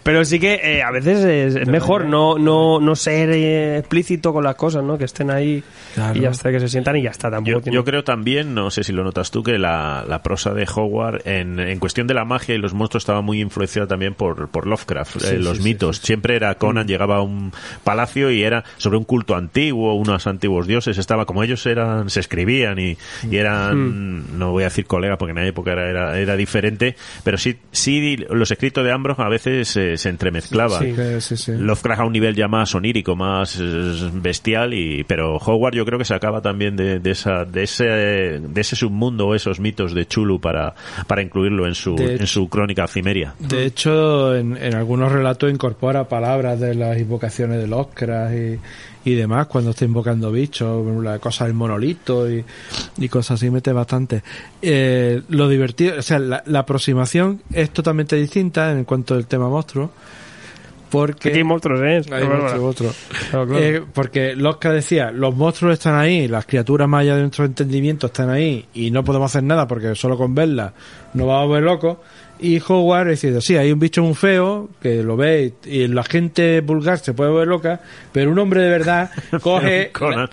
[0.03, 4.31] Pero sí que eh, a veces es, es mejor no, no, no ser eh, explícito
[4.31, 4.97] con las cosas, ¿no?
[4.97, 5.61] Que estén ahí
[5.93, 6.17] Claro.
[6.17, 7.29] y ya está, que se sientan y ya está.
[7.29, 10.23] Tampoco Yo, tiene- yo creo también, no sé si lo notas tú, que la, la
[10.23, 13.85] prosa de Howard en, en cuestión de la magia y los monstruos estaba muy influenciada
[13.89, 15.97] también por, por Lovecraft, Sí, eh, los sí, sí, mitos.
[15.97, 17.51] Siempre era Conan, llegaba a un
[17.83, 20.97] palacio y era sobre un culto antiguo, unos antiguos dioses.
[20.97, 22.21] Estaba como ellos eran, se
[22.61, 22.97] escribían y,
[23.29, 26.95] y eran, no voy a decir colegas porque en la época era, era, era diferente,
[27.23, 30.81] pero sí, sí los escritos de Ambrose a veces eh, se entremezclaban.
[30.81, 30.91] Sí.
[31.21, 31.51] Sí, sí.
[31.57, 35.97] Lovecraft a un nivel ya más onírico, más eh, bestial, y pero Howard yo creo
[35.99, 40.39] que sacaba también de, de esa de ese de ese submundo esos mitos de Chulu
[40.39, 40.73] para
[41.07, 43.33] para incluirlo en su De en su crónica cimeria.
[43.39, 48.59] De hecho, en, en algunos relatos incorpora palabras de las invocaciones de Oscars y,
[49.03, 52.43] y demás, cuando está invocando bichos, la cosa del monolito y,
[52.97, 54.23] y cosas así, mete bastante.
[54.61, 59.49] Eh, lo divertido, o sea, la, la aproximación es totalmente distinta en cuanto al tema
[59.49, 59.91] monstruo,
[60.91, 61.29] porque...
[61.29, 62.01] Aquí hay monstruos, ¿eh?
[62.11, 62.95] Hay monstruos, otros.
[63.29, 63.63] Claro, claro.
[63.63, 68.07] Eh, porque Losca decía, los monstruos están ahí, las criaturas más allá de nuestro entendimiento
[68.07, 70.73] están ahí y no podemos hacer nada porque solo con verlas
[71.13, 71.97] nos vamos a ver locos.
[72.41, 76.03] Y Howard decía, sí, hay un bicho muy feo que lo ve y, y la
[76.03, 77.81] gente vulgar se puede ver loca,
[78.11, 79.11] pero un hombre de verdad
[79.41, 79.91] coge,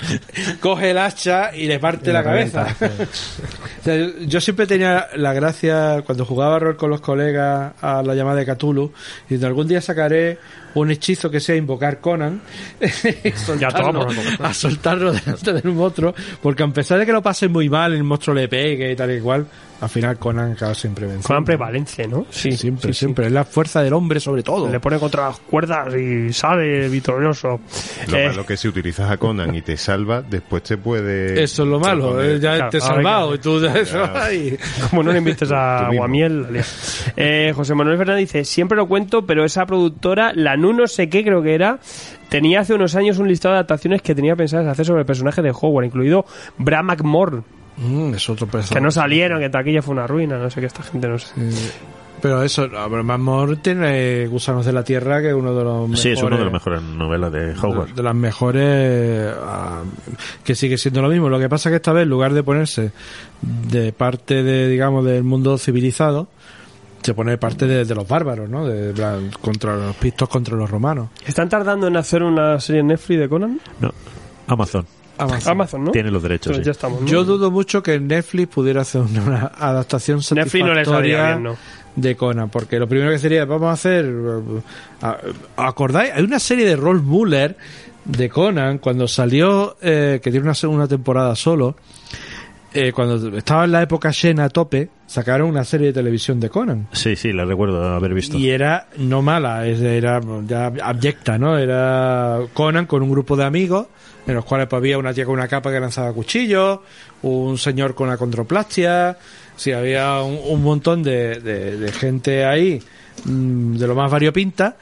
[0.61, 2.67] coge el hacha y le parte la, cabeza.
[3.81, 3.97] O sea,
[4.27, 8.45] yo, siempre tenía la gracia cuando jugaba rol con los colegas a la llamada de
[8.45, 8.93] Cthulhu
[9.31, 10.39] y algún día sacaré
[10.75, 12.41] un hechizo que sea invocar Conan
[12.81, 14.09] y soltarlo,
[14.41, 17.95] a soltarlo delante de un monstruo porque a pesar de que lo pase muy mal
[17.95, 19.47] el monstruo le pegue y tal y cual
[19.81, 22.27] al final Conan acaba siempre venciendo Con prevalencia, ¿no?
[22.31, 22.99] Sí, siempre sí, sí.
[23.01, 26.89] siempre es la fuerza del hombre sobre todo Le pone contra las cuerdas y sale
[26.89, 27.61] victorioso.
[28.09, 31.43] Lo Eh, malo que si utilizas a Conan y te salva, después te puede...
[31.43, 34.05] eso es lo malo poner- eh, ya Claro, te he salvado que- y tú eso
[34.15, 34.59] ay.
[34.91, 35.89] Como no le invites a.
[35.95, 36.47] Guamiel.
[37.17, 41.09] Eh, José Manuel Fernández dice, siempre lo cuento, pero esa productora, la Nu no sé
[41.09, 41.79] qué creo que era,
[42.29, 45.43] tenía hace unos años un listado de adaptaciones que tenía pensadas hacer sobre el personaje
[45.43, 46.25] de Howard, incluido
[46.59, 47.45] Bram McMorn,
[47.79, 50.67] Mm, es otro personaje que no salieron, que taquilla fue una ruina, no sé qué
[50.67, 51.33] esta gente no sé.
[52.21, 56.01] Pero eso, Mamor tiene Gusanos de la Tierra, que es uno de los mejores.
[56.01, 57.95] Sí, es una de las mejores novelas de Howard.
[57.95, 59.33] De las mejores.
[59.41, 59.83] ah,
[60.43, 61.29] que sigue siendo lo mismo.
[61.29, 62.91] Lo que pasa que esta vez, en lugar de ponerse
[63.41, 66.27] de parte de, digamos, del mundo civilizado,
[67.03, 68.67] se pone de parte de, de los bárbaros, ¿no?
[68.67, 68.93] De,
[69.41, 71.11] contra los pistos contra los romanos.
[71.25, 73.61] ¿Están tardando en hacer una serie en Netflix de Conan?
[73.81, 73.93] No,
[74.49, 75.53] Amazon Amazon.
[75.53, 75.91] Amazon, ¿no?
[75.91, 76.53] tiene los derechos.
[76.53, 76.67] Pero sí.
[76.67, 77.07] ya estamos, ¿no?
[77.07, 81.43] Yo dudo mucho que Netflix pudiera hacer una, adaptación Netflix no le saldría satisfactoria bien,
[81.43, 81.57] ¿no?
[81.97, 84.07] de Conan, porque lo primero que sería, vamos a hacer,
[85.03, 85.19] a-
[85.57, 86.13] ¿acordáis?
[86.15, 87.57] Hay una serie de Rolf Muller
[88.05, 91.75] de Conan, cuando salió, eh, que tiene una segunda temporada solo,
[92.75, 96.51] eh, cuando estaba en la época Shen a tope, sacaron una serie de televisión de
[96.51, 96.89] Conan.
[96.93, 98.37] Sí, sí, la recuerdo haber visto.
[98.37, 101.57] Y era no mala, era ya abyecta, ¿no?
[101.59, 103.87] Era Conan con un grupo de amigos,
[104.27, 106.81] en los cuales pues, había una tía con una capa que lanzaba cuchillos,
[107.23, 109.17] un señor con una controplastia,
[109.57, 112.83] sí, había un, un montón de, de- de gente ahí,
[113.25, 114.77] mm, de lo más variopinta,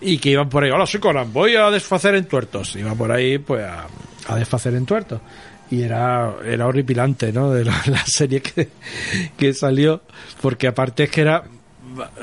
[0.00, 2.74] y que iban por ahí, hola, soy Conan, voy a desfacer en tuertos.
[2.76, 3.86] Iban por ahí, pues, a,
[4.26, 5.20] a desfacer en tuertos.
[5.70, 7.50] Y era, era horripilante, ¿no?
[7.50, 8.68] De la, serie que,
[9.36, 10.02] que salió,
[10.40, 11.44] porque aparte es que era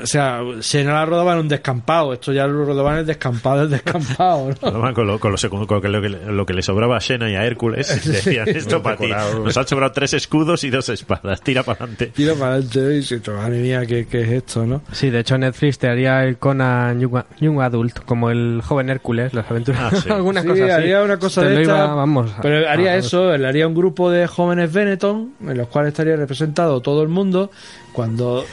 [0.02, 2.12] o sea, Xena la rodaba en un descampado.
[2.12, 4.56] Esto ya lo rodaban en el descampado del descampado, ¿no?
[4.94, 7.30] Con, lo, con, lo, con lo, que, lo, que, lo que le sobraba a Xena
[7.30, 9.08] y a Hércules, decían esto para ti.
[9.44, 11.40] Nos han sobrado tres escudos y dos espadas.
[11.40, 12.06] Tira para adelante.
[12.14, 12.78] Tira para adelante.
[12.78, 14.82] Y dices, madre mía, ¿qué, ¿qué, es esto, no?
[14.92, 19.34] Sí, de hecho, Netflix te haría el Conan Young, Young Adult, como el joven Hércules,
[19.34, 19.92] las aventuras.
[19.92, 20.08] Ah, sí.
[20.10, 20.72] Alguna sí, cosa así.
[20.72, 24.10] haría una cosa Te de esta, iba, vamos, Pero haría eso, él haría un grupo
[24.10, 27.50] de jóvenes Benetton, en los cuales estaría representado todo el mundo,
[27.92, 28.44] cuando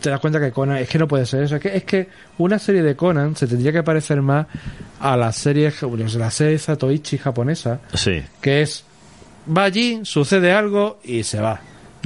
[0.00, 2.08] te das cuenta que Conan, es que no puede ser eso, es que, es que
[2.38, 4.46] una serie de Conan se tendría que parecer más
[5.00, 5.72] a la serie,
[6.16, 8.22] la serie Zatoichi japonesa, Sí.
[8.40, 8.84] que es,
[9.56, 11.60] va allí, sucede algo y se va.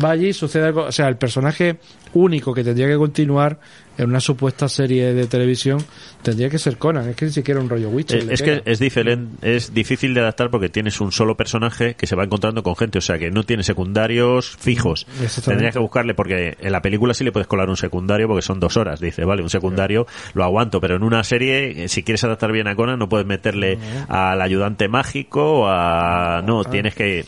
[0.04, 1.78] Va allí, sucede algo, o sea, el personaje
[2.14, 3.58] único que tendría que continuar
[3.98, 5.78] en una supuesta serie de televisión
[6.22, 8.20] tendría que ser Conan, es que ni siquiera un rollo Witcher.
[8.22, 8.62] Eh, Es pega.
[8.62, 12.24] que es diferente, es difícil de adaptar porque tienes un solo personaje que se va
[12.24, 15.06] encontrando con gente, o sea que no tiene secundarios fijos.
[15.22, 15.42] Exactamente.
[15.50, 18.60] Tendrías que buscarle porque en la película sí le puedes colar un secundario porque son
[18.60, 22.24] dos horas, dice, vale, un secundario lo aguanto, pero en una serie, eh, si quieres
[22.24, 23.78] adaptar bien a Conan, no puedes meterle
[24.08, 26.42] al ayudante mágico o a...
[26.44, 27.20] No, tienes que...
[27.20, 27.24] eh,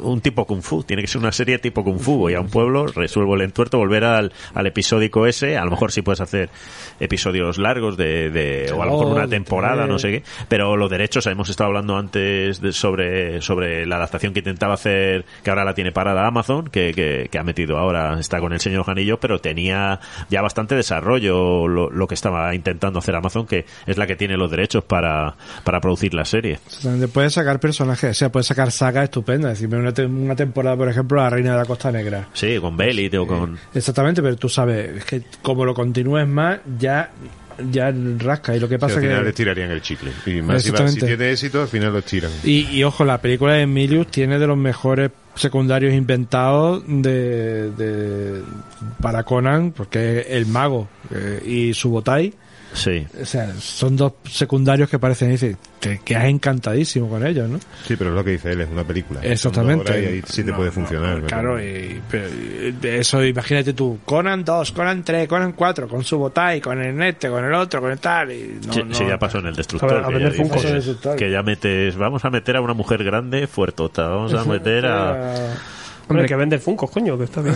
[0.00, 2.48] un tipo kung fu, tiene que ser una serie tipo kung fu, voy a un
[2.48, 6.50] pueblo, resuelvo el entuerto, volver al, al episódico ese, a lo mejor sí puedes hacer
[7.00, 10.76] episodios largos de, de o a lo mejor una Oh, temporada, no sé qué, pero
[10.76, 15.50] los derechos, hemos estado hablando antes de- sobre, sobre la adaptación que intentaba hacer, que
[15.50, 18.84] ahora la tiene parada Amazon, que, que, que ha metido ahora, está con el señor
[18.84, 23.96] Janillo, pero tenía ya bastante desarrollo lo, lo que estaba intentando hacer Amazon, que es
[23.96, 26.58] la que tiene los derechos para, para producir la serie.
[27.12, 29.52] Puedes sacar personajes, o sea, puedes sacar sagas estupendas.
[29.52, 32.28] Es decir, una, te- una temporada, por ejemplo, La Reina de la Costa Negra.
[32.32, 33.56] Sí, con Belit o con...
[33.74, 37.10] Exactamente, pero tú sabes, es que como lo continúes más, ya,
[37.70, 38.56] ya rasca.
[38.56, 39.24] Y lo que Sí, pasa al final que.
[39.26, 40.10] les tirarían el chicle.
[40.26, 42.30] Y más si, tiene éxito, al final los tiran.
[42.42, 48.40] Y, y ojo, la película de Emilius tiene de los mejores secundarios inventados de, de
[49.00, 52.32] para Conan, porque es el mago eh, y su botai.
[52.74, 53.06] Sí.
[53.22, 57.58] O sea, son dos secundarios que parecen, dice, te quedas encantadísimo con ellos, ¿no?
[57.86, 59.20] Sí, pero es lo que dice él, es una película.
[59.22, 59.92] Exactamente.
[60.02, 61.22] Y ahí sí te No, puede funcionar.
[61.22, 62.26] claro, y, pero,
[62.82, 67.28] eso imagínate tú, Conan 2, Conan 3, Conan 4, con su botai, con el este,
[67.30, 68.32] con el otro, con el tal.
[68.32, 68.94] Y no, sí, no.
[68.94, 70.04] sí, ya pasó en el destructor.
[70.04, 71.16] A ver, a que, ya dices, Pasó en el Destructor.
[71.16, 75.54] que ya metes, vamos a meter a una mujer grande, fuertota, vamos a meter a...
[76.08, 77.54] Hombre, que vende Funkos, coño, que está bien.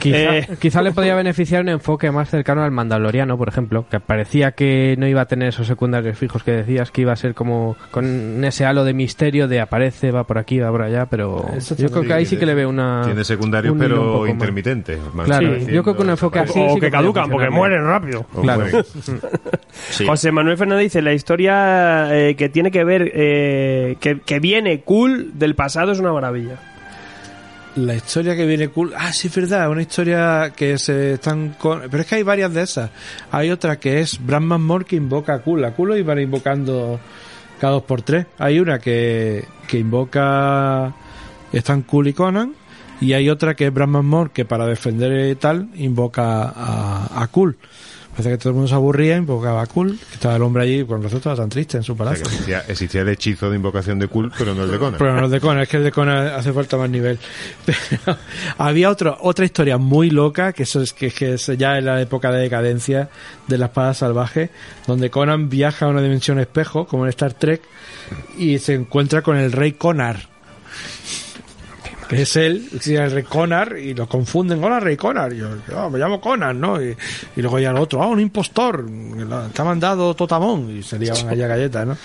[0.00, 4.00] Quizá, Eh, quizá le podría beneficiar un enfoque más cercano al Mandaloriano, por ejemplo, que
[4.00, 7.34] parecía que no iba a tener esos secundarios fijos que decías, que iba a ser
[7.34, 11.46] como con ese halo de misterio de aparece, va por aquí, va por allá, pero
[11.56, 13.02] Eso yo creo que ahí sí que le veo una...
[13.04, 14.98] Tiene secundarios, un pero intermitentes.
[14.98, 17.84] Claro, apareciendo, yo creo que un enfoque así- o sí que que caducan porque mueren
[17.84, 18.26] rápido.
[18.34, 18.62] O Claro.
[18.62, 18.84] mueren.
[19.90, 20.04] Sí.
[20.06, 24.80] José Manuel Fernández dice, la historia eh, que tiene que ver, eh, que, que viene
[24.80, 26.56] cool del pasado es una maravilla.
[27.76, 28.94] La historia que viene cool.
[28.96, 31.82] Ah, sí, es verdad, una historia que se están con.
[31.90, 32.90] Pero es que hay varias de esas.
[33.30, 35.62] Hay otra que es Brandman Moore que invoca a Cool.
[35.62, 36.98] A Cool lo iban invocando
[37.60, 38.26] cada dos por tres.
[38.38, 40.94] Hay una que, que invoca.
[41.52, 42.54] Están Cool y Conan.
[42.98, 47.58] Y hay otra que es Brandman Moore que para defender tal invoca a, a Cool.
[48.16, 49.98] Parece que todo el mundo se aburría, invocaba a Cool.
[49.98, 52.24] que Estaba el hombre allí, con razón estaba tan triste en su O sea, palacio.
[52.24, 54.94] existía, existía el hechizo de invocación de Kul, pero no el de Conan.
[54.98, 57.18] Pero no el de Conan, es que el de Conan hace falta más nivel.
[57.66, 58.16] Pero
[58.56, 62.00] había otro, otra historia muy loca, que eso es que, que es ya en la
[62.00, 63.10] época de decadencia
[63.48, 64.48] de la espada salvaje,
[64.86, 67.60] donde Conan viaja a una dimensión espejo, como en Star Trek,
[68.38, 70.28] y se encuentra con el rey Conar.
[72.08, 75.88] Que es él, sí, el rey Conar, y lo confunden, hola rey Conar, yo, "Ah,
[75.90, 76.80] me llamo Conan, ¿no?
[76.80, 76.96] Y,
[77.34, 78.86] y luego ya el otro, ah, un impostor,
[79.52, 81.96] te ha mandado Totamón, y se liaban allá galletas, ¿no?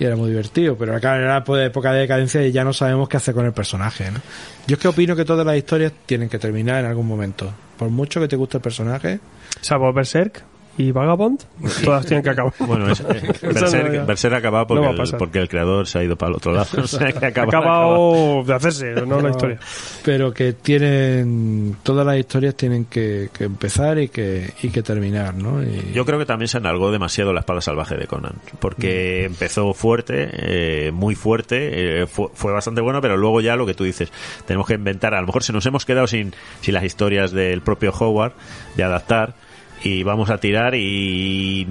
[0.00, 3.08] Y era muy divertido, pero acá era pues, época de decadencia y ya no sabemos
[3.08, 4.20] qué hacer con el personaje, ¿no?
[4.66, 7.52] Yo es que opino que todas las historias tienen que terminar en algún momento.
[7.78, 9.20] Por mucho que te guste el personaje,
[9.60, 10.42] Salvo Berserk
[10.78, 11.40] y Vagabond,
[11.84, 12.52] todas tienen que acabar.
[12.58, 16.30] Bueno, es, eh, Berserk, acabado porque, No el, porque el creador se ha ido para
[16.30, 16.66] el otro lado.
[16.82, 19.58] O sea, que Ha acaba- acabado de hacerse, no la historia.
[20.04, 25.34] pero que tienen todas las historias tienen que, que empezar y que, y que terminar,
[25.34, 25.62] ¿no?
[25.62, 29.72] Y- Yo creo que también se enalgó demasiado la espada salvaje de Conan, porque empezó
[29.74, 33.84] fuerte, eh, muy fuerte, eh, fue, fue bastante bueno, pero luego ya lo que tú
[33.84, 34.12] dices,
[34.46, 37.62] tenemos que inventar, a lo mejor se nos hemos quedado sin, sin las historias del
[37.62, 38.32] propio Howard
[38.76, 39.34] de adaptar
[39.82, 41.66] y vamos a tirar y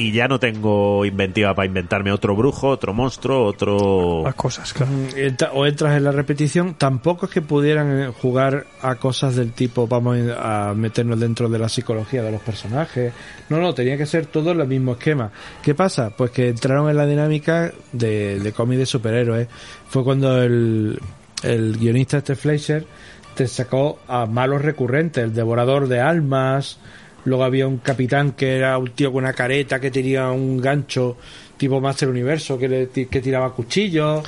[0.00, 4.22] y ya no tengo inventiva para inventarme otro brujo, otro monstruo, otro...
[4.24, 4.92] Las cosas, claro.
[4.92, 9.52] Mm, o entras en la repetición, tampoco es que pudieran eh, jugar a cosas del
[9.52, 13.12] tipo vamos a meternos dentro de la psicología de los personajes.
[13.48, 15.30] No, no, tenía que ser todo el mismo esquema.
[15.62, 16.10] ¿Qué pasa?
[16.16, 19.48] Pues que entraron en la dinámica de, de cómic de superhéroes.
[19.88, 20.98] Fue cuando el,
[21.42, 22.86] el guionista este Fleischer
[23.34, 26.78] te sacó a malos recurrentes, el devorador de almas.
[27.24, 31.16] Luego había un capitán que era un tío con una careta que tenía un gancho
[31.56, 34.24] tipo Master Universo que, le, que tiraba cuchillos.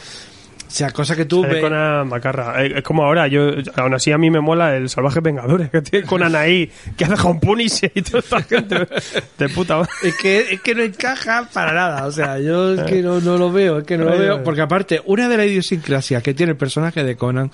[0.72, 1.60] O sea, cosa que tú ves.
[1.60, 2.64] Conan macarra.
[2.64, 5.82] Eh, Es como ahora, yo aún así a mí me mola el Salvaje Vengadores, que
[5.82, 8.88] tiene Conan ahí, que hace Home Punisher y toda esta gente
[9.38, 9.90] de puta madre.
[10.02, 12.06] Es que, es que no encaja para nada.
[12.06, 14.42] O sea, yo es que no, no lo veo, es que no lo veo.
[14.42, 17.50] Porque aparte, una de las idiosincrasias que tiene el personaje de Conan,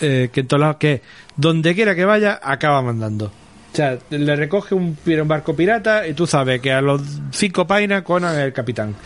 [0.00, 1.02] eh, que en todos lados, que
[1.36, 3.30] donde quiera que vaya, acaba mandando.
[3.72, 7.66] O sea, le recoge un, un barco pirata y tú sabes que a los cinco
[7.66, 8.96] painas Conan es el capitán.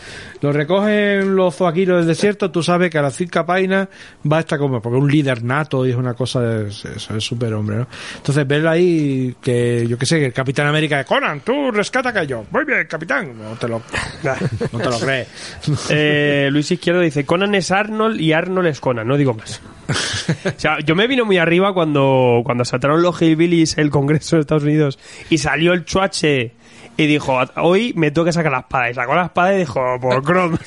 [0.41, 3.87] Lo recogen los zoaquiros del desierto, tú sabes que a las cinco painas
[4.31, 7.53] va a estar como, porque un líder nato y es una cosa, eso es súper
[7.53, 7.87] hombre, ¿no?
[8.17, 12.11] Entonces verlo ahí, que yo qué sé, que el Capitán América de Conan, tú rescata
[12.11, 12.45] que yo.
[12.51, 13.37] Muy bien, capitán.
[13.37, 13.81] No te lo,
[14.71, 15.27] no te lo crees.
[15.89, 19.61] Eh, Luis Izquierdo dice, Conan es Arnold y Arnold es Conan, no digo más.
[20.45, 24.41] O sea, yo me vino muy arriba cuando, cuando saltaron los Hillbillies el Congreso de
[24.41, 24.99] Estados Unidos
[25.29, 26.53] y salió el chuache
[26.97, 28.89] y dijo, hoy me tengo que sacar la espada.
[28.89, 30.57] Y sacó la espada y dijo, por Chrome.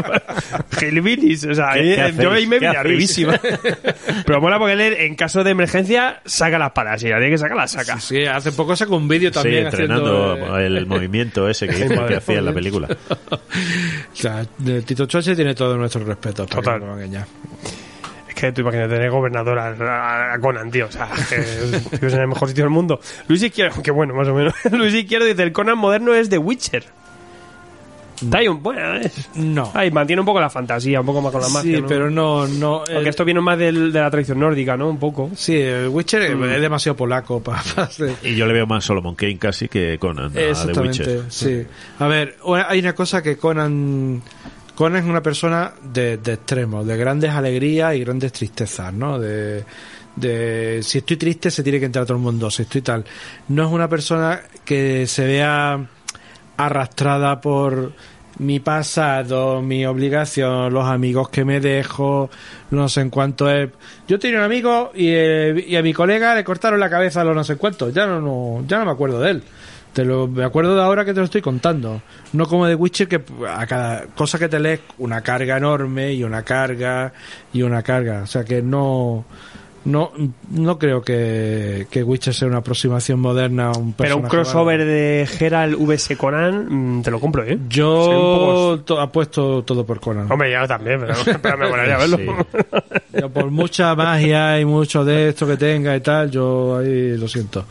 [0.80, 2.78] Hillbillies, o sea, ¿Qué- qué yo ahí me ¿Qué vine hacéis?
[2.80, 3.40] arribísima.
[4.26, 6.96] Pero mola porque él, en caso de emergencia, saca la espada.
[6.98, 8.00] Si la tiene que sacar, la saca.
[8.00, 11.74] Sí, hace poco sacó un vídeo Sí, también entrenando haciendo, eh, el movimiento ese que,
[11.74, 12.88] dice que hacía en la película.
[13.30, 13.36] o
[14.16, 14.44] sea,
[14.86, 16.46] Tito Choche tiene todo nuestro respeto.
[16.46, 16.80] para Total.
[16.98, 17.26] que no
[18.40, 20.86] que tú imagínate tener gobernador a, a- a Conan, tío.
[20.86, 21.36] O sea, que
[22.06, 23.00] es en el mejor sitio del mundo.
[23.28, 24.54] Luis Izquierdo, que bueno, más o menos.
[24.72, 26.84] Luis Izquierdo dice: el Conan moderno es The Witcher.
[28.22, 28.62] Un.
[28.62, 29.70] Bueno, es- No.
[29.72, 31.76] ahí mantiene un poco la fantasía, un poco más con la magia.
[31.76, 31.88] sí, ¿no?
[31.88, 32.76] pero no, no.
[32.80, 34.90] Aunque el- esto viene más del- de la tradición nórdica, ¿no?
[34.90, 35.30] Un poco.
[35.34, 36.44] Sí, el Witcher es- Mm.
[36.44, 38.14] es demasiado polaco para, hacer.
[38.22, 41.24] Y yo le veo más Solomon Kane casi que Conan a The Exactamente, Witcher.
[41.30, 41.66] sí.
[41.98, 42.36] A ver,
[42.68, 44.20] hay una cosa que Conan...
[44.80, 49.18] Conan es una persona de, de extremos, de grandes alegrías y grandes tristezas, ¿no?
[49.18, 49.62] De,
[50.16, 53.04] de si estoy triste se tiene que entrar todo el mundo, si estoy tal.
[53.48, 55.86] No es una persona que se vea
[56.56, 57.92] arrastrada por
[58.38, 62.30] mi pasado, mi obligación, los amigos que me dejo,
[62.70, 63.68] no sé en cuánto es.
[64.08, 67.24] Yo tenía un amigo y, eh, y a mi colega le cortaron la cabeza a
[67.24, 69.42] los no sé cuántos, ya no, no, ya no me acuerdo de él.
[69.92, 72.00] Te lo, me acuerdo de ahora que te lo estoy contando.
[72.32, 76.22] No como de Witcher que a cada cosa que te lees una carga enorme y
[76.22, 77.12] una carga
[77.52, 78.22] y una carga.
[78.22, 79.24] O sea que no
[79.82, 80.12] no
[80.50, 85.26] no creo que, que Witcher sea una aproximación moderna a un Pero un crossover de
[85.26, 87.58] Geralt vs Conan, mm, te lo compro, ¿eh?
[87.68, 90.30] Yo poco- to- apuesto todo por Conan.
[90.30, 92.16] Hombre, ya también, pero, pero me molaría verlo.
[92.18, 92.26] Sí.
[93.18, 97.26] Yo por mucha magia y mucho de esto que tenga y tal, yo ahí lo
[97.26, 97.64] siento.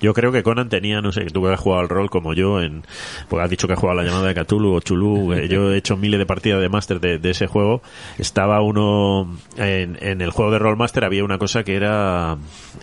[0.00, 2.34] Yo creo que Conan tenía, no sé, que tú que has jugado al rol como
[2.34, 2.82] yo, en,
[3.28, 5.76] porque has dicho que has jugado la llamada de Cthulhu o Chulú, eh, yo he
[5.78, 7.82] hecho miles de partidas de Master de, de ese juego.
[8.18, 12.36] Estaba uno, en, en el juego de Roll Master había una cosa que era,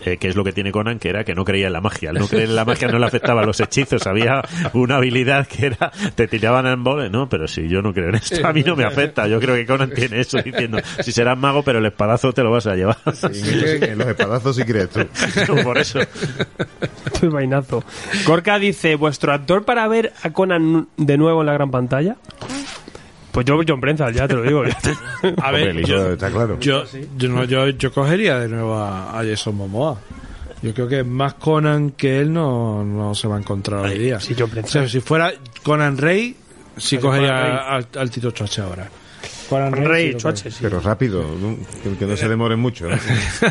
[0.04, 2.10] eh, que es lo que tiene Conan, que era que no creía en la magia.
[2.10, 4.06] Al no creer en la magia no le afectaba a los hechizos.
[4.06, 4.42] Había
[4.72, 8.16] una habilidad que era, te tiraban en vole, no, pero si yo no creo en
[8.16, 9.26] esto, a mí no me afecta.
[9.26, 12.50] Yo creo que Conan tiene eso diciendo, si serás mago, pero el espadazo te lo
[12.50, 12.96] vas a llevar.
[13.22, 15.06] En, en los espadazos si crees tú.
[15.64, 16.00] Por eso.
[17.22, 17.82] El vainazo.
[18.26, 22.16] Gorka dice, ¿vuestro actor para ver a Conan de nuevo en la gran pantalla?
[23.32, 24.62] Pues yo, John Brenthal, ya te lo digo.
[25.42, 26.58] A ver, yo, está claro.
[26.58, 26.84] yo,
[27.18, 29.98] yo, no, yo, yo cogería de nuevo a, a Jason Momoa.
[30.62, 34.18] Yo creo que más Conan que él no, no se va a encontrar hoy día.
[34.20, 35.32] sí, John o sea, si fuera
[35.62, 36.34] Conan Rey,
[36.78, 37.60] sí Pero cogería Conan Rey.
[37.68, 38.88] al, al Tito Choche ahora.
[39.48, 40.58] Conan Rey, sí lo choche, sí.
[40.62, 41.56] Pero rápido, ¿no?
[41.82, 42.88] que, que no se demoren mucho.
[42.88, 42.96] ¿no?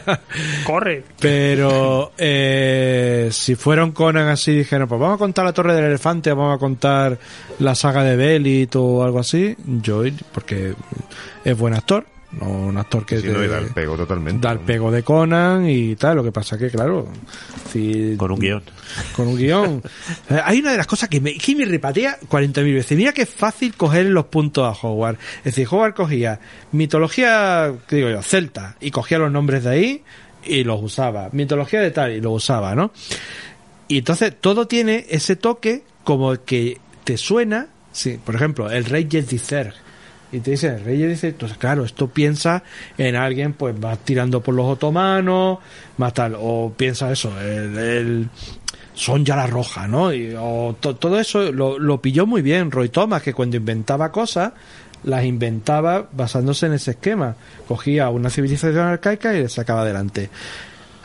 [0.65, 1.03] Corre.
[1.19, 5.85] Pero eh, si fuera un Conan así, dijeron, pues vamos a contar la Torre del
[5.85, 7.17] Elefante, vamos a contar
[7.59, 10.73] la saga de Belit o algo así, yo, ir- porque
[11.43, 12.05] es buen actor,
[12.39, 14.45] no un actor que te- no, y da el pego totalmente.
[14.45, 17.07] da el pego de Conan y tal, lo que pasa que, claro,
[17.71, 18.63] si- Con un guion.
[19.15, 19.81] con un guion.
[20.29, 22.97] Eh, Hay una de las cosas que me, que me repatea 40.000 veces.
[22.97, 25.17] Mira que fácil coger los puntos a Howard.
[25.39, 26.39] Es decir, Howard cogía
[26.71, 30.03] mitología, que digo yo, celta, y cogía los nombres de ahí
[30.45, 31.29] y los usaba.
[31.31, 32.91] Mitología de tal y lo usaba, ¿no?
[33.87, 39.07] Y entonces todo tiene ese toque como que te suena, sí, por ejemplo, el rey
[39.07, 39.73] Yedizer.
[40.35, 42.63] Y te dice, el rey Yedizer, entonces claro, esto piensa
[42.97, 45.59] en alguien pues más tirando por los otomanos,
[45.97, 48.29] más tal, o piensa eso, el, el-
[48.93, 50.13] Sonja la Roja, ¿no?
[50.13, 54.09] Y, o to- todo eso lo, lo pilló muy bien Roy Thomas, que cuando inventaba
[54.11, 54.53] cosas,
[55.03, 57.35] las inventaba basándose en ese esquema.
[57.67, 60.29] Cogía una civilización arcaica y le sacaba adelante.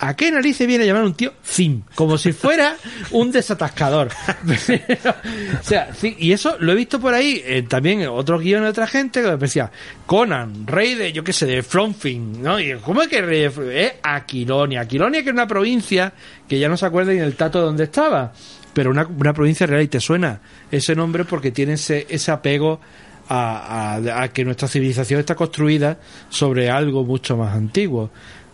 [0.03, 1.83] ¿A qué narices viene a llamar un tío Zim?
[1.95, 2.75] Como si fuera
[3.11, 4.09] un desatascador.
[5.61, 8.71] o sea, y eso lo he visto por ahí, eh, también en otros guiones de
[8.71, 9.71] otra gente, que decía,
[10.07, 12.59] Conan, rey de, yo qué sé, de Flonfin, ¿no?
[12.59, 13.87] Y ¿cómo es que rey de?
[13.87, 14.81] Eh, Aquilonia.
[14.83, 16.13] Aquilonia que es una provincia
[16.49, 18.33] que ya no se acuerda ni el tato donde estaba,
[18.73, 20.41] pero una, una provincia real y te suena
[20.71, 22.81] ese nombre porque tiene ese, ese apego
[23.29, 25.99] a, a- a que nuestra civilización está construida
[26.31, 28.11] sobre algo mucho más antiguo.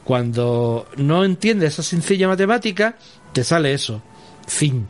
[0.07, 2.95] Cuando no entiendes esa sencilla matemática,
[3.33, 4.01] te sale eso.
[4.47, 4.87] Fin.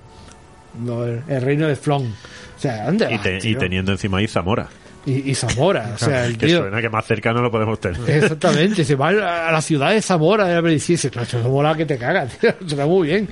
[0.79, 2.03] No, el, el reino de Flon.
[2.05, 4.69] O sea, ¿dónde Y, vas, te- y teniendo encima ahí Zamora.
[5.07, 5.93] Y, y Zamora.
[5.95, 6.59] O sea, el que tío...
[6.61, 7.99] suena que más cerca no lo podemos tener.
[8.11, 10.99] Exactamente, se va a la ciudad de Zamora la medicina.
[10.99, 13.27] Dice, mola que te cagas, tío, suena muy bien.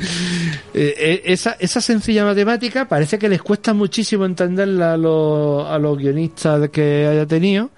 [0.73, 5.79] Eh, eh, esa, esa sencilla matemática parece que les cuesta muchísimo entenderla a los, a
[5.79, 7.69] los guionistas que haya tenido,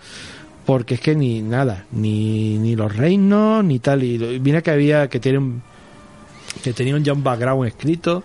[0.67, 4.03] porque es que ni nada, ni, ni los reinos, ni tal.
[4.03, 5.63] Y mira que había, que tiene un,
[6.63, 8.25] que tenía un ya un background escrito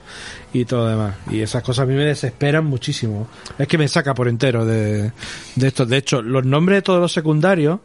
[0.51, 1.15] y todo lo demás.
[1.29, 3.27] Y esas cosas a mí me desesperan muchísimo.
[3.59, 5.11] Es que me saca por entero de,
[5.55, 5.85] de esto.
[5.85, 7.79] De hecho, los nombres de todos los secundarios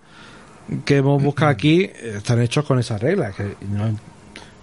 [0.85, 3.95] que hemos buscado aquí están hechos con esas reglas, que no,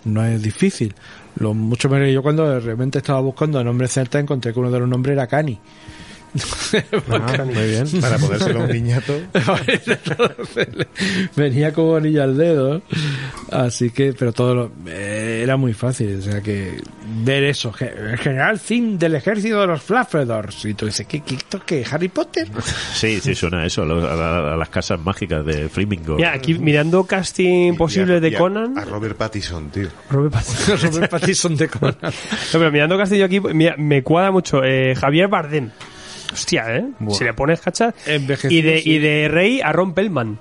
[0.06, 0.96] no es difícil.
[1.36, 4.80] Lo mucho menos yo cuando de repente estaba buscando nombres celtas encontré que uno de
[4.80, 5.60] los nombres era Cani.
[7.12, 7.86] Ah, muy bien.
[8.02, 9.14] Para ponérselo a un niñato.
[11.36, 12.82] Venía como anillo al dedo.
[13.52, 16.18] Así que, pero todo lo- eh, era muy fácil.
[16.20, 16.78] O sea que
[17.24, 17.74] ver eso.
[17.80, 20.66] El general Zim del ejército de los Flaffredors.
[20.66, 21.86] Y tú dices, ¿qué, qué, esto qué?
[21.90, 22.48] ¿Harry Potter?
[22.94, 26.16] Sí, sí, suena a eso, a, los- a la- a las casas mágicas de Flamingo.
[26.16, 28.78] Mira, aquí mirando casting posible Y a- de Conan.
[28.78, 29.88] A Robert Pattinson, tío.
[30.10, 30.78] Robert Pattinson.
[30.94, 31.98] Robert Pattinson de Conan.
[32.02, 32.10] No,
[32.54, 34.64] pero mirando castillo aquí, mira, me cuadra mucho.
[34.64, 35.70] eh, Javier Bardem.
[36.34, 36.86] Hostia, ¿eh?
[37.12, 37.94] Si le pones cachas.
[38.08, 38.90] Y de, sí.
[38.92, 40.38] y de rey a Ron Pellman.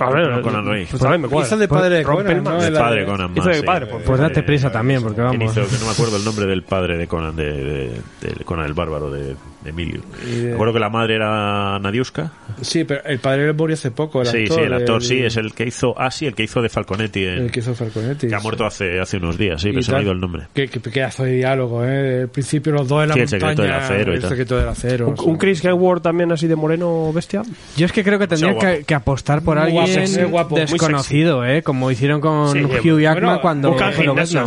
[0.00, 0.86] A ver, No, Conan Rey.
[0.90, 1.46] Pues también me cuadra.
[1.46, 2.42] Hizo de padre de Conan.
[2.42, 2.60] ¿no?
[2.60, 5.56] de padre Conan Hizo más, de padre, pues, Pues date prisa también, porque ¿Quién vamos.
[5.56, 5.68] hizo?
[5.68, 8.00] Que no me acuerdo el nombre del padre de Conan, de, de-
[8.34, 10.02] de Conan el Bárbaro, de, de Emilio.
[10.26, 12.30] Me acuerdo que la madre era Nadiuska.
[12.60, 14.20] Sí, pero el padre murió hace poco.
[14.20, 15.94] El Sí, actor, sí, el actor, el- sí, es el que hizo.
[15.98, 17.24] Ah, sí, el que hizo de Falconetti.
[17.24, 18.28] en- El que hizo Falconetti.
[18.28, 20.44] que ha muerto hace, hace unos días, sí, pero se me ha ido el nombre.
[20.54, 22.22] Qué, qué pedazo de diálogo, ¿eh?
[22.22, 23.40] Al principio los dos en la Sí, el montaña.
[23.54, 25.08] secreto del acero y el secreto del acero.
[25.08, 27.42] Un, un Chris Hemsworth también así de moreno bestia.
[27.76, 28.86] Yo es que creo que tendría que, guapo.
[28.86, 31.62] que apostar por Muy guapo, alguien sí, guapo, muy desconocido, ¿eh?
[31.62, 33.76] Como hicieron con Sí, Hugh Jackman bueno, cuando...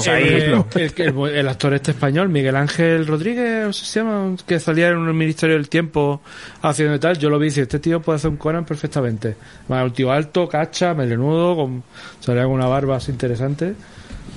[0.07, 4.35] Eh, el, el- el actor este español, Miguel Ángel Rodríguez, ¿cómo se llama?
[4.45, 6.21] Que salía en un Ministerio del Tiempo
[6.61, 7.17] haciendo tal.
[7.17, 9.35] Yo lo vi y este tío puede hacer un Conan perfectamente.
[9.67, 11.83] Bueno, un tío alto, cacha, melenudo, con,
[12.19, 13.75] salía una barba así interesante.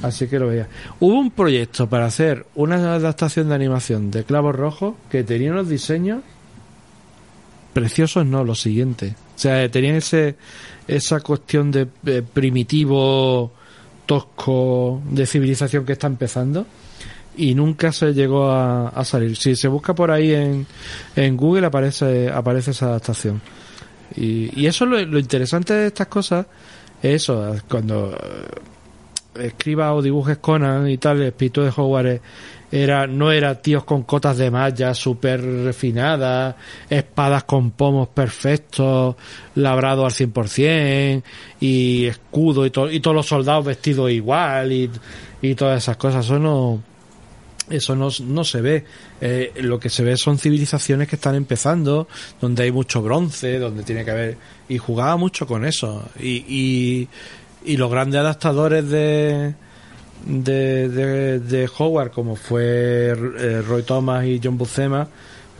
[0.02, 0.66] Así que lo veía.
[1.00, 5.68] Hubo un proyecto para hacer una adaptación de animación de Clavos Rojos que tenía unos
[5.68, 6.22] diseños
[7.74, 9.14] preciosos, no, lo siguiente.
[9.36, 10.36] O sea, tenían ese,
[10.88, 11.86] esa cuestión de
[12.22, 13.52] primitivo,
[14.06, 16.66] tosco, de civilización que está empezando
[17.48, 19.36] y nunca se llegó a, a salir.
[19.36, 20.66] Si se busca por ahí en,
[21.16, 23.40] en Google aparece, aparece esa adaptación.
[24.16, 26.46] Y, y eso es lo, lo interesante de estas cosas,
[27.02, 28.12] es eso, cuando
[29.36, 32.20] eh, escriba o dibujes Conan y tal, el espíritu de Hogwarts
[32.72, 36.54] era, no era tíos con cotas de malla súper refinadas,
[36.88, 39.16] espadas con pomos perfectos,
[39.56, 41.22] labrado al 100%,
[41.60, 44.90] y escudo y, to- y todos los soldados vestidos igual y,
[45.42, 46.24] y todas esas cosas.
[46.24, 46.80] Eso no,
[47.70, 48.84] eso no, no se ve.
[49.20, 52.08] Eh, lo que se ve son civilizaciones que están empezando,
[52.40, 54.36] donde hay mucho bronce, donde tiene que haber.
[54.68, 56.08] Y jugaba mucho con eso.
[56.20, 57.08] Y,
[57.64, 59.54] y, los grandes adaptadores de.
[60.26, 65.08] De, de, de Howard, como fue eh, Roy Thomas y John Buscema,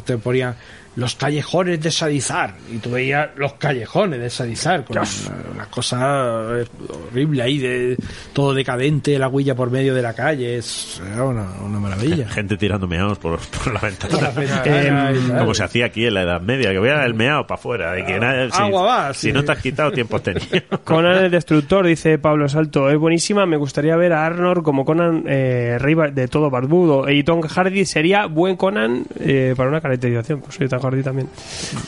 [0.04, 0.54] te ponían
[0.96, 5.08] los callejones de Sadizar y tú veías los callejones de Sadizar con una,
[5.54, 6.66] una cosa eh,
[7.10, 7.96] horrible ahí de
[8.32, 12.56] todo decadente la huella por medio de la calle es era una, una maravilla Gente
[12.56, 14.14] tirando meados por, por la ventana.
[14.14, 15.38] Por la ventana y tal.
[15.38, 17.98] Como se hacía aquí en la Edad Media, que voy a el meado para afuera.
[17.98, 20.46] Y que nada, si, agua va, si no te has quitado, tiempo has tenido.
[20.84, 23.46] Conan el Destructor, dice Pablo Salto, es buenísima.
[23.46, 27.10] Me gustaría ver a Arnor como Conan, eh, rey de todo barbudo.
[27.10, 30.40] Y Tom Hardy sería buen Conan eh, para una caracterización.
[30.40, 31.28] Pues sí, Hardy también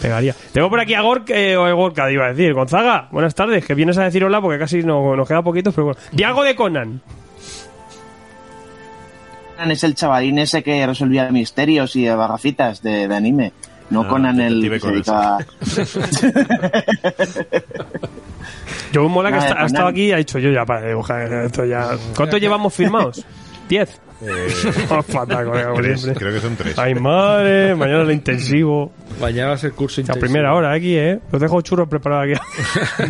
[0.01, 0.35] pegaría.
[0.53, 2.55] Tengo por aquí a Gorka, eh, o a Gorka, iba a decir.
[2.55, 5.87] Gonzaga, buenas tardes, que vienes a decir hola porque casi no, nos queda poquito, pero
[5.87, 6.01] bueno.
[6.13, 7.01] Di algo de Conan.
[9.57, 13.53] Conan es el chavalín ese que resolvía misterios y gafitas de, de anime.
[13.91, 15.39] No Ah, Conan el que se Conan, dedicaba...
[18.93, 21.97] Yo mola que ha estado aquí y ha dicho yo ya para dibujar esto ya.
[22.15, 23.25] ¿Cuánto llevamos firmados?
[23.73, 24.01] 10.
[24.89, 26.21] Oh, fatal, colega, como Tres, siempre.
[26.21, 26.79] creo que son tres.
[26.79, 28.93] Ay, madre, mañana el intensivo.
[29.21, 30.21] Mañana va a ser curso La intensivo.
[30.21, 31.19] primera hora aquí, ¿eh?
[31.33, 33.03] Los dejo churros preparados aquí.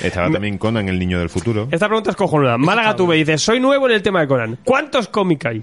[0.02, 1.68] Estaba también Conan, el niño del futuro.
[1.70, 2.58] Esta pregunta es cojonuda.
[2.58, 4.58] Málaga Tuve dice, soy nuevo en el tema de Conan.
[4.64, 5.62] ¿Cuántos cómics hay?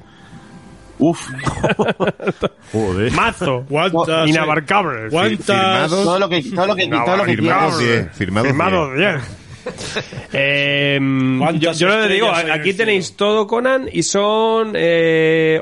[0.99, 1.19] Uf,
[2.71, 3.11] Joder.
[3.11, 3.65] Mazo.
[3.67, 4.29] ¿Cuántas?
[4.29, 5.11] Inabarcables.
[5.11, 5.45] ¿Cuántas?
[5.89, 6.03] Firmados.
[6.03, 8.03] todo lo que, todo lo que, todo lo que Firmados quieras.
[8.05, 8.15] 10.
[8.17, 9.40] Firmados Firmado 10.
[9.63, 10.21] 10.
[10.33, 14.73] Eh, yo, ¿Cuántas yo le digo, aquí tenéis todo Conan y son 8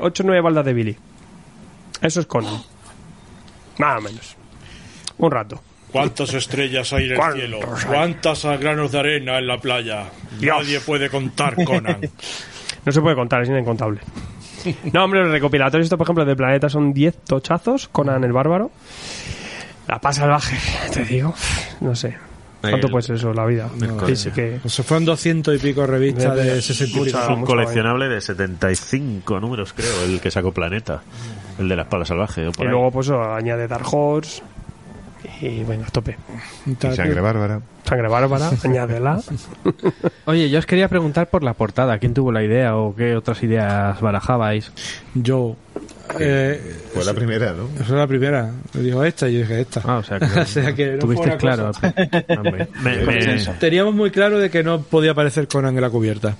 [0.00, 0.96] o 9 baldas de Billy.
[2.00, 2.62] Eso es Conan.
[3.78, 4.36] Más o menos.
[5.18, 5.60] Un rato.
[5.90, 7.58] ¿Cuántas estrellas hay en el ¿Cuántos cielo?
[7.88, 10.04] ¿Cuántas granos de arena en la playa?
[10.38, 10.58] Dios.
[10.58, 12.00] Nadie puede contar, Conan.
[12.82, 14.00] No se puede contar, es incontable.
[14.92, 17.88] No, hombre, los recopilatorios, esto, por ejemplo, de Planeta son 10 tochazos.
[17.88, 18.70] Conan el Bárbaro.
[19.86, 20.56] La paz salvaje,
[20.94, 21.34] te digo.
[21.80, 22.16] No sé.
[22.60, 23.68] ¿Cuánto El- puede ser eso, la vida?
[24.06, 27.04] Que sí que- Pues fueron 200 y pico revistas De- de- de 60 y pico.
[27.18, 31.02] mucha- un mucha coleccionable de 75 números, creo, el que sacó Planeta.
[31.58, 32.46] El de la espada salvaje.
[32.48, 32.72] o por Y ahí.
[32.72, 34.42] luego, pues, añade Dark Horse.
[35.42, 36.16] Y venga, a tope.
[36.66, 37.60] Y sangre bárbara.
[37.84, 39.20] Sangre bárbara, añádela.
[40.26, 41.98] Oye, yo os quería preguntar por la portada.
[41.98, 44.70] ¿Quién tuvo la idea o qué otras ideas barajabais?
[45.14, 45.56] Yo.
[46.18, 47.68] Eh, Fue la primera, ¿no?
[47.74, 48.50] esa es la primera.
[48.74, 49.82] Me dijo esta y yo dije esta.
[49.84, 51.66] Ah, o sea que, O sea que no tuviste fue claro.
[51.68, 51.94] cosa.
[52.36, 52.68] Hombre.
[52.82, 53.54] Me- me- Consenso.
[53.60, 56.36] Teníamos muy claro de que no podía aparecer Conan en la cubierta.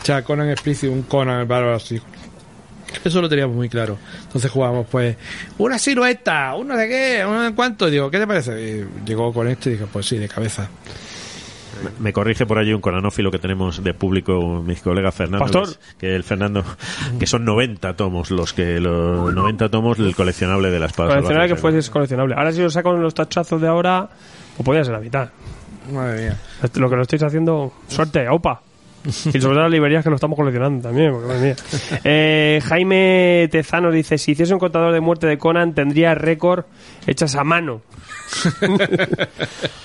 [0.00, 2.00] O sea, Conan explícito, un Conan el bárbaro así.
[3.04, 3.98] Eso lo teníamos muy claro.
[4.24, 5.16] Entonces jugábamos, pues,
[5.58, 7.86] una silueta, un no sé qué, un no sé cuánto.
[7.88, 8.60] Y digo, ¿qué te parece?
[8.60, 10.68] Y llegó con esto y dije, pues sí, de cabeza.
[11.98, 15.44] Me corrige por allí un conanófilo que tenemos de público, mis colegas Fernando.
[15.44, 15.68] Pastor.
[15.98, 16.64] Que, el Fernando,
[17.18, 21.48] que son 90 tomos los que, los 90 tomos del coleccionable de la espada Coleccionable
[21.48, 22.34] que fuese coleccionable.
[22.36, 24.08] Ahora, si os saco los tachazos de ahora,
[24.56, 25.30] pues podría ser la mitad.
[25.92, 26.36] Madre mía.
[26.74, 28.62] Lo que lo estáis haciendo, suerte, opa.
[29.04, 31.56] Y sobre todo las librerías que lo estamos coleccionando también, porque, madre mía.
[32.04, 36.64] Eh, Jaime Tezano dice: Si hiciese un contador de muerte de Conan, tendría récord
[37.06, 37.80] hechas a mano.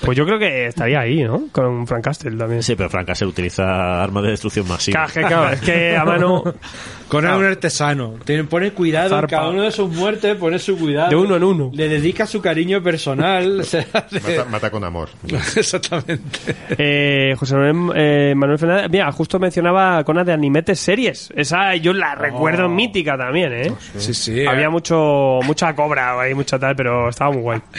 [0.02, 1.48] pues yo creo que estaría ahí, ¿no?
[1.52, 2.62] Con Frank Castle también.
[2.62, 5.06] Sí, pero Franca se utiliza armas de destrucción masiva.
[5.06, 6.42] Claro, es que, claro, es que a mano.
[7.08, 8.14] Conan es un artesano.
[8.24, 11.10] Tiene, pone cuidado en cada uno de sus muertes, pone su cuidado.
[11.10, 11.70] De uno en uno.
[11.72, 13.60] Le dedica su cariño personal.
[13.60, 15.08] o sea, de- Mata, mata con amor.
[15.56, 16.40] Exactamente.
[16.76, 21.32] Eh, José Manuel, eh, Manuel Fernández, mira, justo mencionaba Conan de Animetes series.
[21.36, 23.72] Esa yo la recuerdo mítica también, ¿eh?
[23.96, 24.46] Sí, sí.
[24.46, 27.60] Había mucho mucha cobra ahí, mucha tal, pero estaba muy guay.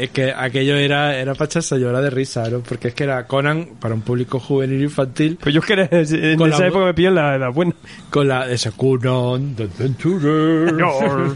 [0.00, 2.60] Es que aquello era, era para echarse llorar de risa, ¿no?
[2.60, 6.24] Porque es que era Conan para un público juvenil infantil Pues yo es que en
[6.32, 7.72] en Con esa la- época me pilló la, la buena.
[8.10, 10.74] con la ese Conan the Adventurer.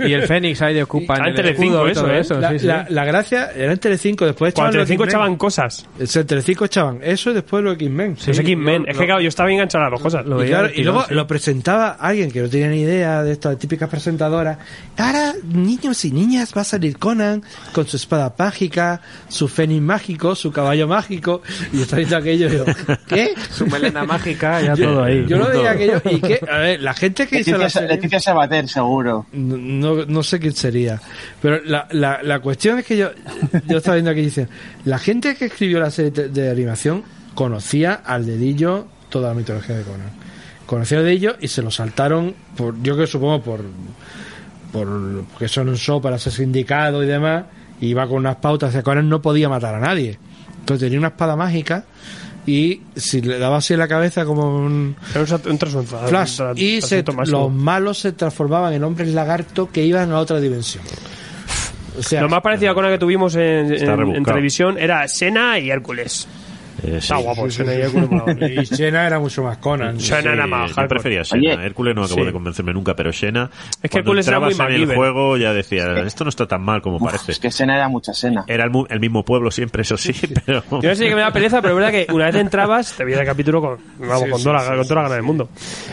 [0.09, 2.19] Y el Fénix ahí de Ocupa Ah, en en el Telecinco eso, todo ¿eh?
[2.21, 2.41] eso.
[2.41, 2.67] La, sí, sí.
[2.67, 5.89] la- la gracia era en Telecinco, después echaban Cuando Telecinco echaban cosas.
[5.99, 8.17] En Telecinco echaban eso y después los X-Men.
[8.27, 8.85] Los X-Men.
[8.89, 10.25] Es que claro, yo estaba bien enganchado a las dos cosas.
[10.27, 13.89] Y, claro, y luego lo presentaba alguien que no tenía ni idea de estas típicas
[13.89, 14.59] presentadoras.
[14.97, 20.35] Ahora, niños y niñas, va a salir Conan con su espada mágica, su fénix mágico,
[20.35, 21.43] su caballo mágico.
[21.73, 23.35] Y yo estaba viendo aquello y ¿qué?
[23.51, 25.25] Su melena mágica, ya todo ahí.
[25.27, 27.97] Yo lo veía aquello y que, a ver, la gente que hizo la Leticia, serie,
[27.97, 29.27] Leticia Sabater, seguro.
[29.33, 31.01] no, no, no sé quién sería,
[31.41, 33.11] pero la, la, la cuestión es que yo,
[33.67, 34.49] yo estaba viendo aquí y dice,
[34.85, 37.03] la gente que escribió la serie de, de animación
[37.35, 40.11] conocía al dedillo toda la mitología de Conan.
[40.67, 43.61] Conocía al dedillo y se lo saltaron, por, yo que supongo por,
[44.73, 47.45] por porque son un show para ser sindicado y demás,
[47.81, 50.19] y iba con unas pautas de Conan no podía matar a nadie.
[50.59, 51.85] Entonces tenía una espada mágica
[52.45, 56.81] y si le daba así en la cabeza como un Era un, flash un y
[56.81, 60.83] se, los malos se transformaban en hombres lagarto que iban a otra dimensión.
[61.97, 65.71] O sea, Lo más parecido a Conan que tuvimos en, en- televisión era Sena y
[65.71, 66.27] Hércules.
[66.83, 67.15] Eh, sí.
[67.15, 68.63] Y Hércules.
[68.63, 69.99] y Xena era mucho más Conan.
[70.01, 71.55] Sí, Xena era más yo prefería Xena.
[71.55, 72.27] Oye, Hércules no acabó sí.
[72.27, 73.49] de convencerme nunca, pero Xena.
[73.83, 76.63] que cuando Hércules era muy entrabas en el juego ya decía, esto no está tan
[76.63, 77.33] mal como Uf, parece.
[77.33, 78.45] es que Sena era mucha Sena.
[78.49, 80.13] Era el, mu- el mismo pueblo siempre, eso sí,
[80.47, 80.63] pero.
[80.83, 83.05] Yo no sé que me da pereza, pero es verdad que una vez entrabas, te
[83.05, 85.49] veía el capítulo con, vamos, con, toda la, con toda la gana del mundo.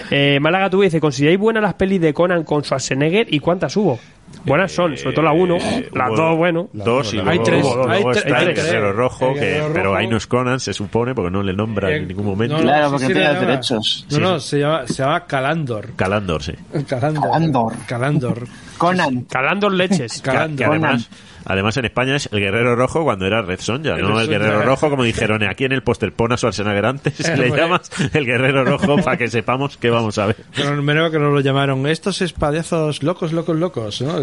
[0.10, 4.00] Eh, Málaga tú dice, ¿consideráis buenas las pelis de Conan con Schwarzenegger y cuántas hubo?
[4.44, 5.58] Buenas son, sobre todo la 1,
[5.94, 6.70] las Hubo dos, bueno.
[6.74, 8.54] Dos y Hay luego, tres, luego hay tres, está hay el.
[8.56, 11.96] Guerrero Rojo, que, pero ahí no es Conan, se supone, porque no le nombran Eh,
[11.98, 12.58] en ningún momento.
[12.58, 13.52] no, Claro, porque sí, tiene le los llama.
[13.52, 14.06] derechos.
[14.12, 15.90] No, no, se llama, se llama Calandor.
[15.96, 16.54] Calandor, sí.
[16.88, 17.22] Calandor.
[17.32, 17.74] Calandor.
[17.88, 18.48] Calandor.
[18.78, 19.22] Conan.
[19.26, 20.22] Calandor leches.
[20.22, 20.58] Que, Calandor.
[20.58, 21.10] que además,
[21.52, 24.20] además en España es el Guerrero Rojo cuando era Red Sonja, ¿no?
[24.20, 24.62] El Guerrero.
[24.64, 28.64] Rojo, como dijeron aquí en el póster, pon a Schwarzenegger antes, le llamas el Guerrero
[28.66, 30.38] Rojo para que sepamos que vamos a ver.
[30.56, 34.16] Pero menos que nos lo llamaron estos espadazos locos, locos, locos, ¿no?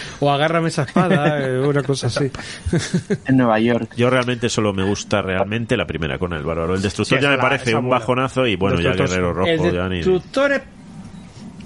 [0.20, 2.30] O agárrame esa espada, eh, una cosa así.
[3.26, 3.90] En Nueva York.
[3.96, 6.74] Yo realmente solo me gusta realmente la primera con el bárbaro.
[6.74, 9.46] El destructor Sí, ya me la- parece un bajonazo y bueno, ya el Destructor, Guerrero
[9.46, 10.02] El Rojo ya ni...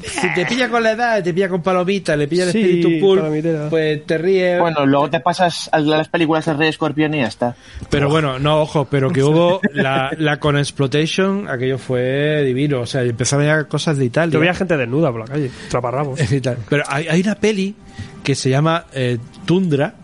[0.06, 3.00] Si te pilla con la edad, te pilla con palomitas, le pilla el Sí, espíritu
[3.00, 3.68] pulp, palomitera.
[3.70, 4.60] pues te ríes.
[4.60, 7.56] Bueno, luego te pasas a las películas del Rey Escorpión y ya está.
[7.90, 12.80] Pero bueno, no, ojo, pero que hubo la, la con Exploitation, aquello fue divino.
[12.80, 14.32] O sea, empezaron ya cosas de Italia.
[14.34, 16.20] Yo veía gente desnuda por la calle, traparrabos.
[16.68, 17.74] Pero hay, hay una peli
[18.22, 19.94] que se llama eh, Tundra,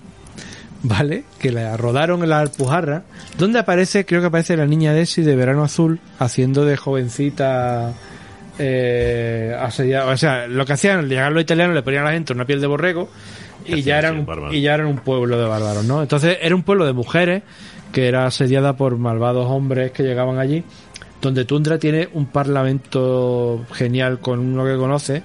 [0.82, 1.24] ¿vale?
[1.38, 3.02] Que la rodaron en la Alpujarra,
[3.38, 7.92] donde aparece, creo que aparece la niña Desi de Verano Azul haciendo de jovencita.
[8.62, 10.12] Eh, asediada.
[10.12, 12.60] o sea, lo que hacían, llegaron los italianos, le ponían a la gente una piel
[12.60, 13.08] de borrego
[13.64, 16.02] y ya, eran, y ya eran un pueblo de bárbaros, ¿no?
[16.02, 17.42] Entonces era un pueblo de mujeres
[17.90, 20.62] que era asediada por malvados hombres que llegaban allí,
[21.20, 25.22] donde Tundra tiene un parlamento genial con uno que conoce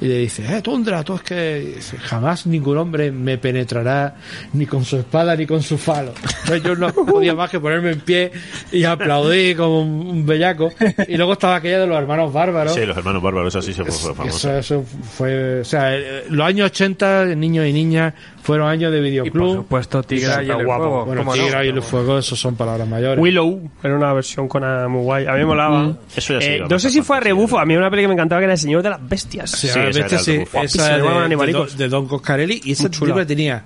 [0.00, 4.16] y le dice, eh, Tundra, tú es que jamás ningún hombre me penetrará
[4.52, 6.12] ni con su espada ni con su falo.
[6.42, 8.32] Entonces yo no podía más que ponerme en pie
[8.72, 10.70] y aplaudí como un, un bellaco.
[11.08, 12.74] Y luego estaba aquella de los hermanos bárbaros.
[12.74, 14.48] Sí, los hermanos bárbaros, así se fue, fue famoso.
[14.50, 14.84] Eso, eso
[15.16, 18.14] fue, o sea, eh, los años 80, niños y niñas,
[18.44, 19.56] fueron años de Y por videoclub.
[19.56, 20.82] supuesto, Tigra y el guapo.
[20.84, 21.04] fuego.
[21.06, 21.32] Bueno.
[21.32, 23.18] Tigra y el fuego, eso son palabras mayores.
[23.18, 25.26] Willow era una versión con Ana muy guay.
[25.26, 25.96] A mí me molaba.
[26.14, 27.58] Eso ya sí Eh, no sé a si fue a rebufo.
[27.58, 29.50] A mí una peli que me encantaba que era El Señor de las Bestias.
[29.50, 32.90] Sí, Sí, a esa veces era sí, esa de, de de Don Coscarelli y esa
[32.90, 33.24] chula.
[33.26, 33.64] tenía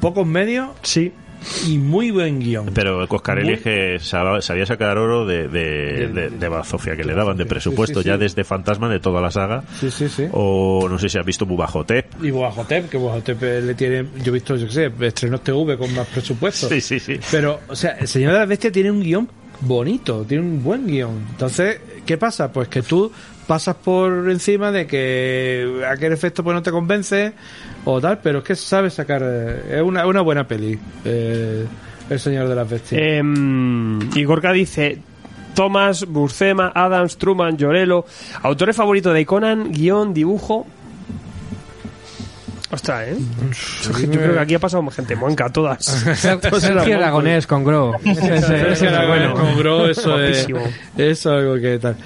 [0.00, 1.10] pocos medios Sí.
[1.66, 2.70] Y muy buen guion.
[2.74, 7.04] Pero el Coscarelli es que sab- sabía sacar oro de, de, de, de bazofia que
[7.04, 8.20] le daban de presupuesto, Sí, sí, ya sí.
[8.20, 9.62] desde Fantasma de toda la saga.
[9.80, 10.24] Sí, sí, sí.
[10.32, 12.22] O no sé si has visto Bubajotep.
[12.22, 15.94] Y Boajotep, que Boajotep le tiene, yo he visto, yo qué sé, estrenos TV con
[15.94, 16.68] más presupuesto.
[16.68, 17.18] Sí, sí, sí.
[17.30, 19.28] Pero, o sea, el Señor de las Bestias tiene un guion
[19.60, 21.26] bonito, tiene un buen guion.
[21.30, 22.52] Entonces, ¿qué pasa?
[22.52, 23.10] Pues que tú
[23.48, 27.32] pasas por encima de que aquel efecto pues no te convence
[27.86, 31.66] o tal, pero es que sabes sacar, eh, es una, una buena peli, eh,
[32.10, 33.00] El Señor de las Bestias.
[33.02, 34.98] Em, y Gorka dice
[35.54, 38.04] Thomas, Buscema, Adams, Truman, Llorelo.
[38.42, 40.66] Autores favoritos de Conan, guion, dibujo.
[42.70, 43.16] Ostras, ¿eh?
[44.02, 45.82] Yo creo que aquí ha pasado gente muenca, todas.
[46.16, 47.64] Sergio Aragonés con
[48.04, 49.32] ese es bueno.
[49.32, 50.56] Con Bro, eso es, eso
[50.98, 51.96] es algo que tal.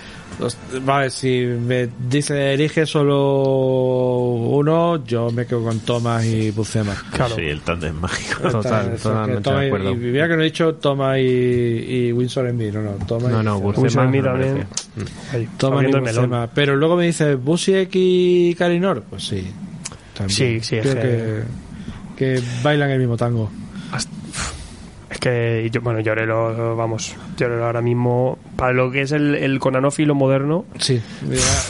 [0.84, 4.18] Vale, si me dice elige solo
[4.58, 6.94] uno, yo me quedo con Thomas y Bucema.
[7.12, 7.34] Claro.
[7.36, 8.42] Sí, el tándem mágico.
[8.50, 9.90] Total, totalmente que Thomas de y- acuerdo.
[9.92, 13.30] Y, mira que no he dicho Thomas y, y Winsor en mí, no, no, Thomas
[13.30, 14.08] No, y no, Bucema.
[14.08, 14.66] Smith no también.
[15.32, 15.92] Ahí, Thomas y.
[15.92, 16.50] Bucema.
[16.54, 19.46] Pero luego me dice Busiek y Karinor, pues sí.
[20.16, 20.30] También.
[20.36, 20.98] Sí, sí, Creo es
[22.16, 23.50] que, que bailan el mismo tango.
[23.96, 24.08] Es
[25.22, 30.16] que, yo, bueno, Llorelo, vamos, Llorelo ahora mismo, para lo que es el, el conanófilo
[30.16, 31.00] moderno, Sí,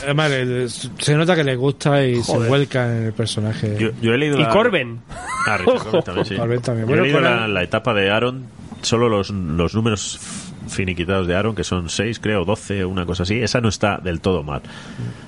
[0.03, 0.31] además
[0.97, 3.75] se nota que le gusta y se vuelca en el personaje.
[3.77, 5.01] Yo, yo he leído y la- Corben.
[5.45, 6.35] Ah, Richard también, sí.
[6.35, 6.61] También.
[6.63, 8.45] Yo he Bueno, leído Conan- la, la etapa de Aaron,
[8.81, 10.19] solo los, los números
[10.67, 13.39] finiquitados de Aaron, que son 6, creo, 12, una cosa así.
[13.39, 14.61] Esa no está del todo mal.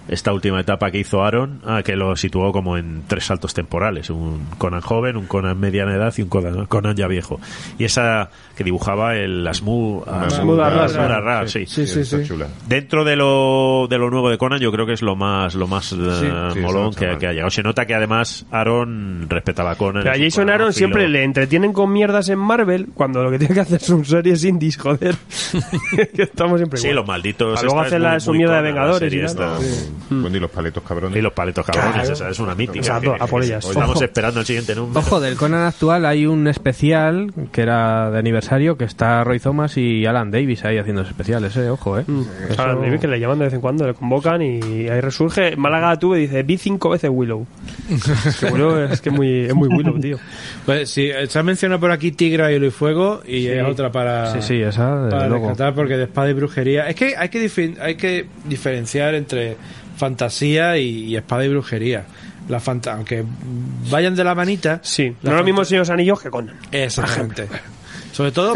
[0.07, 4.09] Esta última etapa que hizo Aaron, ah, que lo situó como en tres saltos temporales:
[4.09, 7.39] un Conan joven, un Conan mediana edad y un Conan, Conan ya viejo.
[7.79, 11.65] Y esa que dibujaba el Asmu, Arrar, sí.
[11.65, 12.23] Sí, sí, sí.
[12.23, 12.47] chula.
[12.67, 15.67] Dentro de lo, de lo nuevo de Conan, yo creo que es lo más lo
[15.67, 15.95] más sí,
[16.61, 17.49] molón que, que ha llegado.
[17.49, 20.03] Se nota que además Aaron respetaba a Conan.
[20.03, 23.39] Pero a es Jason Aaron siempre le entretienen con mierdas en Marvel, cuando lo que
[23.39, 25.15] tiene que hacer son series indies, joder.
[26.15, 26.95] Que estamos siempre Sí, igual.
[26.97, 27.63] los malditos.
[27.63, 29.57] Luego muy- la- su mierda de Vengadores y tal.
[30.09, 31.17] bueno, y los paletos cabrones.
[31.17, 32.13] Y los paletos cabrones, Claro.
[32.13, 32.79] esa es una mítica.
[32.79, 33.65] Exacto, que- a por que ellas.
[33.65, 34.03] Estamos Ojo.
[34.03, 34.99] esperando el siguiente número.
[34.99, 39.77] Ojo, del Conan actual hay un especial que era de aniversario que está Roy Thomas
[39.77, 41.69] y Alan Davis ahí haciendo especiales, eh.
[41.69, 42.03] Ojo, eh.
[42.07, 42.21] Mm.
[42.49, 45.55] Eso- Alan Davis, que le llaman de vez en cuando, le convocan y ahí resurge.
[45.55, 47.45] Málaga tuve dice, vi cinco veces Willow.
[47.89, 50.17] es que Willow es que es muy, es muy Willow, tío.
[50.65, 54.33] Pues sí, se ha mencionado por aquí Tigra, Hielo y Fuego y es otra para,
[54.33, 55.49] Sí, sí, esa, desde para luego.
[55.49, 56.89] rescatar porque de espada y brujería.
[56.89, 59.57] Es que hay que, hay que diferenciar entre
[59.97, 62.05] fantasía y, y espada y brujería.
[62.49, 63.23] La fanta aunque
[63.89, 64.79] vayan de la manita.
[64.83, 66.57] Sí, la no lo mismo Señor Anillos que Conan.
[66.71, 67.47] Exactamente.
[68.11, 68.53] Sobre todo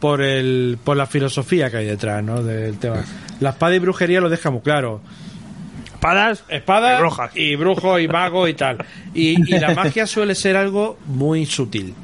[0.00, 2.42] por el por la filosofía que hay detrás, ¿no?
[2.42, 3.02] Del tema.
[3.40, 5.00] La espada y brujería lo deja muy claro.
[5.94, 7.30] Espadas, Espada y rojas.
[7.36, 8.84] y brujo y mago y tal.
[9.14, 11.94] Y, y la magia suele ser algo muy sutil.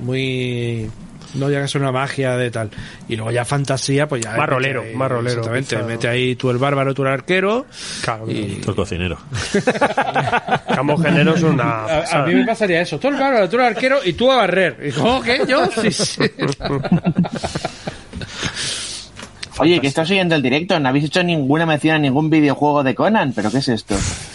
[0.00, 0.88] Muy.
[1.34, 2.70] No llega a ser una magia de tal.
[3.08, 4.36] Y luego ya fantasía, pues ya.
[4.36, 5.76] Más rolero, mete ahí- más rolero, Exactamente.
[5.76, 5.86] quizá.
[5.86, 7.66] Mete ahí tú el bárbaro, tú el arquero.
[8.02, 9.18] Claro, Y- El cocinero.
[10.68, 12.98] ambos géneros son una A, a mí me pasaría eso.
[12.98, 14.76] Tú el bárbaro, tú el arquero y tú a barrer.
[14.86, 15.66] Y ¿Cómo que yo?
[15.80, 16.20] Sí, sí.
[19.58, 22.94] Oye, que estás oyendo el directo, no habéis hecho ninguna mención a ningún videojuego de
[22.94, 23.94] Conan, pero ¿qué es esto?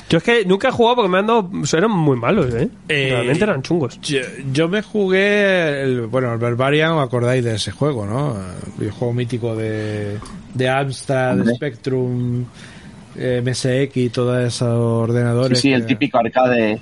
[0.10, 1.50] Yo es que nunca he jugado porque me han dado...
[1.76, 2.70] Eran muy malos, ¿eh?
[2.88, 4.00] Eh, Realmente eran chungos.
[4.02, 4.20] Yo,
[4.54, 8.36] yo me jugué, el, bueno, el Barbarian, ¿os acordáis de ese juego, no?
[8.38, 10.18] El videojuego mítico de,
[10.54, 11.56] de Amstrad, Hombre.
[11.56, 12.46] Spectrum,
[13.18, 15.60] eh, MSX y todos esos ordenadores.
[15.60, 16.80] Sí, sí, el que- típico arcade.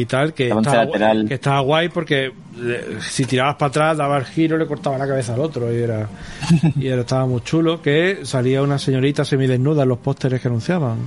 [0.00, 1.16] Y tal, que estaba, lateral.
[1.18, 4.96] guay, que estaba guay porque eh, si tirabas para atrás, daba el giro, le cortaba
[4.98, 6.08] la cabeza al otro y era,
[6.78, 7.80] y era, estaba muy chulo.
[7.82, 10.98] Que salía una señorita semidesnuda en los pósteres que anunciaban.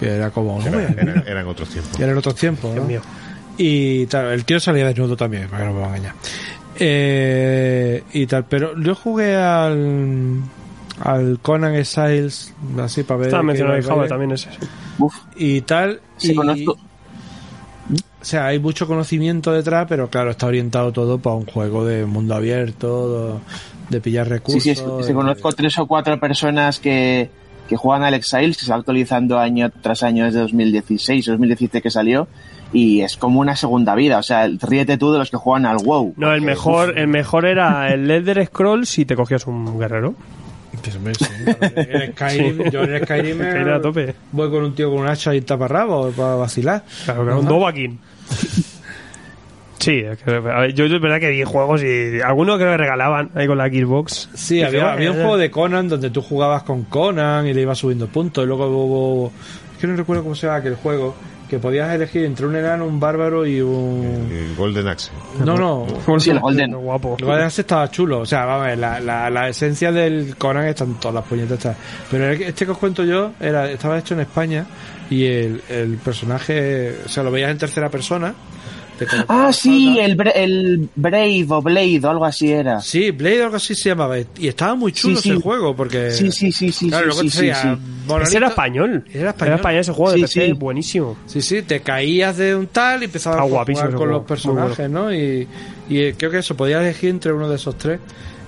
[0.00, 1.98] Que era como, Era- "Hombre, era- eran otros tiempos.
[2.00, 2.70] era en otros tiempos.
[3.56, 6.14] Y tal, el tío salía desnudo también, para que no me van a engañar.
[6.76, 10.40] Eh, y tal, pero yo jugué al
[11.00, 14.48] al Conan Exiles así para ver Estaba mencionado Java ver, también ese.
[14.50, 14.66] sí.
[14.98, 16.76] Uf, y tal Sí, y, conozco.
[17.92, 22.06] O sea hay mucho conocimiento detrás pero claro está orientado todo para un juego de
[22.06, 23.40] mundo abierto
[23.90, 27.28] de pillar recursos sí, es- sí, de- conozco tres o cuatro personas que,
[27.68, 31.82] que juegan al Exiles, que se va actualizando año tras año desde 2016 o 2017
[31.82, 32.26] que salió,
[32.72, 34.18] y es como una segunda vida.
[34.18, 36.12] O sea, ríete tú de los que juegan al WoW.
[36.16, 40.14] No, el mejor, el mejor era el Elder Scrolls si te cogías un guerrero.
[41.76, 44.14] En Skyrim, yo en Skyrim me- tope.
[44.32, 47.46] voy con un tío con un hacha y taparrabo para vacilar Claro, claro, un.
[47.46, 47.98] Dovahkiin.
[49.78, 53.30] Sí, es que, a ver, yo es verdad que vi juegos y algunos que regalaban
[53.34, 54.30] ahí con la Xbox.
[54.32, 57.52] Sí, había, dije, había un "Bueno, juego de Conan donde tú jugabas con Conan y
[57.52, 58.44] le ibas subiendo puntos.
[58.44, 59.32] Y luego hubo.
[59.74, 61.14] Es que no recuerdo cómo se llama aquel juego.
[61.54, 64.28] Que podías elegir entre un enano, un bárbaro y un.
[64.28, 65.12] El Golden Axe.
[65.44, 65.86] No, no.
[66.18, 66.72] Sí, el Golden.
[66.74, 67.14] Guapo.
[67.16, 68.18] El Golden Axe estaba chulo.
[68.18, 71.24] O sea, vamos, a ver, la, la, la esencia del Conan está en todas las
[71.24, 71.58] puñetas.
[71.58, 71.76] estas.
[72.10, 74.66] Pero este que os cuento yo era estaba hecho en España
[75.08, 76.96] y el, el personaje.
[77.06, 78.34] O sea, lo veías en tercera persona.
[79.28, 82.80] Ah, sí, el, el Brave o Blade o algo así era.
[82.80, 84.16] Sí, Blade o algo así se llamaba.
[84.38, 85.30] Y estaba muy chulo Sí, sí.
[85.32, 86.10] ese juego porque.
[86.12, 87.68] Sí, sí, sí, sí, Claro, sí, luego sí, te sí, salía sí.
[88.06, 89.04] monolito- Ese era español.
[89.12, 89.80] Era español.
[89.80, 90.52] ese juego de Sí, PC, sí.
[90.52, 91.16] buenísimo.
[91.26, 94.24] Sí, sí, te caías de un tal y empezabas Está a jugar con juego, los
[94.24, 95.12] personajes, ¿no?
[95.12, 95.48] Y,
[95.88, 98.00] y eh, creo que eso, podías elegir entre uno de esos tres.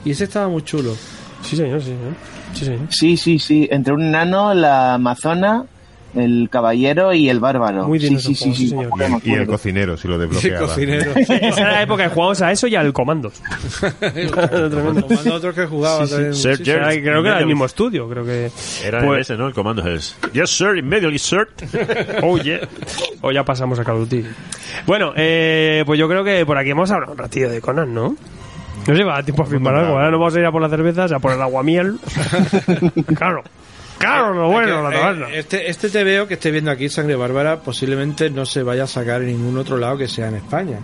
[0.05, 0.95] Y ese estaba muy chulo.
[1.43, 2.15] Sí, señor, sí, señor.
[2.55, 2.81] Sí, señor.
[2.91, 3.69] Sí, sí, sí.
[3.71, 5.65] Entre un enano, la amazona,
[6.17, 7.87] el caballero y el bárbaro.
[7.87, 8.73] Muy bien sí, Y el, y
[9.05, 9.47] el acuerdo.
[9.53, 10.67] cocinero, si lo Sí, desbloqueaba.
[10.67, 11.13] cocinero.
[11.17, 13.35] Esa era la época que jugábamos a eso y al Comandos.
[14.01, 15.03] Tremendo.
[15.03, 18.51] Tomando otros que jugaba creo que era el mismo estudio, creo que...
[18.85, 19.47] Era Pues- ese, ¿no?
[19.49, 20.17] El comando es.
[20.33, 21.49] Yes, sir, immediately, sir.
[22.23, 22.61] Oh, yeah.
[23.21, 24.25] O ya pasamos a Call of Duty.
[24.87, 28.17] Bueno, eh, pues yo creo que por aquí hemos hablado un ratillo de Conan, ¿no?
[28.87, 29.93] No se va a tiempo a firmar algo.
[29.95, 31.99] Ahora no vamos a ir a por las cervezas, a por el aguamiel.
[33.17, 33.43] claro.
[33.99, 35.29] Claro, lo bueno, la Eh, taberna.
[35.35, 38.87] este, este te veo que esté viendo aquí Sangre Bárbara posiblemente no se vaya a
[38.87, 40.79] sacar en ningún otro lado que sea en España.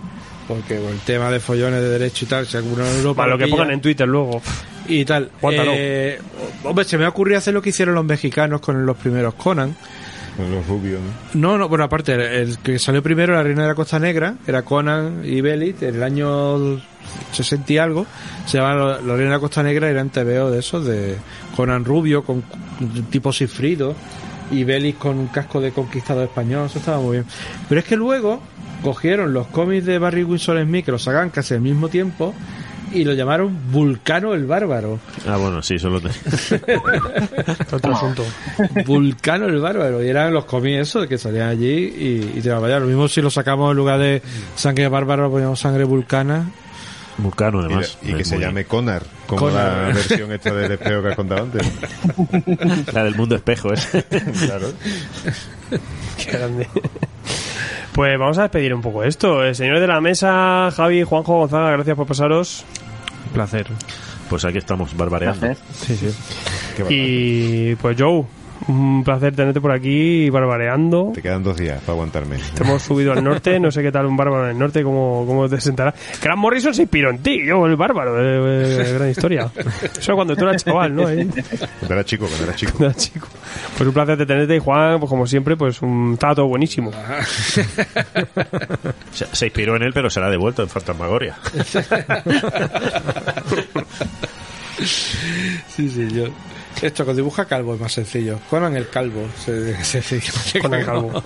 [0.47, 3.37] Porque el tema de follones de derecho y tal, si alguno en Europa Para lo
[3.37, 4.41] que pongan en Twitter luego.
[4.87, 5.29] y tal.
[5.51, 6.19] Eh,
[6.65, 9.73] hombre, se me ha ocurrido hacer lo que hicieron los mexicanos con los primeros Conan.
[10.35, 10.99] Con los rubios,
[11.33, 11.51] ¿no?
[11.51, 14.35] No, no, bueno, aparte, el, el que salió primero, La Reina de la Costa Negra,
[14.45, 16.81] era Conan y Belit, en el año
[17.31, 18.05] 60 y algo,
[18.45, 21.17] se llama La la Reina de la Costa Negra, eran TVO de esos, de
[21.55, 22.43] Conan rubio, con
[23.09, 23.95] tipo Sifrido,
[24.51, 27.25] y Belit con un casco de conquistador español, eso estaba muy bien.
[27.67, 28.41] Pero es que luego
[28.83, 32.33] cogieron los cómics de Barry Windsor Smith, que los sacan casi al mismo tiempo,
[32.93, 34.99] y lo llamaron Vulcano el Bárbaro.
[35.27, 36.09] Ah, bueno, sí, solo te...
[37.75, 38.23] Otro asunto.
[38.85, 40.03] Vulcano el Bárbaro.
[40.03, 42.79] Y eran los cómics esos que salían allí y, y te vaya.
[42.79, 44.21] Lo mismo si lo sacamos en lugar de
[44.55, 46.51] sangre bárbaro, poníamos sangre vulcana.
[47.17, 47.97] Vulcano, Y, además.
[48.01, 49.87] y que se llame Conar, como Conar.
[49.89, 51.71] la versión esta del espejo que has contado antes.
[52.93, 53.85] La del mundo espejo, es.
[54.45, 54.67] Claro.
[56.17, 56.67] Qué grande.
[57.93, 59.43] Pues vamos a despedir un poco esto.
[59.45, 62.65] Eh, señores de la mesa, Javi, Juanjo, Gonzaga, gracias por pasaros.
[63.27, 63.67] Un placer.
[64.29, 65.39] Pues aquí estamos barbareando.
[65.39, 65.57] Placer.
[65.73, 66.83] Sí, sí.
[66.89, 68.25] Y pues Joe,
[68.67, 71.11] un placer tenerte por aquí barbareando.
[71.13, 72.37] Te quedan dos días para aguantarme.
[72.55, 75.25] Te hemos subido al norte, no sé qué tal un bárbaro en el norte, cómo,
[75.27, 75.93] cómo te sentará.
[76.21, 79.51] Grant Morrison se inspiró en ti, yo, el bárbaro, eh, eh, gran historia.
[79.97, 81.09] Eso cuando tú eras chaval, ¿no?
[81.09, 81.27] Eh,
[81.79, 82.71] Cuando era chico, cuando era chico.
[82.73, 83.27] cuando eras chico.
[83.77, 86.91] Pues un placer de tenerte y Juan, pues como siempre, pues un, estaba todo buenísimo.
[89.11, 91.35] Se, se inspiró en él, pero será devuelto en Fantasmagoria.
[94.77, 96.25] Sí, sí, yo.
[96.83, 98.39] Esto con dibuja calvo es más sencillo.
[98.49, 99.25] Conan el calvo.
[99.37, 101.23] Se, se- se- Con el calvo.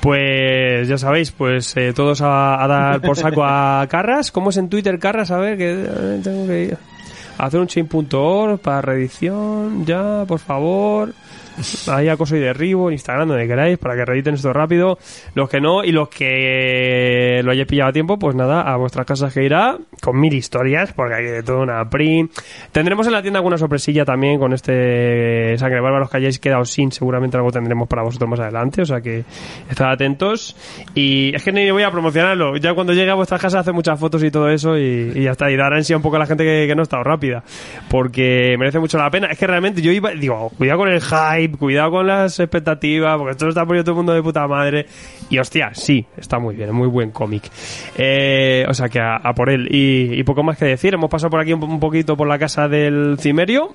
[0.00, 4.32] Pues ya sabéis, pues eh, todos a, a dar por saco a Carras.
[4.32, 5.30] ¿Cómo es en Twitter Carras?
[5.30, 6.78] A ver, que eh, tengo que ir.
[7.38, 11.14] Hacer un chain.org para reedición, ya, por favor.
[11.88, 14.98] Ahí acoso y derribo, en Instagram, donde queráis, para que reediten esto rápido.
[15.34, 19.06] Los que no, y los que lo hayáis pillado a tiempo, pues nada, a vuestras
[19.06, 22.32] casas que irá, con mil historias, porque hay de todo una print.
[22.72, 26.90] Tendremos en la tienda alguna sorpresilla también con este Sangre Bárbaros que hayáis quedado sin,
[26.92, 29.24] seguramente algo tendremos para vosotros más adelante, o sea que
[29.70, 30.56] estad atentos.
[30.94, 33.98] Y es que ni voy a promocionarlo, ya cuando llegue a vuestras casas hace muchas
[33.98, 36.26] fotos y todo eso y, y ya está, y dar ansia un poco a la
[36.26, 37.42] gente que, que no ha estado rápida,
[37.90, 39.28] porque merece mucho la pena.
[39.28, 43.16] Es que realmente yo iba, digo, cuidado con el hype hype, cuidado con las expectativas,
[43.16, 44.86] porque esto lo está poniendo todo el mundo de puta madre.
[45.30, 47.44] Y hostia, sí, está muy bien, es muy buen cómic.
[47.96, 49.68] Eh, o sea que a, a por él.
[49.70, 52.38] Y, y poco más que decir, hemos pasado por aquí un, un poquito por la
[52.38, 53.74] casa del Cimerio.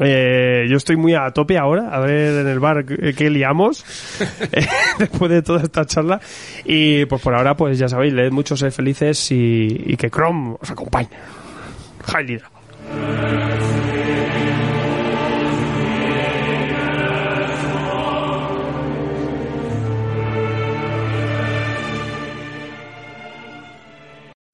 [0.00, 3.84] Eh, yo estoy muy a tope ahora, a ver en el bar qué, qué liamos
[4.52, 4.66] eh,
[4.98, 6.20] después de toda esta charla.
[6.64, 10.56] Y pues por ahora, pues ya sabéis, leed mucho, sed felices y, y que Chrome
[10.60, 11.08] os acompañe.